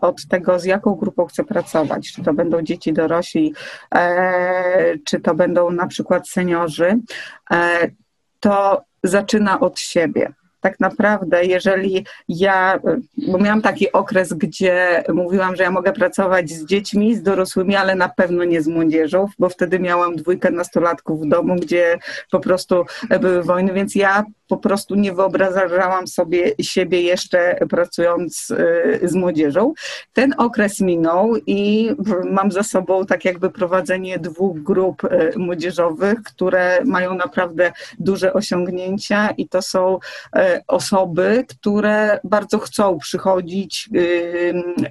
od 0.00 0.26
tego, 0.28 0.58
z 0.58 0.64
jaką 0.64 0.94
grupą 0.94 1.26
chce 1.26 1.44
pracować, 1.44 2.12
czy 2.12 2.22
to 2.22 2.34
będą 2.34 2.62
dzieci 2.62 2.92
dorośli, 2.92 3.54
czy 5.04 5.20
to 5.20 5.34
będą 5.34 5.70
na 5.70 5.86
przykład 5.86 6.28
seniorzy, 6.28 6.98
to 8.40 8.82
zaczyna 9.02 9.60
od 9.60 9.78
siebie 9.78 10.32
tak 10.60 10.80
naprawdę, 10.80 11.44
jeżeli 11.44 12.06
ja, 12.28 12.78
bo 13.28 13.38
miałam 13.38 13.62
taki 13.62 13.92
okres, 13.92 14.32
gdzie 14.32 15.04
mówiłam, 15.14 15.56
że 15.56 15.62
ja 15.62 15.70
mogę 15.70 15.92
pracować 15.92 16.50
z 16.50 16.66
dziećmi, 16.66 17.16
z 17.16 17.22
dorosłymi, 17.22 17.76
ale 17.76 17.94
na 17.94 18.08
pewno 18.08 18.44
nie 18.44 18.62
z 18.62 18.68
młodzieżą, 18.68 19.26
bo 19.38 19.48
wtedy 19.48 19.78
miałam 19.78 20.16
dwójkę 20.16 20.50
nastolatków 20.50 21.20
w 21.20 21.28
domu, 21.28 21.54
gdzie 21.54 21.98
po 22.30 22.40
prostu 22.40 22.84
były 23.20 23.42
wojny, 23.42 23.72
więc 23.72 23.94
ja 23.94 24.24
po 24.48 24.56
prostu 24.56 24.94
nie 24.94 25.12
wyobrażałam 25.12 26.06
sobie 26.06 26.52
siebie 26.60 27.00
jeszcze 27.00 27.56
pracując 27.70 28.52
z 29.02 29.14
młodzieżą. 29.14 29.72
Ten 30.12 30.34
okres 30.38 30.80
minął 30.80 31.36
i 31.46 31.90
mam 32.30 32.52
za 32.52 32.62
sobą 32.62 33.06
tak 33.06 33.24
jakby 33.24 33.50
prowadzenie 33.50 34.18
dwóch 34.18 34.62
grup 34.62 35.02
młodzieżowych, 35.36 36.22
które 36.22 36.78
mają 36.84 37.14
naprawdę 37.14 37.72
duże 37.98 38.32
osiągnięcia 38.32 39.30
i 39.36 39.48
to 39.48 39.62
są 39.62 39.98
osoby, 40.66 41.44
które 41.48 42.20
bardzo 42.24 42.58
chcą 42.58 42.98
przychodzić, 42.98 43.88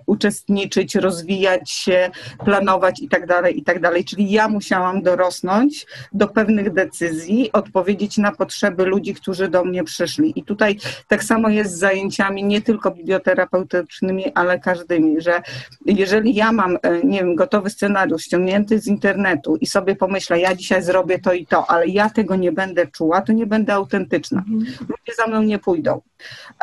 uczestniczyć, 0.05 0.95
rozwijać 0.95 1.71
się, 1.71 2.09
planować 2.45 2.99
i 3.01 3.09
tak 3.09 3.27
dalej, 3.27 3.59
i 3.59 3.63
tak. 3.63 3.75
Czyli 4.09 4.31
ja 4.31 4.47
musiałam 4.47 5.01
dorosnąć 5.01 5.87
do 6.13 6.27
pewnych 6.27 6.73
decyzji, 6.73 7.49
odpowiedzieć 7.53 8.17
na 8.17 8.31
potrzeby 8.31 8.85
ludzi, 8.85 9.13
którzy 9.13 9.44
do 9.47 9.63
mnie 9.63 9.83
przyszli. 9.83 10.33
I 10.35 10.43
tutaj 10.43 10.77
tak 11.07 11.23
samo 11.23 11.49
jest 11.49 11.71
z 11.71 11.79
zajęciami 11.79 12.43
nie 12.43 12.61
tylko 12.61 12.91
biblioterapeutycznymi, 12.91 14.31
ale 14.35 14.59
każdymi, 14.59 15.21
że 15.21 15.41
jeżeli 15.85 16.35
ja 16.35 16.51
mam, 16.51 16.77
e, 16.81 17.03
nie 17.03 17.19
wiem, 17.19 17.35
gotowy 17.35 17.69
scenariusz 17.69 18.21
ściągnięty 18.21 18.79
z 18.79 18.87
internetu 18.87 19.55
i 19.55 19.65
sobie 19.65 19.95
pomyślę, 19.95 20.39
ja 20.39 20.55
dzisiaj 20.55 20.83
zrobię 20.83 21.19
to 21.19 21.33
i 21.33 21.45
to, 21.45 21.69
ale 21.69 21.87
ja 21.87 22.09
tego 22.09 22.35
nie 22.35 22.51
będę 22.51 22.87
czuła, 22.87 23.21
to 23.21 23.33
nie 23.33 23.45
będę 23.45 23.73
autentyczna. 23.73 24.39
Mhm. 24.39 24.65
Ludzie 24.81 25.13
za 25.17 25.27
mną 25.27 25.43
nie 25.43 25.59
pójdą. 25.59 26.01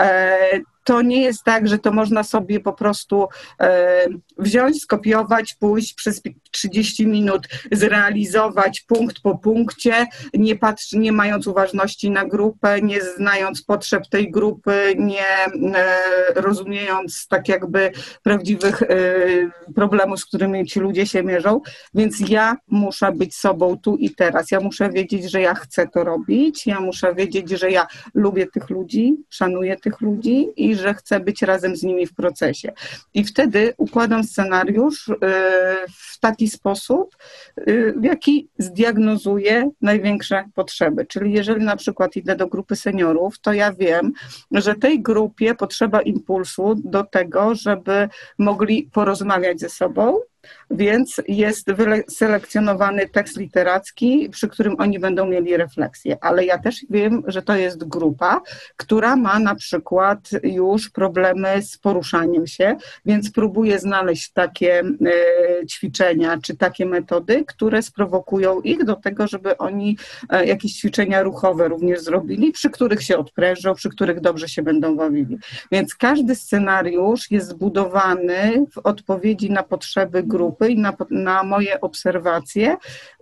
E, 0.01 0.39
to 0.85 1.03
nie 1.03 1.22
jest 1.22 1.45
tak, 1.45 1.68
że 1.68 1.78
to 1.78 1.93
można 1.93 2.22
sobie 2.22 2.61
po 2.61 2.72
prostu 2.72 3.28
e, 3.61 4.07
wziąć, 4.39 4.83
skopiować, 4.83 5.55
pójść 5.55 5.95
przez 5.95 6.22
30 6.53 7.07
minut, 7.07 7.48
zrealizować 7.72 8.80
punkt 8.80 9.20
po 9.20 9.38
punkcie, 9.38 10.07
nie, 10.34 10.57
patrz, 10.57 10.92
nie 10.92 11.12
mając 11.12 11.46
uważności 11.46 12.11
na 12.11 12.24
grupę, 12.24 12.82
nie 12.82 13.03
znając 13.03 13.62
potrzeb 13.62 14.09
tej 14.09 14.30
grupy, 14.30 14.94
nie 14.98 15.44
e, 15.74 15.94
rozumiejąc 16.34 17.26
tak 17.28 17.48
jakby 17.48 17.92
prawdziwych 18.22 18.82
e, 18.82 18.86
problemów, 19.74 20.20
z 20.20 20.26
którymi 20.26 20.66
ci 20.66 20.80
ludzie 20.80 21.07
się 21.07 21.22
mierzą. 21.22 21.61
Więc 21.94 22.20
ja 22.28 22.57
muszę 22.68 23.12
być 23.12 23.34
sobą 23.34 23.78
tu 23.78 23.96
i 23.96 24.11
teraz. 24.11 24.50
Ja 24.50 24.61
muszę 24.61 24.90
wiedzieć, 24.90 25.30
że 25.30 25.40
ja 25.40 25.55
chcę 25.55 25.88
to 25.88 26.05
robić, 26.05 26.66
ja 26.66 26.80
muszę 26.80 27.14
wiedzieć, 27.14 27.50
że 27.50 27.70
ja 27.70 27.86
lubię 28.14 28.46
tych 28.46 28.70
ludzi, 28.70 29.16
szanuję 29.30 29.76
tych 29.76 30.00
ludzi 30.00 30.48
i 30.57 30.74
że 30.74 30.94
chcę 30.94 31.20
być 31.20 31.42
razem 31.42 31.76
z 31.76 31.82
nimi 31.82 32.07
w 32.07 32.14
procesie. 32.14 32.72
I 33.14 33.24
wtedy 33.24 33.74
układam 33.76 34.24
scenariusz 34.24 35.09
y, 35.09 35.14
w 35.88 36.18
taki 36.20 36.41
sposób, 36.49 37.16
y, 37.68 37.95
w 37.97 38.05
jaki 38.05 38.49
zdiagnozuję 38.59 39.70
największe 39.80 40.45
potrzeby. 40.55 41.07
Czyli 41.07 41.32
jeżeli 41.32 41.64
na 41.64 41.76
przykład 41.76 42.16
idę 42.16 42.36
do 42.36 42.47
grupy 42.47 42.76
seniorów, 42.76 43.38
to 43.38 43.53
ja 43.53 43.72
wiem, 43.72 44.12
że 44.51 44.74
tej 44.74 45.03
grupie 45.03 45.55
potrzeba 45.55 46.03
impulsu 46.03 46.74
do 46.84 47.05
tego, 47.05 47.55
żeby 47.55 48.09
mogli 48.38 48.90
porozmawiać 48.93 49.61
ze 49.61 49.68
sobą, 49.68 50.18
więc 50.70 51.20
jest 51.28 51.72
wyselekcjonowany 51.72 53.09
tekst 53.09 53.36
literacki, 53.36 54.28
przy 54.30 54.49
którym 54.49 54.76
oni 54.78 54.99
będą 54.99 55.26
mieli 55.26 55.57
refleksję. 55.57 56.16
Ale 56.20 56.45
ja 56.45 56.59
też 56.59 56.86
wiem, 56.90 57.22
że 57.26 57.43
to 57.43 57.57
jest 57.57 57.88
grupa, 57.88 58.40
która 58.76 59.16
ma 59.16 59.38
na 59.38 59.55
przykład 59.55 60.30
już 60.43 60.90
problemy 60.90 61.62
z 61.62 61.78
poruszaniem 61.78 62.47
się, 62.47 62.76
więc 63.07 63.30
próbuję 63.30 63.78
znaleźć 63.78 64.32
takie 64.32 64.80
e, 64.80 65.66
ćwiczenia 65.66 66.38
czy 66.43 66.57
takie 66.57 66.86
metody, 66.86 67.45
które 67.47 67.82
sprowokują 67.82 68.61
ich 68.61 68.84
do 68.84 68.97
tego, 68.97 69.26
żeby 69.26 69.59
oni 69.59 69.97
e, 70.28 70.47
jakieś 70.47 70.72
ćwiczenia 70.72 71.22
ruchowe 71.22 71.68
również 71.68 72.01
zrobili, 72.01 72.53
przy 72.53 72.70
których 72.70 73.03
się 73.03 73.18
odprężą, 73.18 73.74
przy 73.74 73.90
których 73.90 74.20
dobrze 74.20 74.49
się 74.49 74.62
będą 74.62 74.97
bawili. 74.97 75.38
Więc 75.72 75.95
każdy 75.95 76.34
scenariusz 76.34 77.30
jest 77.30 77.49
zbudowany 77.49 78.66
w 78.72 78.78
odpowiedzi 78.78 79.51
na 79.51 79.62
potrzeby 79.62 80.22
grupy 80.33 80.68
i 80.68 80.78
na, 80.78 80.93
na 81.11 81.43
moje 81.43 81.80
obserwacje, 81.80 82.76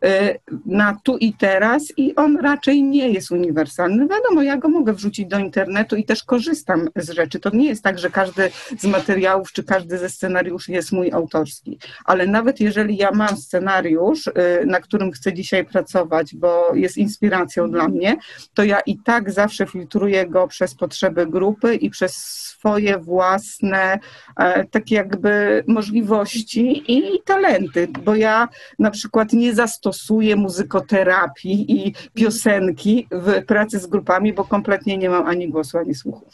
y, 0.05 0.39
na 0.67 0.89
tu 1.05 1.17
i 1.17 1.33
teraz 1.33 1.83
i 1.97 2.15
on 2.15 2.37
raczej 2.37 2.83
nie 2.83 3.11
jest 3.11 3.31
uniwersalny. 3.31 4.09
Wiadomo, 4.09 4.43
ja 4.43 4.57
go 4.57 4.69
mogę 4.69 4.93
wrzucić 4.93 5.27
do 5.27 5.39
internetu 5.39 5.97
i 5.97 6.05
też 6.05 6.25
korzystam 6.25 6.89
z 6.97 7.11
rzeczy. 7.11 7.41
To 7.41 7.51
nie 7.51 7.69
jest 7.69 7.83
tak, 7.83 7.99
że 7.99 8.11
każdy 8.11 8.51
z 8.79 8.85
materiałów 8.85 9.53
czy 9.53 9.65
każdy 9.65 9.99
ze 9.99 10.09
scenariuszy 10.09 10.73
jest 10.73 10.93
mój 10.93 11.13
autorski, 11.13 11.79
ale 12.05 12.27
nawet 12.27 12.61
jeżeli 12.61 12.97
ja 12.97 13.11
mam 13.11 13.37
scenariusz, 13.37 14.27
y, 14.27 14.33
na 14.67 14.81
którym 14.81 15.13
chcę 15.13 15.33
dzisiaj 15.33 15.65
pracować, 15.65 16.35
bo 16.35 16.75
jest 16.75 16.97
inspiracją 16.97 17.71
dla 17.71 17.89
mnie, 17.89 18.17
to 18.55 18.65
ja 18.65 18.81
i 18.81 18.99
tak 18.99 19.33
zawsze 19.33 19.67
filtruję 19.67 20.27
go 20.27 20.49
przez 20.49 20.75
potrzeby 20.75 21.27
grupy 21.27 21.75
i 21.75 21.91
przez 21.91 22.15
swoje 22.61 22.99
własne 22.99 23.99
e, 24.37 24.65
takie 24.65 24.95
jakby 24.95 25.65
możliwości 25.67 26.93
i 26.93 27.00
talenty, 27.25 27.89
bo 28.05 28.15
ja 28.15 28.49
na 28.79 28.91
przykład 28.91 29.33
nie 29.33 29.55
zastosuję 29.55 30.37
muzykoterapii 30.37 31.87
i 31.87 31.95
piosenki 32.15 33.07
w 33.11 33.45
pracy 33.45 33.79
z 33.79 33.87
grupami, 33.87 34.33
bo 34.33 34.45
kompletnie 34.45 34.99
nie 34.99 35.11
mam 35.11 35.27
ani 35.27 35.49
głosu, 35.49 35.79
ani 35.79 35.95
słuchu. 35.95 36.27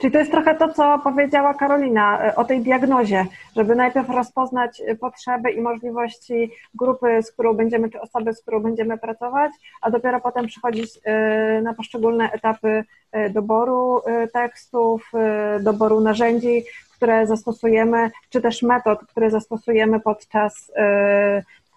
Czyli 0.00 0.12
to 0.12 0.18
jest 0.18 0.30
trochę 0.30 0.54
to, 0.54 0.72
co 0.72 0.98
powiedziała 0.98 1.54
Karolina 1.54 2.24
e, 2.24 2.36
o 2.36 2.44
tej 2.44 2.60
diagnozie, 2.60 3.26
żeby 3.56 3.74
najpierw 3.74 4.08
rozpoznać 4.08 4.82
e, 4.86 4.94
potrzeby 4.94 5.50
i 5.50 5.60
możliwości 5.60 6.50
grupy, 6.74 7.22
z 7.22 7.32
którą 7.32 7.54
będziemy, 7.54 7.90
czy 7.90 8.00
osoby, 8.00 8.32
z 8.32 8.42
którą 8.42 8.60
będziemy 8.60 8.98
pracować, 8.98 9.52
a 9.82 9.90
dopiero 9.90 10.20
potem 10.20 10.46
przychodzić 10.46 10.90
e, 11.04 11.62
na 11.62 11.74
poszczególne 11.74 12.32
etapy 12.32 12.84
doboru 13.30 14.02
tekstów, 14.32 15.12
doboru 15.60 16.00
narzędzi, 16.00 16.64
które 17.00 17.26
zastosujemy, 17.26 18.10
czy 18.30 18.40
też 18.40 18.62
metod, 18.62 19.00
które 19.06 19.30
zastosujemy 19.30 20.00
podczas 20.00 20.72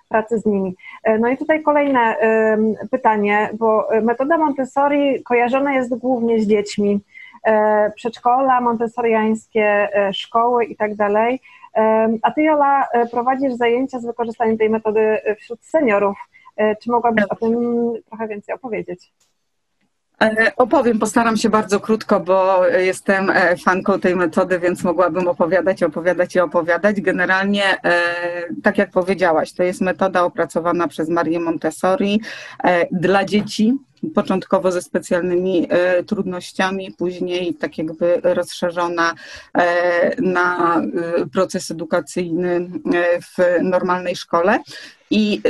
pracy 0.10 0.40
z 0.40 0.46
nimi. 0.46 0.76
No 1.20 1.28
i 1.28 1.38
tutaj 1.38 1.62
kolejne 1.62 2.16
pytanie, 2.92 3.50
bo 3.54 3.88
metoda 4.02 4.38
Montessori 4.38 5.24
kojarzona 5.24 5.74
jest 5.74 5.96
głównie 5.96 6.42
z 6.42 6.48
dziećmi. 6.48 7.02
E, 7.44 7.92
przedszkola, 7.92 8.62
montessoriańskie 8.62 9.96
e, 9.96 10.14
szkoły 10.14 10.66
i 10.66 10.76
tak 10.76 10.96
dalej. 10.96 11.40
E, 11.76 12.10
a 12.22 12.32
Ty, 12.32 12.44
Jola, 12.44 12.88
prowadzisz 13.12 13.54
zajęcia 13.54 14.00
z 14.00 14.06
wykorzystaniem 14.06 14.58
tej 14.58 14.70
metody 14.70 15.18
wśród 15.38 15.66
seniorów. 15.66 16.18
Czy 16.82 16.92
mogłabyś 16.92 17.24
o 17.30 17.36
tym 17.36 17.94
trochę 18.10 18.28
więcej 18.28 18.56
opowiedzieć? 18.56 19.14
Opowiem, 20.58 21.00
postaram 21.00 21.38
się 21.38 21.50
bardzo 21.50 21.80
krótko, 21.80 22.20
bo 22.20 22.68
jestem 22.68 23.32
fanką 23.66 24.00
tej 24.00 24.16
metody, 24.16 24.60
więc 24.60 24.84
mogłabym 24.84 25.28
opowiadać, 25.28 25.84
opowiadać 25.84 26.36
i 26.36 26.40
opowiadać. 26.40 27.02
Generalnie, 27.02 27.64
tak 28.64 28.78
jak 28.78 28.92
powiedziałaś, 28.92 29.54
to 29.54 29.64
jest 29.64 29.82
metoda 29.82 30.24
opracowana 30.24 30.88
przez 30.88 31.10
Marię 31.10 31.40
Montessori 31.40 32.22
dla 32.92 33.26
dzieci, 33.26 33.78
początkowo 34.10 34.72
ze 34.72 34.82
specjalnymi 34.82 35.68
e, 35.70 36.04
trudnościami, 36.04 36.92
później 36.98 37.54
tak 37.54 37.78
jakby 37.78 38.22
rozszerzona 38.24 39.14
e, 39.54 40.22
na 40.22 40.78
e, 40.78 40.84
proces 41.34 41.72
edukacyjny 41.72 42.70
w 43.22 43.64
normalnej 43.64 44.16
szkole. 44.16 44.60
I 45.10 45.42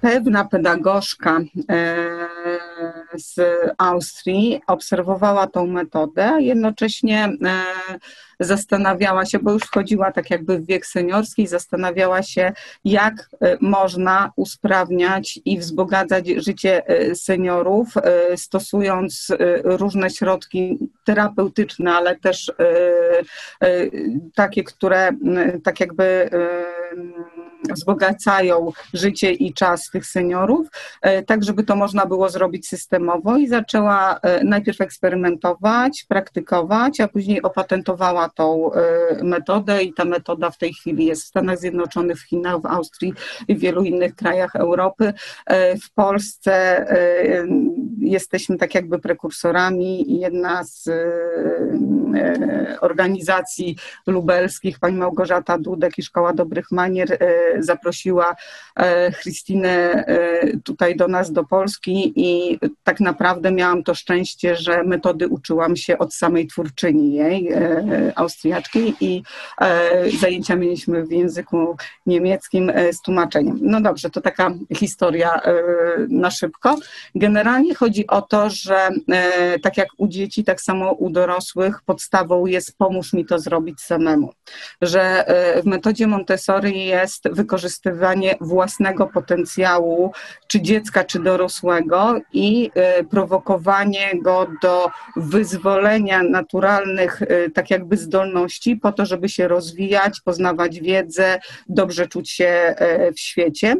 pewna 0.00 0.44
pedagogzka 0.44 1.40
z 3.14 3.40
Austrii 3.78 4.60
obserwowała 4.66 5.46
tą 5.46 5.66
metodę, 5.66 6.36
jednocześnie 6.40 7.28
zastanawiała 8.40 9.26
się, 9.26 9.38
bo 9.38 9.52
już 9.52 9.62
wchodziła 9.62 10.12
tak 10.12 10.30
jakby 10.30 10.58
w 10.58 10.66
wiek 10.66 10.86
seniorski, 10.86 11.46
zastanawiała 11.46 12.22
się, 12.22 12.52
jak 12.84 13.14
e, 13.40 13.56
można 13.60 14.32
usprawniać 14.36 15.40
i 15.44 15.58
wzbogacać 15.58 16.28
życie 16.28 16.86
e, 16.86 17.14
seniorów, 17.14 17.88
e, 17.96 18.36
stosując 18.36 19.28
różne 19.64 20.10
środki 20.10 20.78
terapeutyczne, 21.04 21.92
ale 21.92 22.16
też 22.16 22.52
takie, 24.34 24.64
które 24.64 25.10
tak 25.64 25.80
jakby 25.80 26.30
wzbogacają 27.74 28.72
życie 28.94 29.32
i 29.32 29.54
czas 29.54 29.90
tych 29.90 30.06
seniorów, 30.06 30.66
tak 31.26 31.44
żeby 31.44 31.64
to 31.64 31.76
można 31.76 32.06
było 32.06 32.28
zrobić 32.28 32.68
systemowo 32.68 33.36
i 33.36 33.48
zaczęła 33.48 34.20
najpierw 34.44 34.80
eksperymentować, 34.80 36.04
praktykować, 36.08 37.00
a 37.00 37.08
później 37.08 37.42
opatentowała 37.42 38.28
tą 38.28 38.72
e, 38.72 39.24
metodę 39.24 39.82
i 39.82 39.92
ta 39.92 40.04
metoda 40.04 40.50
w 40.50 40.58
tej 40.58 40.72
chwili 40.72 41.06
jest 41.06 41.22
w 41.22 41.26
Stanach 41.26 41.58
Zjednoczonych, 41.58 42.18
w 42.18 42.28
Chinach, 42.28 42.60
w 42.60 42.66
Austrii 42.66 43.14
i 43.48 43.54
w 43.54 43.58
wielu 43.58 43.82
innych 43.82 44.14
krajach 44.14 44.56
Europy. 44.56 45.12
E, 45.46 45.78
w 45.78 45.90
Polsce 45.94 46.52
e, 46.90 47.46
jesteśmy 47.98 48.56
tak 48.56 48.74
jakby 48.74 48.98
prekursorami 48.98 50.12
i 50.12 50.20
jedna 50.20 50.64
z 50.64 50.90
organizacji 52.80 53.76
lubelskich, 54.06 54.78
pani 54.78 54.96
Małgorzata 54.96 55.58
Dudek 55.58 55.98
i 55.98 56.02
Szkoła 56.02 56.32
Dobrych 56.32 56.70
Manier 56.70 57.18
zaprosiła 57.58 58.36
Christinę 59.22 60.04
tutaj 60.64 60.96
do 60.96 61.08
nas, 61.08 61.32
do 61.32 61.44
Polski 61.44 62.12
i 62.16 62.58
tak 62.84 63.00
naprawdę 63.00 63.52
miałam 63.52 63.82
to 63.82 63.94
szczęście, 63.94 64.56
że 64.56 64.82
metody 64.82 65.28
uczyłam 65.28 65.76
się 65.76 65.98
od 65.98 66.14
samej 66.14 66.46
twórczyni 66.46 67.14
jej, 67.14 67.48
Austriaczki 68.14 68.94
i 69.00 69.22
zajęcia 70.20 70.56
mieliśmy 70.56 71.04
w 71.04 71.12
języku 71.12 71.76
niemieckim 72.06 72.72
z 72.92 73.02
tłumaczeniem. 73.02 73.58
No 73.60 73.80
dobrze, 73.80 74.10
to 74.10 74.20
taka 74.20 74.50
historia 74.74 75.40
na 76.08 76.30
szybko. 76.30 76.76
Generalnie 77.14 77.74
chodzi 77.74 78.06
o 78.06 78.22
to, 78.22 78.50
że 78.50 78.88
tak 79.62 79.76
jak 79.76 79.88
u 79.96 80.08
dzieci, 80.08 80.44
tak 80.44 80.60
samo 80.60 80.92
u 80.92 81.10
dorosłych 81.10 81.82
podstawą 81.82 82.46
jest 82.46 82.78
pomóż 82.78 83.12
mi 83.12 83.26
to 83.26 83.38
zrobić 83.38 83.80
samemu. 83.80 84.32
Że 84.82 85.24
w 85.62 85.66
metodzie 85.66 86.06
Montessori 86.06 86.86
jest 86.86 87.28
wykorzystywanie 87.38 88.34
własnego 88.40 89.06
potencjału, 89.06 90.12
czy 90.46 90.60
dziecka, 90.60 91.04
czy 91.04 91.20
dorosłego 91.20 92.20
i 92.32 92.70
prowokowanie 93.10 94.22
go 94.22 94.46
do 94.62 94.90
wyzwolenia 95.16 96.22
naturalnych, 96.22 97.20
tak 97.54 97.70
jakby 97.70 97.96
zdolności, 97.96 98.76
po 98.76 98.92
to, 98.92 99.06
żeby 99.06 99.28
się 99.28 99.48
rozwijać, 99.48 100.20
poznawać 100.20 100.80
wiedzę, 100.80 101.38
dobrze 101.68 102.06
czuć 102.06 102.30
się 102.30 102.74
w 103.16 103.20
świecie. 103.20 103.76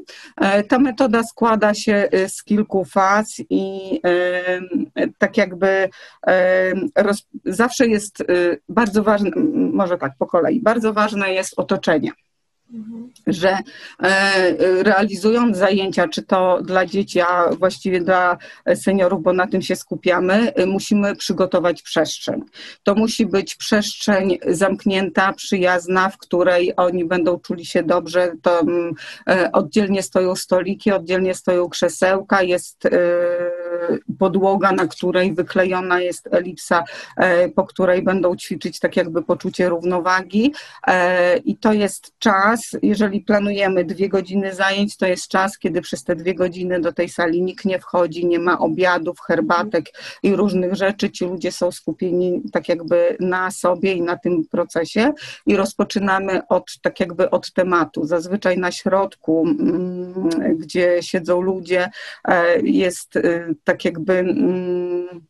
Ta 0.69 0.79
metoda 0.79 1.23
składa 1.23 1.75
się 1.75 2.09
z 2.29 2.45
kilku 2.45 2.85
faz 2.85 3.35
i 3.51 4.01
tak 5.19 5.37
jakby 5.37 5.89
roz, 6.97 7.27
zawsze 7.45 7.87
jest 7.87 8.25
bardzo 8.69 9.03
ważne, 9.03 9.31
może 9.73 9.99
tak 9.99 10.13
po 10.19 10.27
kolei, 10.27 10.61
bardzo 10.61 10.93
ważne 10.93 11.33
jest 11.33 11.55
otoczenie 11.57 12.13
że 13.27 13.59
e, 14.03 14.83
realizując 14.83 15.57
zajęcia, 15.57 16.09
czy 16.09 16.23
to 16.23 16.63
dla 16.63 16.87
dzieci, 16.87 17.21
a 17.21 17.51
właściwie 17.59 18.01
dla 18.01 18.39
seniorów, 18.75 19.23
bo 19.23 19.33
na 19.33 19.47
tym 19.47 19.63
się 19.63 19.77
skupiamy, 19.77 20.55
e, 20.55 20.67
musimy 20.67 21.17
przygotować 21.17 21.83
przestrzeń. 21.83 22.45
To 22.83 22.95
musi 22.95 23.27
być 23.27 23.57
przestrzeń 23.57 24.39
zamknięta, 24.47 25.33
przyjazna, 25.33 26.09
w 26.09 26.19
której 26.19 26.73
oni 26.77 27.05
będą 27.05 27.39
czuli 27.39 27.67
się 27.67 27.83
dobrze. 27.83 28.33
To 28.43 28.61
mm, 28.61 28.95
e, 29.29 29.53
oddzielnie 29.53 30.03
stoją 30.03 30.37
stoliki, 30.37 30.93
oddzielnie 30.93 31.35
stoją 31.35 31.69
krzesełka, 31.69 32.43
jest 32.43 32.89
podłoga, 34.19 34.73
na 34.73 34.87
której 34.87 35.35
wyklejona 35.35 36.01
jest 36.01 36.29
elipsa, 36.31 36.85
po 37.55 37.65
której 37.65 38.03
będą 38.03 38.37
ćwiczyć 38.37 38.81
tak 38.81 38.97
jakby 38.97 39.23
poczucie 39.23 39.69
równowagi 39.69 40.53
i 41.45 41.57
to 41.57 41.73
jest 41.73 42.13
czas, 42.19 42.77
jeżeli 42.83 43.21
planujemy 43.21 43.85
dwie 43.85 44.09
godziny 44.09 44.55
zajęć, 44.55 44.97
to 44.97 45.07
jest 45.07 45.29
czas, 45.29 45.59
kiedy 45.59 45.81
przez 45.81 46.05
te 46.05 46.17
dwie 46.17 46.35
godziny 46.35 46.81
do 46.81 46.93
tej 46.93 47.09
sali 47.09 47.43
nikt 47.43 47.65
nie 47.65 47.79
wchodzi, 47.79 48.27
nie 48.27 48.39
ma 48.39 48.59
obiadów, 48.59 49.21
herbatek 49.21 49.87
i 50.23 50.37
różnych 50.37 50.75
rzeczy. 50.75 51.11
Ci 51.11 51.25
ludzie 51.25 51.53
są 51.53 51.73
skupieni 51.73 52.43
tak 52.53 52.69
jakby 52.69 53.17
na 53.21 53.51
sobie 53.51 53.93
i 53.93 54.03
na 54.03 54.17
tym 54.17 54.45
procesie 54.45 55.13
i 55.47 55.57
rozpoczynamy 55.57 56.47
od 56.49 56.79
tak 56.83 57.01
jakby 57.01 57.31
od 57.31 57.53
tematu. 57.53 58.07
Zazwyczaj 58.07 58.59
na 58.59 58.73
środku, 58.73 59.47
mm, 59.49 60.29
gdzie 60.59 61.03
siedzą 61.03 61.41
ludzie, 61.41 61.89
e, 62.25 62.61
jest 62.61 63.17
e, 63.17 63.47
tak 63.69 63.85
jakby 63.85 64.19
mm, 64.19 65.21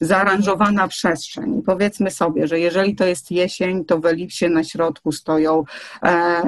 zaaranżowana 0.00 0.88
przestrzeń. 0.88 1.62
Powiedzmy 1.66 2.10
sobie, 2.10 2.46
że 2.46 2.60
jeżeli 2.60 2.94
to 2.94 3.06
jest 3.06 3.30
jesień, 3.30 3.84
to 3.84 3.98
w 3.98 4.06
elipsie 4.06 4.48
na 4.48 4.64
środku 4.64 5.12
stoją 5.12 5.64
e, 6.02 6.42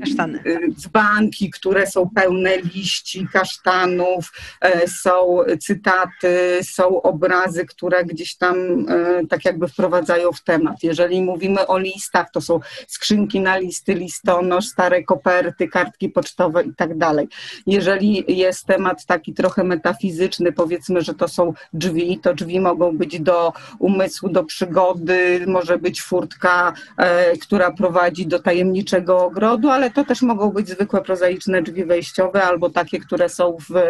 Kasztany. 0.00 0.38
Y, 0.46 0.72
dzbanki, 0.72 1.50
które 1.50 1.86
są 1.86 2.10
pełne 2.14 2.56
liści 2.56 3.26
kasztanów, 3.32 4.32
e, 4.60 4.88
są 4.88 5.38
cytaty, 5.60 6.58
są 6.62 7.02
obrazy, 7.02 7.64
które 7.64 8.04
gdzieś 8.04 8.36
tam 8.36 8.56
e, 8.88 9.26
tak 9.26 9.44
jakby 9.44 9.68
wprowadzają 9.68 10.32
w 10.32 10.42
temat. 10.42 10.82
Jeżeli 10.82 11.22
mówimy 11.22 11.66
o 11.66 11.78
listach, 11.78 12.30
to 12.30 12.40
są 12.40 12.60
skrzynki 12.86 13.40
na 13.40 13.58
listy, 13.58 13.94
listonosz, 13.94 14.66
stare 14.66 15.02
koperty, 15.02 15.68
kartki 15.68 16.08
pocztowe 16.08 16.62
i 16.62 16.74
tak 16.74 16.98
dalej. 16.98 17.28
Jeżeli 17.66 18.24
jest 18.28 18.66
temat 18.66 19.06
taki 19.06 19.34
trochę 19.34 19.64
metafizyczny, 19.64 20.52
powiedzmy, 20.52 21.00
że 21.00 21.14
to 21.14 21.28
są 21.28 21.52
drzwi, 21.72 22.18
to 22.18 22.34
drzwi 22.34 22.60
mogą 22.60 22.96
być 22.96 23.20
do 23.20 23.52
umysłu, 23.78 24.28
do 24.28 24.44
przygody, 24.44 25.44
może 25.46 25.78
być 25.78 26.02
furtka, 26.02 26.72
e, 26.96 27.36
która 27.36 27.70
prowadzi 27.70 28.26
do 28.26 28.38
tajemniczego 28.38 29.24
ogrodu, 29.24 29.70
ale 29.70 29.85
to 29.90 30.04
też 30.04 30.22
mogą 30.22 30.50
być 30.50 30.68
zwykłe 30.68 31.02
prozaiczne 31.02 31.62
drzwi 31.62 31.84
wejściowe 31.84 32.42
albo 32.42 32.70
takie, 32.70 33.00
które 33.00 33.28
są 33.28 33.56
w 33.70 33.76
e, 33.76 33.86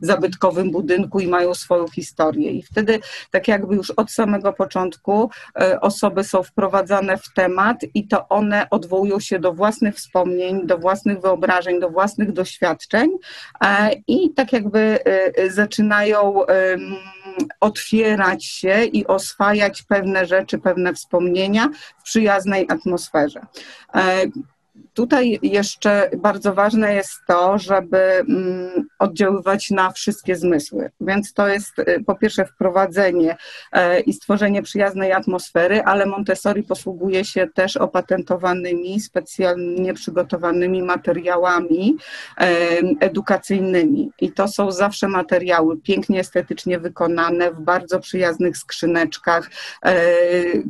zabytkowym 0.00 0.70
budynku 0.70 1.20
i 1.20 1.28
mają 1.28 1.54
swoją 1.54 1.88
historię. 1.88 2.50
I 2.50 2.62
wtedy 2.62 3.00
tak 3.30 3.48
jakby 3.48 3.76
już 3.76 3.90
od 3.90 4.10
samego 4.10 4.52
początku 4.52 5.30
e, 5.60 5.80
osoby 5.80 6.24
są 6.24 6.42
wprowadzane 6.42 7.18
w 7.18 7.32
temat 7.34 7.76
i 7.94 8.08
to 8.08 8.28
one 8.28 8.70
odwołują 8.70 9.20
się 9.20 9.38
do 9.38 9.52
własnych 9.52 9.94
wspomnień, 9.94 10.66
do 10.66 10.78
własnych 10.78 11.20
wyobrażeń, 11.20 11.80
do 11.80 11.90
własnych 11.90 12.32
doświadczeń 12.32 13.10
e, 13.64 13.90
i 14.06 14.30
tak 14.34 14.52
jakby 14.52 14.98
zaczynają 15.50 16.34
otwierać 17.60 18.44
się 18.44 18.84
i 18.84 19.06
oswajać 19.06 19.82
pewne 19.82 20.26
rzeczy, 20.26 20.58
pewne 20.58 20.94
wspomnienia 20.94 21.68
w 21.98 22.02
przyjaznej 22.02 22.66
atmosferze. 22.70 23.40
Tutaj 24.98 25.38
jeszcze 25.42 26.10
bardzo 26.16 26.54
ważne 26.54 26.94
jest 26.94 27.12
to, 27.26 27.58
żeby 27.58 27.98
mm, 27.98 28.88
oddziaływać 28.98 29.70
na 29.70 29.90
wszystkie 29.90 30.36
zmysły. 30.36 30.90
Więc 31.00 31.32
to 31.32 31.48
jest 31.48 31.78
y, 31.78 32.04
po 32.06 32.14
pierwsze 32.14 32.44
wprowadzenie 32.44 33.36
e, 33.72 34.00
i 34.00 34.12
stworzenie 34.12 34.62
przyjaznej 34.62 35.12
atmosfery, 35.12 35.82
ale 35.82 36.06
Montessori 36.06 36.62
posługuje 36.62 37.24
się 37.24 37.46
też 37.54 37.76
opatentowanymi, 37.76 39.00
specjalnie 39.00 39.94
przygotowanymi 39.94 40.82
materiałami 40.82 41.96
edukacyjnymi. 43.00 44.10
I 44.20 44.32
to 44.32 44.48
są 44.48 44.72
zawsze 44.72 45.08
materiały 45.08 45.76
pięknie 45.76 46.20
estetycznie 46.20 46.78
wykonane, 46.78 47.50
w 47.50 47.60
bardzo 47.60 48.00
przyjaznych 48.00 48.56
skrzyneczkach, 48.56 49.50
e, 49.82 49.94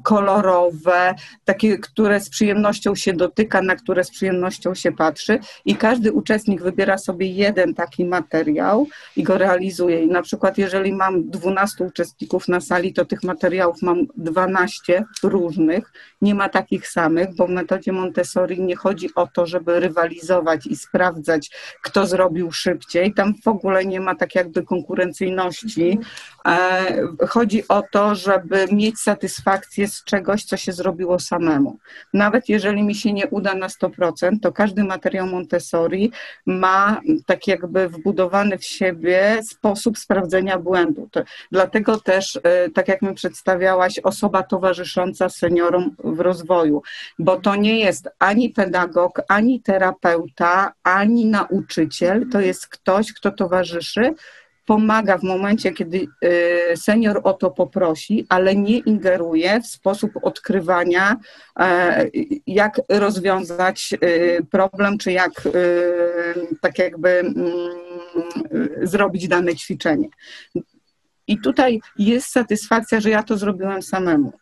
kolorowe, 0.02 1.14
takie, 1.44 1.78
które 1.78 2.20
z 2.20 2.30
przyjemnością 2.30 2.94
się 2.94 3.12
dotyka, 3.12 3.62
na 3.62 3.76
które 3.76 4.04
z 4.04 4.17
przyjemnością 4.18 4.74
się 4.74 4.92
patrzy 4.92 5.38
i 5.64 5.76
każdy 5.76 6.12
uczestnik 6.12 6.62
wybiera 6.62 6.98
sobie 6.98 7.26
jeden 7.26 7.74
taki 7.74 8.04
materiał 8.04 8.86
i 9.16 9.22
go 9.22 9.38
realizuje. 9.38 10.04
I 10.04 10.08
na 10.08 10.22
przykład 10.22 10.58
jeżeli 10.58 10.92
mam 10.92 11.30
12 11.30 11.84
uczestników 11.84 12.48
na 12.48 12.60
sali, 12.60 12.92
to 12.92 13.04
tych 13.04 13.22
materiałów 13.22 13.82
mam 13.82 14.06
12 14.16 15.04
różnych, 15.22 15.92
nie 16.22 16.34
ma 16.34 16.48
takich 16.48 16.88
samych, 16.88 17.34
bo 17.36 17.46
w 17.46 17.50
metodzie 17.50 17.92
Montessori 17.92 18.60
nie 18.60 18.76
chodzi 18.76 19.14
o 19.14 19.26
to, 19.26 19.46
żeby 19.46 19.80
rywalizować 19.80 20.66
i 20.66 20.76
sprawdzać, 20.76 21.50
kto 21.82 22.06
zrobił 22.06 22.52
szybciej. 22.52 23.14
Tam 23.14 23.34
w 23.44 23.48
ogóle 23.48 23.84
nie 23.84 24.00
ma 24.00 24.14
tak 24.14 24.34
jakby 24.34 24.62
konkurencyjności. 24.62 25.98
E, 26.46 27.02
chodzi 27.28 27.68
o 27.68 27.82
to, 27.92 28.14
żeby 28.14 28.66
mieć 28.72 28.98
satysfakcję 28.98 29.88
z 29.88 30.04
czegoś, 30.04 30.44
co 30.44 30.56
się 30.56 30.72
zrobiło 30.72 31.18
samemu. 31.18 31.78
Nawet 32.14 32.48
jeżeli 32.48 32.82
mi 32.82 32.94
się 32.94 33.12
nie 33.12 33.26
uda 33.26 33.54
na 33.54 33.66
100%, 33.68 34.07
to 34.42 34.52
każdy 34.52 34.84
materiał 34.84 35.26
Montessori 35.26 36.12
ma 36.46 37.00
tak 37.26 37.46
jakby 37.46 37.88
wbudowany 37.88 38.58
w 38.58 38.64
siebie 38.64 39.40
sposób 39.42 39.98
sprawdzenia 39.98 40.58
błędu. 40.58 41.08
To, 41.10 41.20
dlatego 41.52 42.00
też, 42.00 42.40
e, 42.42 42.70
tak 42.70 42.88
jak 42.88 43.02
mi 43.02 43.14
przedstawiałaś, 43.14 43.98
osoba 43.98 44.42
towarzysząca 44.42 45.28
seniorom 45.28 45.96
w 46.04 46.20
rozwoju, 46.20 46.82
bo 47.18 47.40
to 47.40 47.56
nie 47.56 47.78
jest 47.78 48.08
ani 48.18 48.50
pedagog, 48.50 49.20
ani 49.28 49.60
terapeuta, 49.60 50.72
ani 50.82 51.26
nauczyciel, 51.26 52.28
to 52.32 52.40
jest 52.40 52.68
ktoś, 52.68 53.12
kto 53.12 53.30
towarzyszy, 53.30 54.14
pomaga 54.68 55.18
w 55.18 55.22
momencie, 55.22 55.72
kiedy 55.72 56.06
y, 56.24 56.76
senior 56.76 57.20
o 57.24 57.32
to 57.32 57.50
poprosi, 57.50 58.26
ale 58.28 58.56
nie 58.56 58.78
ingeruje 58.78 59.60
w 59.60 59.66
sposób 59.66 60.10
odkrywania, 60.22 61.16
e, 61.58 62.06
jak 62.46 62.80
rozwiązać 62.88 63.94
y, 64.02 64.46
problem, 64.50 64.98
czy 64.98 65.12
jak 65.12 65.46
y, 65.46 65.50
tak 66.60 66.78
jakby 66.78 67.08
mm, 67.08 67.34
zrobić 68.82 69.28
dane 69.28 69.54
ćwiczenie. 69.54 70.08
I 71.26 71.40
tutaj 71.40 71.80
jest 71.98 72.28
satysfakcja, 72.32 73.00
że 73.00 73.10
ja 73.10 73.22
to 73.22 73.36
zrobiłem 73.36 73.82
samemu 73.82 74.32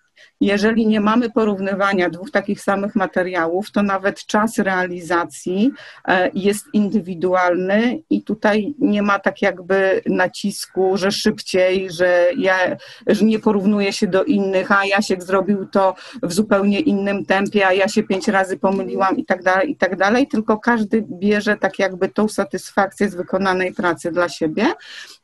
Jeżeli 0.40 0.86
nie 0.86 1.00
mamy 1.00 1.30
porównywania 1.30 2.10
dwóch 2.10 2.30
takich 2.30 2.60
samych 2.60 2.94
materiałów, 2.94 3.70
to 3.70 3.82
nawet 3.82 4.26
czas 4.26 4.58
realizacji 4.58 5.72
e, 6.08 6.30
jest 6.34 6.66
indywidualny 6.72 8.02
i 8.10 8.22
tutaj 8.22 8.74
nie 8.78 9.02
ma 9.02 9.18
tak 9.18 9.42
jakby 9.42 10.02
nacisku, 10.06 10.96
że 10.96 11.12
szybciej, 11.12 11.90
że 11.90 12.26
ja 12.36 12.56
że 13.06 13.24
nie 13.24 13.38
porównuję 13.38 13.92
się 13.92 14.06
do 14.06 14.24
innych, 14.24 14.72
a 14.72 14.86
Jasiek 14.86 15.22
zrobił 15.22 15.66
to 15.66 15.94
w 16.22 16.32
zupełnie 16.32 16.80
innym 16.80 17.24
tempie, 17.24 17.66
a 17.66 17.72
ja 17.72 17.88
się 17.88 18.02
pięć 18.02 18.28
razy 18.28 18.58
pomyliłam 18.58 19.16
i 19.16 19.24
tak 19.24 19.42
dalej, 19.42 19.70
i 19.70 19.76
tak 19.76 19.96
dalej, 19.96 20.28
tylko 20.28 20.58
każdy 20.58 21.04
bierze 21.10 21.56
tak 21.56 21.78
jakby 21.78 22.08
tą 22.08 22.28
satysfakcję 22.28 23.10
z 23.10 23.14
wykonanej 23.14 23.72
pracy 23.74 24.12
dla 24.12 24.28
siebie. 24.28 24.66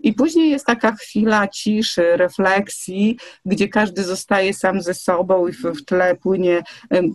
I 0.00 0.12
później 0.12 0.50
jest 0.50 0.66
taka 0.66 0.92
chwila 0.92 1.48
ciszy, 1.48 2.16
refleksji, 2.16 3.18
gdzie 3.44 3.68
każdy 3.68 4.04
zostaje 4.04 4.54
sam 4.54 4.81
ze 4.82 4.94
sobą 4.94 5.46
i 5.46 5.52
w, 5.52 5.84
tle 5.84 6.16
płynie 6.16 6.62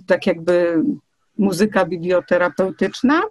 tak 0.07 0.27
jakby 0.27 0.83
muzyka 1.37 1.85
biblioterapeutyczna. 1.85 3.21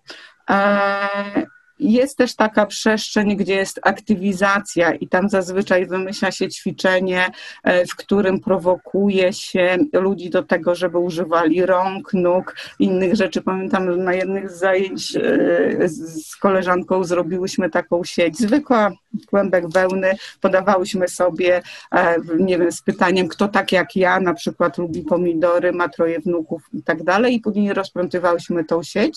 Jest 1.78 2.18
też 2.18 2.34
taka 2.34 2.66
przestrzeń, 2.66 3.36
gdzie 3.36 3.54
jest 3.54 3.80
aktywizacja, 3.82 4.94
i 4.94 5.08
tam 5.08 5.28
zazwyczaj 5.28 5.86
wymyśla 5.86 6.30
się 6.30 6.48
ćwiczenie, 6.48 7.26
e, 7.62 7.86
w 7.86 7.96
którym 7.96 8.40
prowokuje 8.40 9.32
się 9.32 9.76
ludzi 9.92 10.30
do 10.30 10.42
tego, 10.42 10.74
żeby 10.74 10.98
używali 10.98 11.66
rąk, 11.66 12.14
nóg, 12.14 12.56
innych 12.78 13.14
rzeczy. 13.14 13.42
Pamiętam, 13.42 13.92
że 13.92 13.96
na 13.96 14.14
jednych 14.14 14.50
z 14.50 14.58
zajęć 14.58 15.16
e, 15.16 15.88
z 15.88 16.36
koleżanką 16.36 17.04
zrobiłyśmy 17.04 17.70
taką 17.70 18.04
sieć, 18.04 18.38
zwykła 18.38 18.92
kłębek 19.26 19.68
wełny, 19.68 20.12
podawałyśmy 20.40 21.08
sobie, 21.08 21.62
e, 21.92 22.16
nie 22.38 22.58
wiem, 22.58 22.72
z 22.72 22.82
pytaniem, 22.82 23.28
kto 23.28 23.48
tak 23.48 23.72
jak 23.72 23.96
ja, 23.96 24.20
na 24.20 24.34
przykład 24.34 24.78
lubi 24.78 25.02
pomidory, 25.02 25.72
ma 25.72 25.88
troje 25.88 26.20
wnuków 26.20 26.62
i 26.72 26.82
tak 26.82 27.02
dalej, 27.02 27.34
i 27.34 27.40
później 27.40 27.74
rozplątywałyśmy 27.74 28.64
tą 28.64 28.82
sieć. 28.82 29.16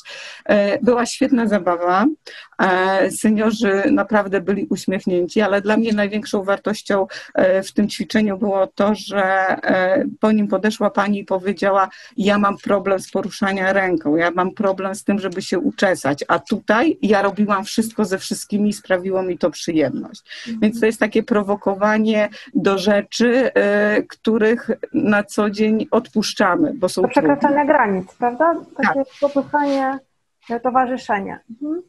Była 0.81 1.05
świetna 1.05 1.47
zabawa. 1.47 2.05
E, 2.59 3.11
seniorzy 3.11 3.83
naprawdę 3.91 4.41
byli 4.41 4.67
uśmiechnięci, 4.69 5.41
ale 5.41 5.61
dla 5.61 5.77
mnie 5.77 5.93
największą 5.93 6.43
wartością 6.43 7.07
e, 7.35 7.63
w 7.63 7.73
tym 7.73 7.89
ćwiczeniu 7.89 8.37
było 8.37 8.67
to, 8.67 8.95
że 8.95 9.23
e, 9.23 10.05
po 10.19 10.31
nim 10.31 10.47
podeszła 10.47 10.89
pani 10.89 11.19
i 11.19 11.25
powiedziała: 11.25 11.89
Ja 12.17 12.37
mam 12.37 12.57
problem 12.57 12.99
z 12.99 13.11
poruszania 13.11 13.73
ręką, 13.73 14.15
ja 14.15 14.31
mam 14.31 14.51
problem 14.51 14.95
z 14.95 15.03
tym, 15.03 15.19
żeby 15.19 15.41
się 15.41 15.59
uczesać, 15.59 16.25
a 16.27 16.39
tutaj 16.39 16.97
ja 17.01 17.21
robiłam 17.21 17.63
wszystko 17.63 18.05
ze 18.05 18.17
wszystkimi 18.17 18.69
i 18.69 18.73
sprawiło 18.73 19.23
mi 19.23 19.37
to 19.37 19.51
przyjemność. 19.51 20.21
Mhm. 20.47 20.59
Więc 20.59 20.79
to 20.79 20.85
jest 20.85 20.99
takie 20.99 21.23
prowokowanie 21.23 22.29
do 22.53 22.77
rzeczy, 22.77 23.51
których 24.09 24.69
na 24.93 25.23
co 25.23 25.49
dzień 25.49 25.87
odpuszczamy, 25.91 26.73
bo 26.75 26.89
są. 26.89 27.01
To 27.01 27.07
przekraczanie 27.07 27.65
granic, 27.65 28.13
prawda? 28.13 28.53
Takie 28.77 28.99
tak. 28.99 29.07
popychanie 29.21 29.99
towarzyszenia. 30.63 31.39
Mhm. 31.49 31.81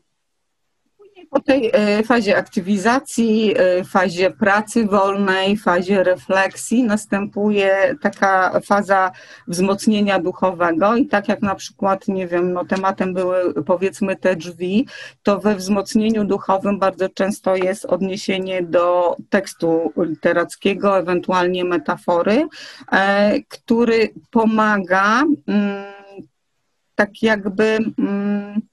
Po 1.31 1.41
tej 1.41 1.71
e, 1.73 2.03
fazie 2.03 2.37
aktywizacji, 2.37 3.55
e, 3.57 3.85
fazie 3.85 4.31
pracy 4.31 4.87
wolnej, 4.87 5.57
fazie 5.57 6.05
refleksji 6.05 6.83
następuje 6.83 7.97
taka 8.03 8.61
faza 8.61 9.11
wzmocnienia 9.49 10.19
duchowego 10.19 10.97
i 10.97 11.07
tak 11.07 11.29
jak 11.29 11.43
na 11.43 11.55
przykład, 11.55 12.09
nie 12.09 12.27
wiem, 12.27 12.53
no 12.53 12.65
tematem 12.65 13.15
były 13.15 13.65
powiedzmy 13.65 14.17
te 14.17 14.37
drzwi, 14.37 14.87
to 15.23 15.39
we 15.39 15.55
wzmocnieniu 15.57 16.25
duchowym 16.25 16.79
bardzo 16.79 17.09
często 17.09 17.57
jest 17.57 17.85
odniesienie 17.85 18.63
do 18.63 19.17
tekstu 19.31 19.93
literackiego, 19.97 20.99
ewentualnie 20.99 21.65
metafory, 21.65 22.49
e, 22.93 23.41
który 23.49 24.09
pomaga 24.31 25.23
mm, 25.47 25.85
tak 26.95 27.23
jakby 27.23 27.79
mm, 27.99 28.70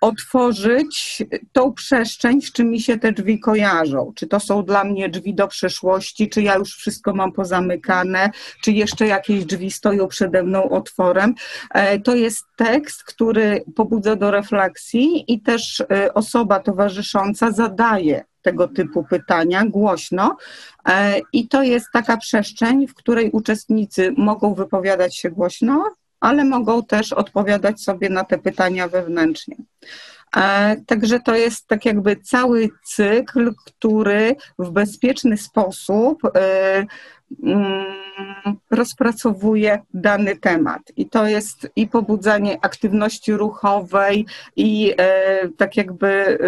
otworzyć 0.00 1.22
tą 1.52 1.72
przestrzeń, 1.72 2.42
z 2.42 2.52
czym 2.52 2.70
mi 2.70 2.80
się 2.80 2.98
te 2.98 3.12
drzwi 3.12 3.40
kojarzą. 3.40 4.12
Czy 4.16 4.26
to 4.26 4.40
są 4.40 4.64
dla 4.64 4.84
mnie 4.84 5.08
drzwi 5.08 5.34
do 5.34 5.48
przeszłości, 5.48 6.28
czy 6.28 6.42
ja 6.42 6.54
już 6.54 6.76
wszystko 6.76 7.14
mam 7.14 7.32
pozamykane, 7.32 8.30
czy 8.62 8.72
jeszcze 8.72 9.06
jakieś 9.06 9.44
drzwi 9.44 9.70
stoją 9.70 10.08
przede 10.08 10.42
mną 10.42 10.68
otworem. 10.68 11.34
E, 11.74 12.00
to 12.00 12.14
jest 12.14 12.44
tekst, 12.56 13.04
który 13.04 13.64
pobudza 13.76 14.16
do 14.16 14.30
refleksji 14.30 15.32
i 15.32 15.40
też 15.40 15.80
e, 15.80 16.14
osoba 16.14 16.60
towarzysząca 16.60 17.52
zadaje 17.52 18.24
tego 18.42 18.68
typu 18.68 19.04
pytania 19.04 19.64
głośno. 19.66 20.36
E, 20.88 21.20
I 21.32 21.48
to 21.48 21.62
jest 21.62 21.86
taka 21.92 22.16
przestrzeń, 22.16 22.86
w 22.86 22.94
której 22.94 23.30
uczestnicy 23.30 24.14
mogą 24.16 24.54
wypowiadać 24.54 25.16
się 25.16 25.30
głośno, 25.30 25.84
ale 26.20 26.44
mogą 26.44 26.84
też 26.84 27.12
odpowiadać 27.12 27.82
sobie 27.82 28.08
na 28.08 28.24
te 28.24 28.38
pytania 28.38 28.88
wewnętrznie. 28.88 29.56
E, 30.36 30.76
także 30.86 31.20
to 31.20 31.34
jest 31.34 31.66
tak 31.66 31.84
jakby 31.84 32.16
cały 32.16 32.68
cykl, 32.84 33.54
który 33.66 34.36
w 34.58 34.70
bezpieczny 34.70 35.36
sposób 35.36 36.18
e, 36.24 36.86
mm, 37.44 37.84
rozpracowuje 38.70 39.78
dany 39.94 40.36
temat. 40.36 40.82
I 40.96 41.08
to 41.08 41.26
jest 41.26 41.70
i 41.76 41.86
pobudzanie 41.86 42.58
aktywności 42.62 43.32
ruchowej, 43.32 44.26
i 44.56 44.94
e, 44.98 45.48
tak 45.48 45.76
jakby 45.76 46.38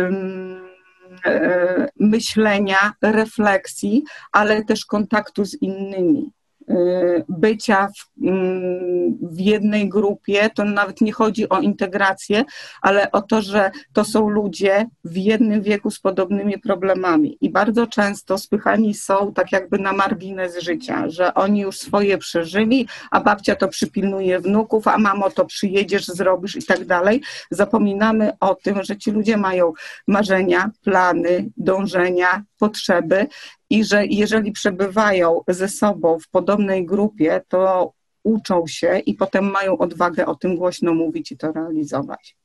myślenia, 1.98 2.92
refleksji, 3.02 4.04
ale 4.32 4.64
też 4.64 4.84
kontaktu 4.84 5.44
z 5.44 5.62
innymi. 5.62 6.30
Y, 6.70 7.24
bycia 7.28 7.88
w, 7.88 8.26
mm, 8.26 9.18
w, 9.22 9.40
jednej 9.40 9.88
grupie, 9.88 10.50
to 10.54 10.64
nawet 10.64 11.00
nie 11.00 11.12
chodzi 11.12 11.48
o 11.48 11.60
integrację, 11.60 12.44
ale 12.82 13.12
o 13.12 13.22
to, 13.22 13.42
że 13.42 13.70
to 13.92 14.04
są 14.04 14.28
ludzie 14.28 14.86
w 15.04 15.16
jednym 15.16 15.62
wieku 15.62 15.90
z 15.90 16.00
podobnymi 16.00 16.58
problemami 16.58 17.38
i 17.40 17.50
bardzo 17.50 17.86
często 17.86 18.38
spychani 18.38 18.94
są 18.94 19.32
tak 19.32 19.52
jakby 19.52 19.78
na 19.78 19.92
margines 19.92 20.58
życia, 20.58 21.04
że 21.08 21.34
oni 21.34 21.60
już 21.60 21.78
swoje 21.78 22.18
przeżyli, 22.18 22.88
a 23.10 23.20
babcia 23.20 23.56
to 23.56 23.68
przypilnuje 23.68 24.40
wnuków, 24.40 24.88
a 24.88 24.98
mamo 24.98 25.30
to 25.30 25.44
przyjedziesz, 25.44 26.06
zrobisz 26.06 26.56
i 26.56 26.62
tak 26.62 26.84
dalej. 26.84 27.22
Zapominamy 27.50 28.32
o 28.40 28.54
tym, 28.54 28.82
że 28.82 28.96
ci 28.96 29.10
ludzie 29.10 29.36
mają 29.36 29.72
marzenia, 30.06 30.70
plany, 30.84 31.50
dążenia, 31.56 32.42
potrzeby 32.58 33.26
i 33.70 33.84
że 33.84 34.06
jeżeli 34.06 34.52
przebywają 34.52 35.40
ze 35.48 35.68
sobą 35.68 36.18
w 36.18 36.28
podobnej 36.28 36.86
grupie, 36.86 37.40
to 37.48 37.92
uczą 38.22 38.66
się 38.66 38.98
i 38.98 39.14
potem 39.14 39.50
mają 39.50 39.78
odwagę 39.78 40.26
o 40.26 40.34
tym 40.34 40.56
głośno 40.56 40.94
mówić 40.94 41.32
i 41.32 41.36
to 41.36 41.52
realizować. 41.52 42.36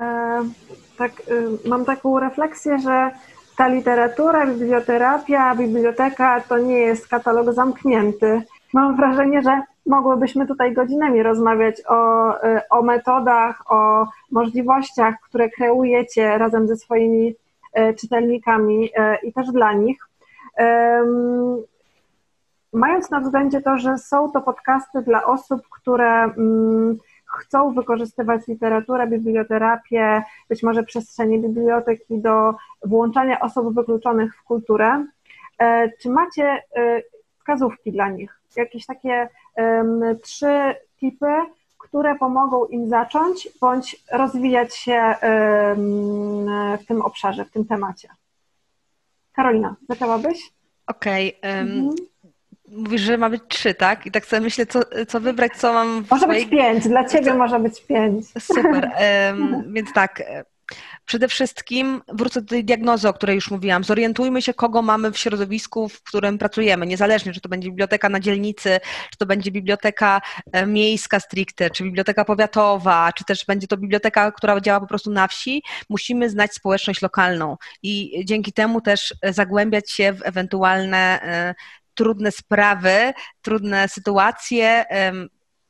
E, 0.00 0.44
tak, 0.98 1.12
y, 1.64 1.68
mam 1.68 1.84
taką 1.84 2.20
refleksję, 2.20 2.78
że 2.78 3.10
ta 3.56 3.68
literatura, 3.68 4.46
biblioterapia, 4.46 5.54
biblioteka 5.54 6.40
to 6.40 6.58
nie 6.58 6.78
jest 6.78 7.08
katalog 7.08 7.52
zamknięty. 7.52 8.42
Mam 8.72 8.96
wrażenie, 8.96 9.42
że 9.42 9.62
mogłybyśmy 9.86 10.46
tutaj 10.46 10.74
godzinami 10.74 11.22
rozmawiać 11.22 11.82
o, 11.88 12.30
y, 12.46 12.60
o 12.70 12.82
metodach, 12.82 13.72
o 13.72 14.06
możliwościach, 14.30 15.14
które 15.22 15.50
kreujecie 15.50 16.38
razem 16.38 16.68
ze 16.68 16.76
swoimi 16.76 17.34
czytelnikami 17.94 18.90
e, 18.96 19.16
i 19.16 19.32
też 19.32 19.52
dla 19.52 19.72
nich. 19.72 20.08
Mając 22.72 23.10
na 23.10 23.20
względzie 23.20 23.60
to, 23.60 23.78
że 23.78 23.98
są 23.98 24.30
to 24.30 24.40
podcasty 24.40 25.02
dla 25.02 25.24
osób, 25.24 25.62
które 25.70 26.24
mm, 26.24 26.98
chcą 27.26 27.74
wykorzystywać 27.74 28.46
literaturę, 28.48 29.06
biblioterapię, 29.06 30.22
być 30.48 30.62
może 30.62 30.82
przestrzenie 30.82 31.38
biblioteki 31.38 32.18
do 32.18 32.54
włączania 32.84 33.40
osób 33.40 33.74
wykluczonych 33.74 34.36
w 34.36 34.42
kulturę, 34.42 35.06
e, 35.58 35.90
czy 35.90 36.10
macie 36.10 36.62
wskazówki 37.38 37.92
dla 37.92 38.08
nich? 38.08 38.40
Jakieś 38.56 38.86
takie 38.86 39.28
trzy 40.22 40.74
tipy, 41.00 41.32
które 41.88 42.14
pomogą 42.14 42.64
im 42.64 42.88
zacząć 42.88 43.48
bądź 43.60 43.96
rozwijać 44.12 44.76
się 44.76 45.14
w 46.80 46.86
tym 46.88 47.02
obszarze, 47.02 47.44
w 47.44 47.50
tym 47.50 47.64
temacie. 47.64 48.08
Karolina, 49.32 49.76
zaczęłabyś? 49.88 50.52
Okej. 50.86 51.38
Okay, 51.38 51.52
um, 51.52 51.68
mhm. 51.68 51.94
Mówisz, 52.68 53.00
że 53.00 53.18
ma 53.18 53.30
być 53.30 53.42
trzy, 53.48 53.74
tak? 53.74 54.06
I 54.06 54.10
tak 54.10 54.26
sobie 54.26 54.42
myślę, 54.42 54.66
co, 54.66 54.80
co 55.08 55.20
wybrać, 55.20 55.52
co 55.56 55.72
mam. 55.72 56.04
Może 56.10 56.22
swojej... 56.22 56.46
być 56.46 56.50
pięć, 56.50 56.88
dla 56.88 57.04
ciebie 57.04 57.30
co... 57.30 57.38
może 57.38 57.58
być 57.58 57.86
pięć. 57.86 58.26
Super. 58.38 58.90
Um, 59.30 59.62
więc 59.74 59.92
tak, 59.92 60.22
Przede 61.06 61.28
wszystkim 61.28 62.02
wrócę 62.08 62.42
do 62.42 62.48
tej 62.48 62.64
diagnozy, 62.64 63.08
o 63.08 63.12
której 63.12 63.34
już 63.34 63.50
mówiłam. 63.50 63.84
Zorientujmy 63.84 64.42
się, 64.42 64.54
kogo 64.54 64.82
mamy 64.82 65.12
w 65.12 65.18
środowisku, 65.18 65.88
w 65.88 66.02
którym 66.02 66.38
pracujemy, 66.38 66.86
niezależnie, 66.86 67.32
czy 67.32 67.40
to 67.40 67.48
będzie 67.48 67.68
biblioteka 67.68 68.08
na 68.08 68.20
dzielnicy, 68.20 68.80
czy 69.10 69.18
to 69.18 69.26
będzie 69.26 69.50
biblioteka 69.50 70.20
e, 70.52 70.66
miejska 70.66 71.20
stricte, 71.20 71.70
czy 71.70 71.84
biblioteka 71.84 72.24
powiatowa, 72.24 73.12
czy 73.12 73.24
też 73.24 73.44
będzie 73.44 73.66
to 73.66 73.76
biblioteka, 73.76 74.32
która 74.32 74.60
działa 74.60 74.80
po 74.80 74.86
prostu 74.86 75.10
na 75.10 75.28
wsi. 75.28 75.62
Musimy 75.88 76.30
znać 76.30 76.54
społeczność 76.54 77.02
lokalną 77.02 77.56
i 77.82 78.22
dzięki 78.24 78.52
temu 78.52 78.80
też 78.80 79.14
zagłębiać 79.22 79.90
się 79.90 80.12
w 80.12 80.22
ewentualne 80.22 81.22
e, 81.22 81.54
trudne 81.94 82.32
sprawy, 82.32 83.12
trudne 83.42 83.88
sytuacje, 83.88 84.84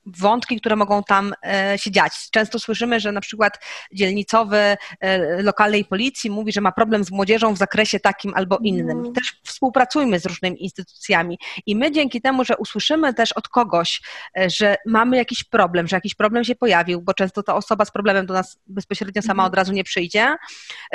wątki, 0.06 0.60
które 0.60 0.76
mogą 0.76 1.02
tam 1.02 1.34
e, 1.46 1.78
się 1.78 1.90
dziać. 1.90 2.12
Często 2.30 2.58
słyszymy, 2.58 3.00
że 3.00 3.12
na 3.12 3.20
przykład 3.20 3.58
dzielnicowy 3.92 4.76
e, 5.00 5.42
lokalnej 5.42 5.84
policji 5.84 6.30
mówi, 6.30 6.52
że 6.52 6.60
ma 6.60 6.72
problem 6.72 7.04
z 7.04 7.10
młodzieżą 7.10 7.54
w 7.54 7.58
zakresie 7.58 8.00
takim 8.00 8.34
albo 8.34 8.58
innym. 8.58 8.98
Mm. 8.98 9.12
Też 9.12 9.40
współpracujmy 9.44 10.20
z 10.20 10.26
różnymi 10.26 10.62
instytucjami 10.62 11.38
i 11.66 11.76
my 11.76 11.92
dzięki 11.92 12.20
temu, 12.20 12.44
że 12.44 12.56
usłyszymy 12.56 13.14
też 13.14 13.32
od 13.32 13.48
kogoś, 13.48 14.02
e, 14.38 14.50
że 14.50 14.76
mamy 14.86 15.16
jakiś 15.16 15.44
problem, 15.44 15.86
że 15.86 15.96
jakiś 15.96 16.14
problem 16.14 16.44
się 16.44 16.54
pojawił, 16.54 17.02
bo 17.02 17.14
często 17.14 17.42
ta 17.42 17.54
osoba 17.54 17.84
z 17.84 17.90
problemem 17.90 18.26
do 18.26 18.34
nas 18.34 18.58
bezpośrednio 18.66 19.22
sama 19.22 19.42
mhm. 19.42 19.46
od 19.46 19.56
razu 19.56 19.72
nie 19.72 19.84
przyjdzie, 19.84 20.36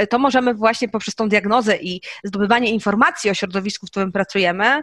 to 0.10 0.20
możemy 0.20 0.54
właśnie 0.54 0.90
poprzez 0.90 1.16
tą 1.16 1.30
diagnozę 1.30 1.78
i 1.78 2.02
zdobywanie 2.24 2.72
informacji 2.72 3.30
o 3.30 3.34
środowisku, 3.34 3.88
w 3.88 3.92
którym 3.92 4.12
pracujemy, 4.12 4.82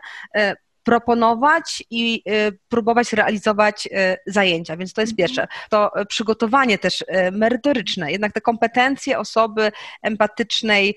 proponować 0.88 1.84
i 1.90 2.22
y, 2.28 2.58
próbować 2.68 3.12
realizować 3.12 3.86
y, 3.86 4.16
zajęcia. 4.26 4.76
Więc 4.76 4.92
to 4.92 5.00
jest 5.00 5.12
mhm. 5.12 5.16
pierwsze. 5.16 5.48
To 5.70 5.90
przygotowanie 6.08 6.78
też 6.78 7.00
y, 7.02 7.06
merytoryczne, 7.32 8.12
jednak 8.12 8.32
te 8.32 8.40
kompetencje 8.40 9.18
osoby 9.18 9.72
empatycznej, 10.02 10.96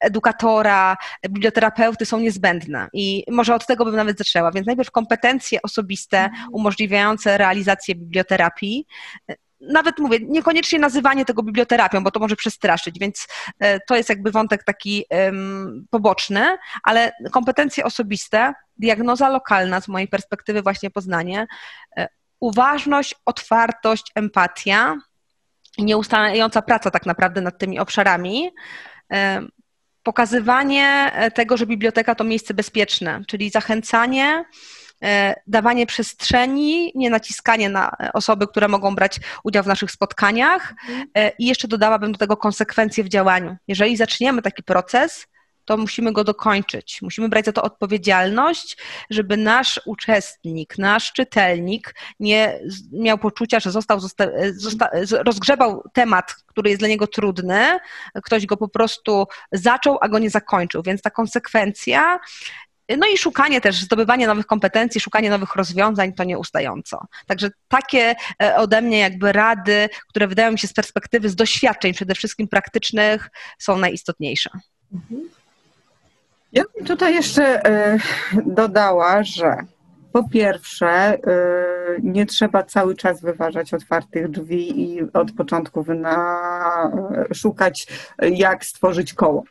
edukatora, 0.00 0.96
biblioterapeuty 1.28 2.06
są 2.06 2.20
niezbędne 2.20 2.88
i 2.92 3.24
może 3.28 3.54
od 3.54 3.66
tego 3.66 3.84
bym 3.84 3.96
nawet 3.96 4.18
zaczęła. 4.18 4.52
Więc 4.52 4.66
najpierw 4.66 4.90
kompetencje 4.90 5.62
osobiste 5.62 6.18
mhm. 6.18 6.48
umożliwiające 6.52 7.38
realizację 7.38 7.94
biblioterapii, 7.94 8.86
nawet 9.60 9.98
mówię, 9.98 10.18
niekoniecznie 10.22 10.78
nazywanie 10.78 11.24
tego 11.24 11.42
biblioterapią, 11.42 12.04
bo 12.04 12.10
to 12.10 12.20
może 12.20 12.36
przestraszyć, 12.36 12.98
więc 12.98 13.26
e, 13.58 13.80
to 13.80 13.96
jest 13.96 14.08
jakby 14.08 14.30
wątek 14.30 14.64
taki 14.64 15.04
poboczny, 15.90 16.46
ale 16.82 17.12
kompetencje 17.32 17.84
osobiste, 17.84 18.52
diagnoza 18.76 19.28
lokalna 19.28 19.80
z 19.80 19.88
mojej 19.88 20.08
perspektywy 20.08 20.62
właśnie 20.62 20.90
Poznanie, 20.90 21.46
e, 21.96 22.08
uważność, 22.40 23.14
otwartość, 23.24 24.12
empatia 24.14 24.96
nieustająca 25.78 26.62
praca 26.62 26.90
tak 26.90 27.06
naprawdę 27.06 27.40
nad 27.40 27.58
tymi 27.58 27.78
obszarami, 27.78 28.50
e, 29.12 29.42
pokazywanie 30.02 31.12
tego, 31.34 31.56
że 31.56 31.66
biblioteka 31.66 32.14
to 32.14 32.24
miejsce 32.24 32.54
bezpieczne, 32.54 33.22
czyli 33.26 33.50
zachęcanie 33.50 34.44
dawanie 35.46 35.86
przestrzeni, 35.86 36.92
nie 36.94 37.10
naciskanie 37.10 37.68
na 37.68 37.90
osoby, 38.12 38.46
które 38.46 38.68
mogą 38.68 38.94
brać 38.94 39.20
udział 39.44 39.64
w 39.64 39.66
naszych 39.66 39.90
spotkaniach 39.90 40.74
e, 41.14 41.32
i 41.38 41.46
jeszcze 41.46 41.68
dodałabym 41.68 42.12
do 42.12 42.18
tego 42.18 42.36
konsekwencje 42.36 43.04
w 43.04 43.08
działaniu. 43.08 43.56
Jeżeli 43.68 43.96
zaczniemy 43.96 44.42
taki 44.42 44.62
proces, 44.62 45.26
to 45.66 45.76
musimy 45.76 46.12
go 46.12 46.24
dokończyć. 46.24 47.02
Musimy 47.02 47.28
brać 47.28 47.44
za 47.44 47.52
to 47.52 47.62
odpowiedzialność, 47.62 48.76
żeby 49.10 49.36
nasz 49.36 49.80
uczestnik, 49.86 50.78
nasz 50.78 51.12
czytelnik 51.12 51.94
nie 52.20 52.60
miał 52.92 53.18
poczucia, 53.18 53.60
że 53.60 53.70
został, 53.70 54.00
zosta, 54.00 54.24
zosta, 54.52 54.88
rozgrzebał 55.10 55.82
temat, 55.92 56.34
który 56.46 56.70
jest 56.70 56.80
dla 56.80 56.88
niego 56.88 57.06
trudny, 57.06 57.78
ktoś 58.22 58.46
go 58.46 58.56
po 58.56 58.68
prostu 58.68 59.26
zaczął, 59.52 59.98
a 60.00 60.08
go 60.08 60.18
nie 60.18 60.30
zakończył. 60.30 60.82
Więc 60.82 61.02
ta 61.02 61.10
konsekwencja 61.10 62.18
no 62.88 63.06
i 63.14 63.18
szukanie 63.18 63.60
też, 63.60 63.82
zdobywanie 63.82 64.26
nowych 64.26 64.46
kompetencji, 64.46 65.00
szukanie 65.00 65.30
nowych 65.30 65.56
rozwiązań 65.56 66.12
to 66.12 66.24
nieustająco. 66.24 67.06
Także 67.26 67.50
takie 67.68 68.14
e, 68.42 68.56
ode 68.56 68.82
mnie 68.82 68.98
jakby 68.98 69.32
rady, 69.32 69.88
które 70.08 70.28
wydają 70.28 70.52
mi 70.52 70.58
się 70.58 70.68
z 70.68 70.72
perspektywy, 70.72 71.28
z 71.28 71.36
doświadczeń 71.36 71.92
przede 71.92 72.14
wszystkim 72.14 72.48
praktycznych, 72.48 73.28
są 73.58 73.78
najistotniejsze. 73.78 74.50
Ja 76.52 76.64
bym 76.76 76.86
tutaj 76.86 77.14
jeszcze 77.14 77.64
e, 77.64 77.98
dodała, 78.46 79.22
że 79.22 79.56
po 80.12 80.28
pierwsze, 80.28 80.88
e, 80.88 81.18
nie 82.02 82.26
trzeba 82.26 82.62
cały 82.62 82.96
czas 82.96 83.20
wyważać 83.20 83.74
otwartych 83.74 84.30
drzwi 84.30 84.80
i 84.80 85.12
od 85.12 85.32
początku 85.32 85.84
na, 85.94 86.90
szukać, 87.34 87.86
jak 88.18 88.64
stworzyć 88.64 89.14
koło. 89.14 89.44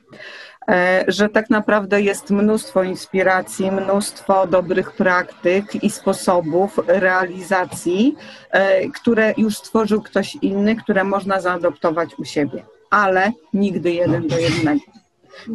E, 0.69 1.05
że 1.07 1.29
tak 1.29 1.49
naprawdę 1.49 2.01
jest 2.01 2.29
mnóstwo 2.29 2.83
inspiracji, 2.83 3.71
mnóstwo 3.71 4.47
dobrych 4.47 4.91
praktyk 4.91 5.83
i 5.83 5.89
sposobów 5.89 6.79
realizacji, 6.87 8.15
e, 8.51 8.89
które 8.89 9.33
już 9.37 9.57
stworzył 9.57 10.01
ktoś 10.01 10.35
inny, 10.35 10.75
które 10.75 11.03
można 11.03 11.41
zaadoptować 11.41 12.09
u 12.19 12.25
siebie, 12.25 12.65
ale 12.89 13.31
nigdy 13.53 13.91
jeden 13.91 14.27
do 14.27 14.37
jednego. 14.37 15.04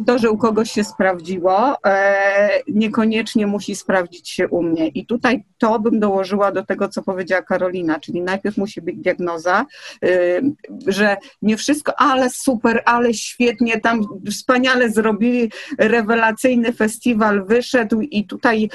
To, 0.07 0.17
że 0.17 0.31
u 0.31 0.37
kogoś 0.37 0.71
się 0.71 0.83
sprawdziło, 0.83 1.75
e, 1.85 2.49
niekoniecznie 2.67 3.47
musi 3.47 3.75
sprawdzić 3.75 4.29
się 4.29 4.47
u 4.47 4.63
mnie. 4.63 4.87
I 4.87 5.05
tutaj 5.05 5.43
to 5.57 5.79
bym 5.79 5.99
dołożyła 5.99 6.51
do 6.51 6.65
tego, 6.65 6.89
co 6.89 7.01
powiedziała 7.03 7.41
Karolina, 7.41 7.99
czyli 7.99 8.21
najpierw 8.21 8.57
musi 8.57 8.81
być 8.81 8.97
diagnoza, 8.97 9.65
e, 10.03 10.41
że 10.87 11.17
nie 11.41 11.57
wszystko, 11.57 11.99
ale 11.99 12.29
super, 12.29 12.83
ale 12.85 13.13
świetnie, 13.13 13.79
tam 13.79 14.01
wspaniale 14.29 14.89
zrobili, 14.89 15.51
rewelacyjny 15.77 16.73
festiwal 16.73 17.45
wyszedł 17.45 18.01
i 18.01 18.25
tutaj 18.25 18.69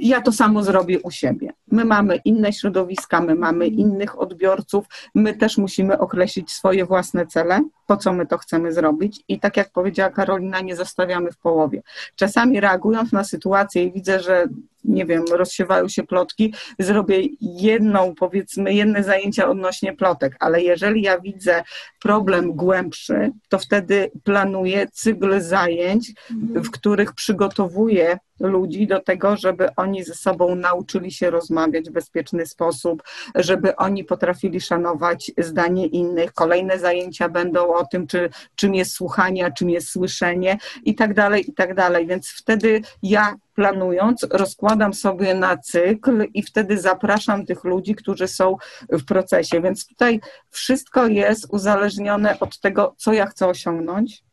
ja 0.00 0.20
to 0.20 0.32
samo 0.32 0.62
zrobię 0.62 1.00
u 1.00 1.10
siebie. 1.10 1.52
My 1.70 1.84
mamy 1.84 2.16
inne 2.24 2.52
środowiska, 2.52 3.20
my 3.20 3.34
mamy 3.34 3.66
innych 3.66 4.20
odbiorców, 4.20 4.86
my 5.14 5.34
też 5.34 5.58
musimy 5.58 5.98
określić 5.98 6.50
swoje 6.50 6.84
własne 6.84 7.26
cele, 7.26 7.60
po 7.90 7.96
co 7.96 8.12
my 8.12 8.26
to 8.26 8.38
chcemy 8.38 8.72
zrobić 8.72 9.24
i 9.28 9.40
tak 9.40 9.56
jak 9.56 9.70
powiedziała 9.70 10.10
Karolina, 10.10 10.60
nie 10.60 10.76
zostawiamy 10.76 11.32
w 11.32 11.36
połowie. 11.36 11.82
Czasami 12.16 12.60
reagując 12.60 13.12
na 13.12 13.24
sytuację 13.24 13.84
i 13.84 13.92
widzę, 13.92 14.20
że 14.20 14.46
nie 14.84 15.06
wiem, 15.06 15.24
rozsiewają 15.32 15.88
się 15.88 16.02
plotki, 16.02 16.54
zrobię 16.78 17.20
jedną, 17.40 18.14
powiedzmy, 18.14 18.74
jedne 18.74 19.04
zajęcia 19.04 19.48
odnośnie 19.48 19.92
plotek, 19.92 20.36
ale 20.40 20.62
jeżeli 20.62 21.02
ja 21.02 21.20
widzę 21.20 21.62
problem 22.02 22.52
głębszy, 22.52 23.30
to 23.48 23.58
wtedy 23.58 24.10
planuję 24.24 24.86
cykl 24.92 25.40
zajęć, 25.40 26.12
w 26.54 26.70
których 26.70 27.12
przygotowuję 27.12 28.18
ludzi 28.40 28.86
do 28.86 29.00
tego, 29.00 29.36
żeby 29.36 29.68
oni 29.76 30.04
ze 30.04 30.14
sobą 30.14 30.54
nauczyli 30.54 31.12
się 31.12 31.30
rozmawiać 31.30 31.90
w 31.90 31.92
bezpieczny 31.92 32.46
sposób, 32.46 33.02
żeby 33.34 33.76
oni 33.76 34.04
potrafili 34.04 34.60
szanować 34.60 35.30
zdanie 35.38 35.86
innych. 35.86 36.32
Kolejne 36.32 36.78
zajęcia 36.78 37.28
będą 37.28 37.74
o 37.74 37.86
tym, 37.86 38.06
czy, 38.06 38.30
czym 38.54 38.74
jest 38.74 38.92
słuchanie, 38.92 39.52
czym 39.58 39.70
jest 39.70 39.88
słyszenie 39.88 40.58
i 40.84 40.94
tak 40.94 41.14
dalej, 41.14 41.50
i 41.50 41.52
tak 41.52 41.74
dalej. 41.74 42.06
Więc 42.06 42.28
wtedy 42.28 42.80
ja 43.02 43.34
planując, 43.60 44.26
rozkładam 44.30 44.94
sobie 44.94 45.34
na 45.34 45.56
cykl 45.56 46.26
i 46.34 46.42
wtedy 46.42 46.78
zapraszam 46.78 47.46
tych 47.46 47.64
ludzi, 47.64 47.94
którzy 47.94 48.28
są 48.28 48.56
w 48.88 49.04
procesie. 49.04 49.60
Więc 49.60 49.86
tutaj 49.86 50.20
wszystko 50.50 51.06
jest 51.06 51.46
uzależnione 51.50 52.40
od 52.40 52.60
tego, 52.60 52.94
co 52.98 53.12
ja 53.12 53.26
chcę 53.26 53.46
osiągnąć, 53.46 54.24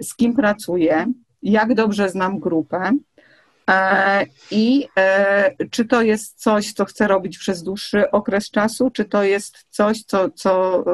z 0.00 0.16
kim 0.16 0.36
pracuję, 0.36 1.06
jak 1.42 1.74
dobrze 1.74 2.08
znam 2.08 2.40
grupę. 2.40 2.92
I 4.50 4.88
e, 4.98 5.68
czy 5.70 5.84
to 5.84 6.02
jest 6.02 6.40
coś, 6.40 6.72
co 6.72 6.84
chcę 6.84 7.08
robić 7.08 7.38
przez 7.38 7.62
dłuższy 7.62 8.10
okres 8.10 8.50
czasu, 8.50 8.90
czy 8.90 9.04
to 9.04 9.22
jest 9.22 9.66
coś, 9.70 10.02
co, 10.02 10.30
co 10.30 10.84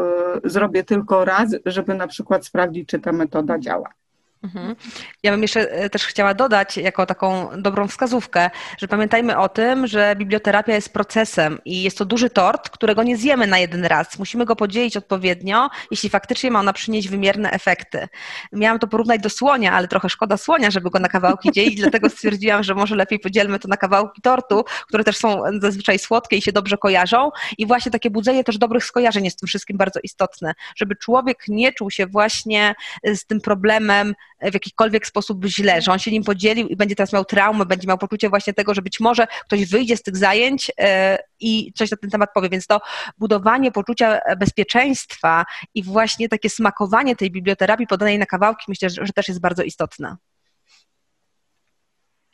e, 0.44 0.50
zrobię 0.50 0.84
tylko 0.84 1.24
raz, 1.24 1.50
żeby 1.66 1.94
na 1.94 2.06
przykład 2.06 2.46
sprawdzić, 2.46 2.88
czy 2.88 2.98
ta 2.98 3.12
metoda 3.12 3.58
działa. 3.58 3.99
Mhm. 4.42 4.76
Ja 5.22 5.30
bym 5.30 5.42
jeszcze 5.42 5.72
e, 5.72 5.90
też 5.90 6.06
chciała 6.06 6.34
dodać, 6.34 6.76
jako 6.76 7.06
taką 7.06 7.48
dobrą 7.58 7.88
wskazówkę, 7.88 8.50
że 8.78 8.88
pamiętajmy 8.88 9.38
o 9.38 9.48
tym, 9.48 9.86
że 9.86 10.14
biblioterapia 10.16 10.74
jest 10.74 10.92
procesem 10.92 11.58
i 11.64 11.82
jest 11.82 11.98
to 11.98 12.04
duży 12.04 12.30
tort, 12.30 12.70
którego 12.70 13.02
nie 13.02 13.16
zjemy 13.16 13.46
na 13.46 13.58
jeden 13.58 13.84
raz. 13.84 14.18
Musimy 14.18 14.44
go 14.44 14.56
podzielić 14.56 14.96
odpowiednio, 14.96 15.70
jeśli 15.90 16.10
faktycznie 16.10 16.50
ma 16.50 16.60
ona 16.60 16.72
przynieść 16.72 17.08
wymierne 17.08 17.50
efekty. 17.50 18.08
Miałam 18.52 18.78
to 18.78 18.86
porównać 18.86 19.20
do 19.20 19.30
słonia, 19.30 19.72
ale 19.72 19.88
trochę 19.88 20.08
szkoda 20.08 20.36
słonia, 20.36 20.70
żeby 20.70 20.90
go 20.90 20.98
na 20.98 21.08
kawałki 21.08 21.52
dzielić, 21.52 21.80
dlatego 21.80 22.10
stwierdziłam, 22.10 22.62
że 22.62 22.74
może 22.74 22.96
lepiej 22.96 23.18
podzielmy 23.18 23.58
to 23.58 23.68
na 23.68 23.76
kawałki 23.76 24.22
tortu, 24.22 24.64
które 24.88 25.04
też 25.04 25.16
są 25.16 25.42
zazwyczaj 25.60 25.98
słodkie 25.98 26.36
i 26.36 26.42
się 26.42 26.52
dobrze 26.52 26.76
kojarzą. 26.76 27.30
I 27.58 27.66
właśnie 27.66 27.92
takie 27.92 28.10
budzenie 28.10 28.44
też 28.44 28.58
dobrych 28.58 28.84
skojarzeń 28.84 29.24
jest 29.24 29.40
tym 29.40 29.46
wszystkim 29.46 29.76
bardzo 29.76 30.00
istotne, 30.02 30.54
żeby 30.76 30.96
człowiek 30.96 31.38
nie 31.48 31.72
czuł 31.72 31.90
się 31.90 32.06
właśnie 32.06 32.74
z 33.04 33.26
tym 33.26 33.40
problemem, 33.40 34.14
w 34.42 34.54
jakikolwiek 34.54 35.06
sposób 35.06 35.44
źle, 35.44 35.82
że 35.82 35.92
on 35.92 35.98
się 35.98 36.10
nim 36.10 36.24
podzielił 36.24 36.68
i 36.68 36.76
będzie 36.76 36.94
teraz 36.94 37.12
miał 37.12 37.24
traumę, 37.24 37.66
będzie 37.66 37.88
miał 37.88 37.98
poczucie 37.98 38.28
właśnie 38.28 38.54
tego, 38.54 38.74
że 38.74 38.82
być 38.82 39.00
może 39.00 39.26
ktoś 39.26 39.66
wyjdzie 39.66 39.96
z 39.96 40.02
tych 40.02 40.16
zajęć 40.16 40.72
e, 40.78 41.18
i 41.40 41.72
coś 41.72 41.90
na 41.90 41.96
ten 41.96 42.10
temat 42.10 42.30
powie. 42.34 42.48
Więc 42.48 42.66
to 42.66 42.80
budowanie 43.18 43.72
poczucia 43.72 44.20
bezpieczeństwa 44.38 45.44
i 45.74 45.82
właśnie 45.82 46.28
takie 46.28 46.50
smakowanie 46.50 47.16
tej 47.16 47.30
biblioterapii 47.30 47.86
podanej 47.86 48.18
na 48.18 48.26
kawałki 48.26 48.64
myślę, 48.68 48.90
że 48.90 49.12
też 49.14 49.28
jest 49.28 49.40
bardzo 49.40 49.62
istotne. 49.62 50.16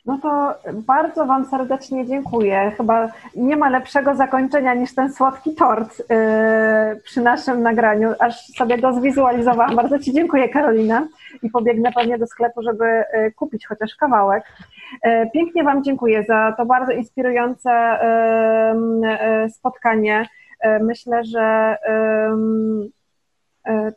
No 0.07 0.17
to 0.21 0.53
bardzo 0.73 1.25
Wam 1.25 1.45
serdecznie 1.45 2.05
dziękuję. 2.05 2.71
Chyba 2.77 3.07
nie 3.35 3.57
ma 3.57 3.69
lepszego 3.69 4.15
zakończenia 4.15 4.73
niż 4.73 4.95
ten 4.95 5.13
słodki 5.13 5.55
tort 5.55 5.99
yy, 5.99 7.01
przy 7.03 7.21
naszym 7.21 7.61
nagraniu. 7.61 8.13
Aż 8.19 8.47
sobie 8.47 8.77
go 8.77 8.93
zwizualizowałam. 8.93 9.75
Bardzo 9.75 9.99
Ci 9.99 10.13
dziękuję, 10.13 10.49
Karolina. 10.49 11.07
I 11.43 11.49
pobiegnę 11.49 11.91
pewnie 11.91 12.17
do 12.17 12.27
sklepu, 12.27 12.61
żeby 12.61 12.85
yy, 12.85 13.31
kupić 13.31 13.67
chociaż 13.67 13.95
kawałek. 13.95 14.43
Yy, 15.03 15.29
pięknie 15.33 15.63
Wam 15.63 15.83
dziękuję 15.83 16.23
za 16.27 16.53
to 16.57 16.65
bardzo 16.65 16.91
inspirujące 16.91 17.97
spotkanie. 19.49 20.25
Myślę, 20.81 21.23
że 21.23 21.77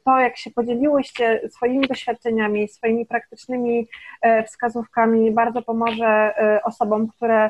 to, 0.05 0.18
jak 0.18 0.37
się 0.37 0.51
podzieliłyście 0.51 1.41
swoimi 1.49 1.87
doświadczeniami, 1.87 2.68
swoimi 2.68 3.07
praktycznymi 3.07 3.89
e, 4.23 4.43
wskazówkami, 4.45 5.31
bardzo 5.31 5.62
pomoże 5.62 6.07
e, 6.07 6.62
osobom, 6.62 7.09
które 7.09 7.49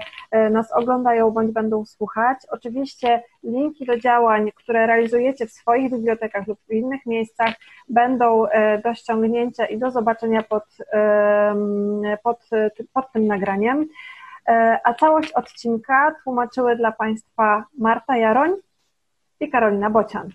nas 0.50 0.72
oglądają 0.72 1.30
bądź 1.30 1.52
będą 1.52 1.84
słuchać. 1.84 2.38
Oczywiście 2.50 3.22
linki 3.44 3.86
do 3.86 3.98
działań, 3.98 4.50
które 4.54 4.86
realizujecie 4.86 5.46
w 5.46 5.52
swoich 5.52 5.90
bibliotekach 5.90 6.46
lub 6.46 6.58
w 6.68 6.72
innych 6.72 7.06
miejscach, 7.06 7.54
będą 7.88 8.46
do 8.84 8.94
ściągnięcia 8.94 9.66
i 9.66 9.78
do 9.78 9.90
zobaczenia 9.90 10.42
pod, 10.42 10.64
pod, 12.22 12.48
pod 12.92 13.12
tym 13.12 13.26
nagraniem. 13.26 13.88
A 14.84 14.94
całość 14.94 15.32
odcinka 15.32 16.14
tłumaczyły 16.24 16.76
dla 16.76 16.92
Państwa 16.92 17.64
Marta 17.78 18.16
Jaroń 18.16 18.50
i 19.40 19.50
Karolina 19.50 19.90
Bocian. 19.90 20.30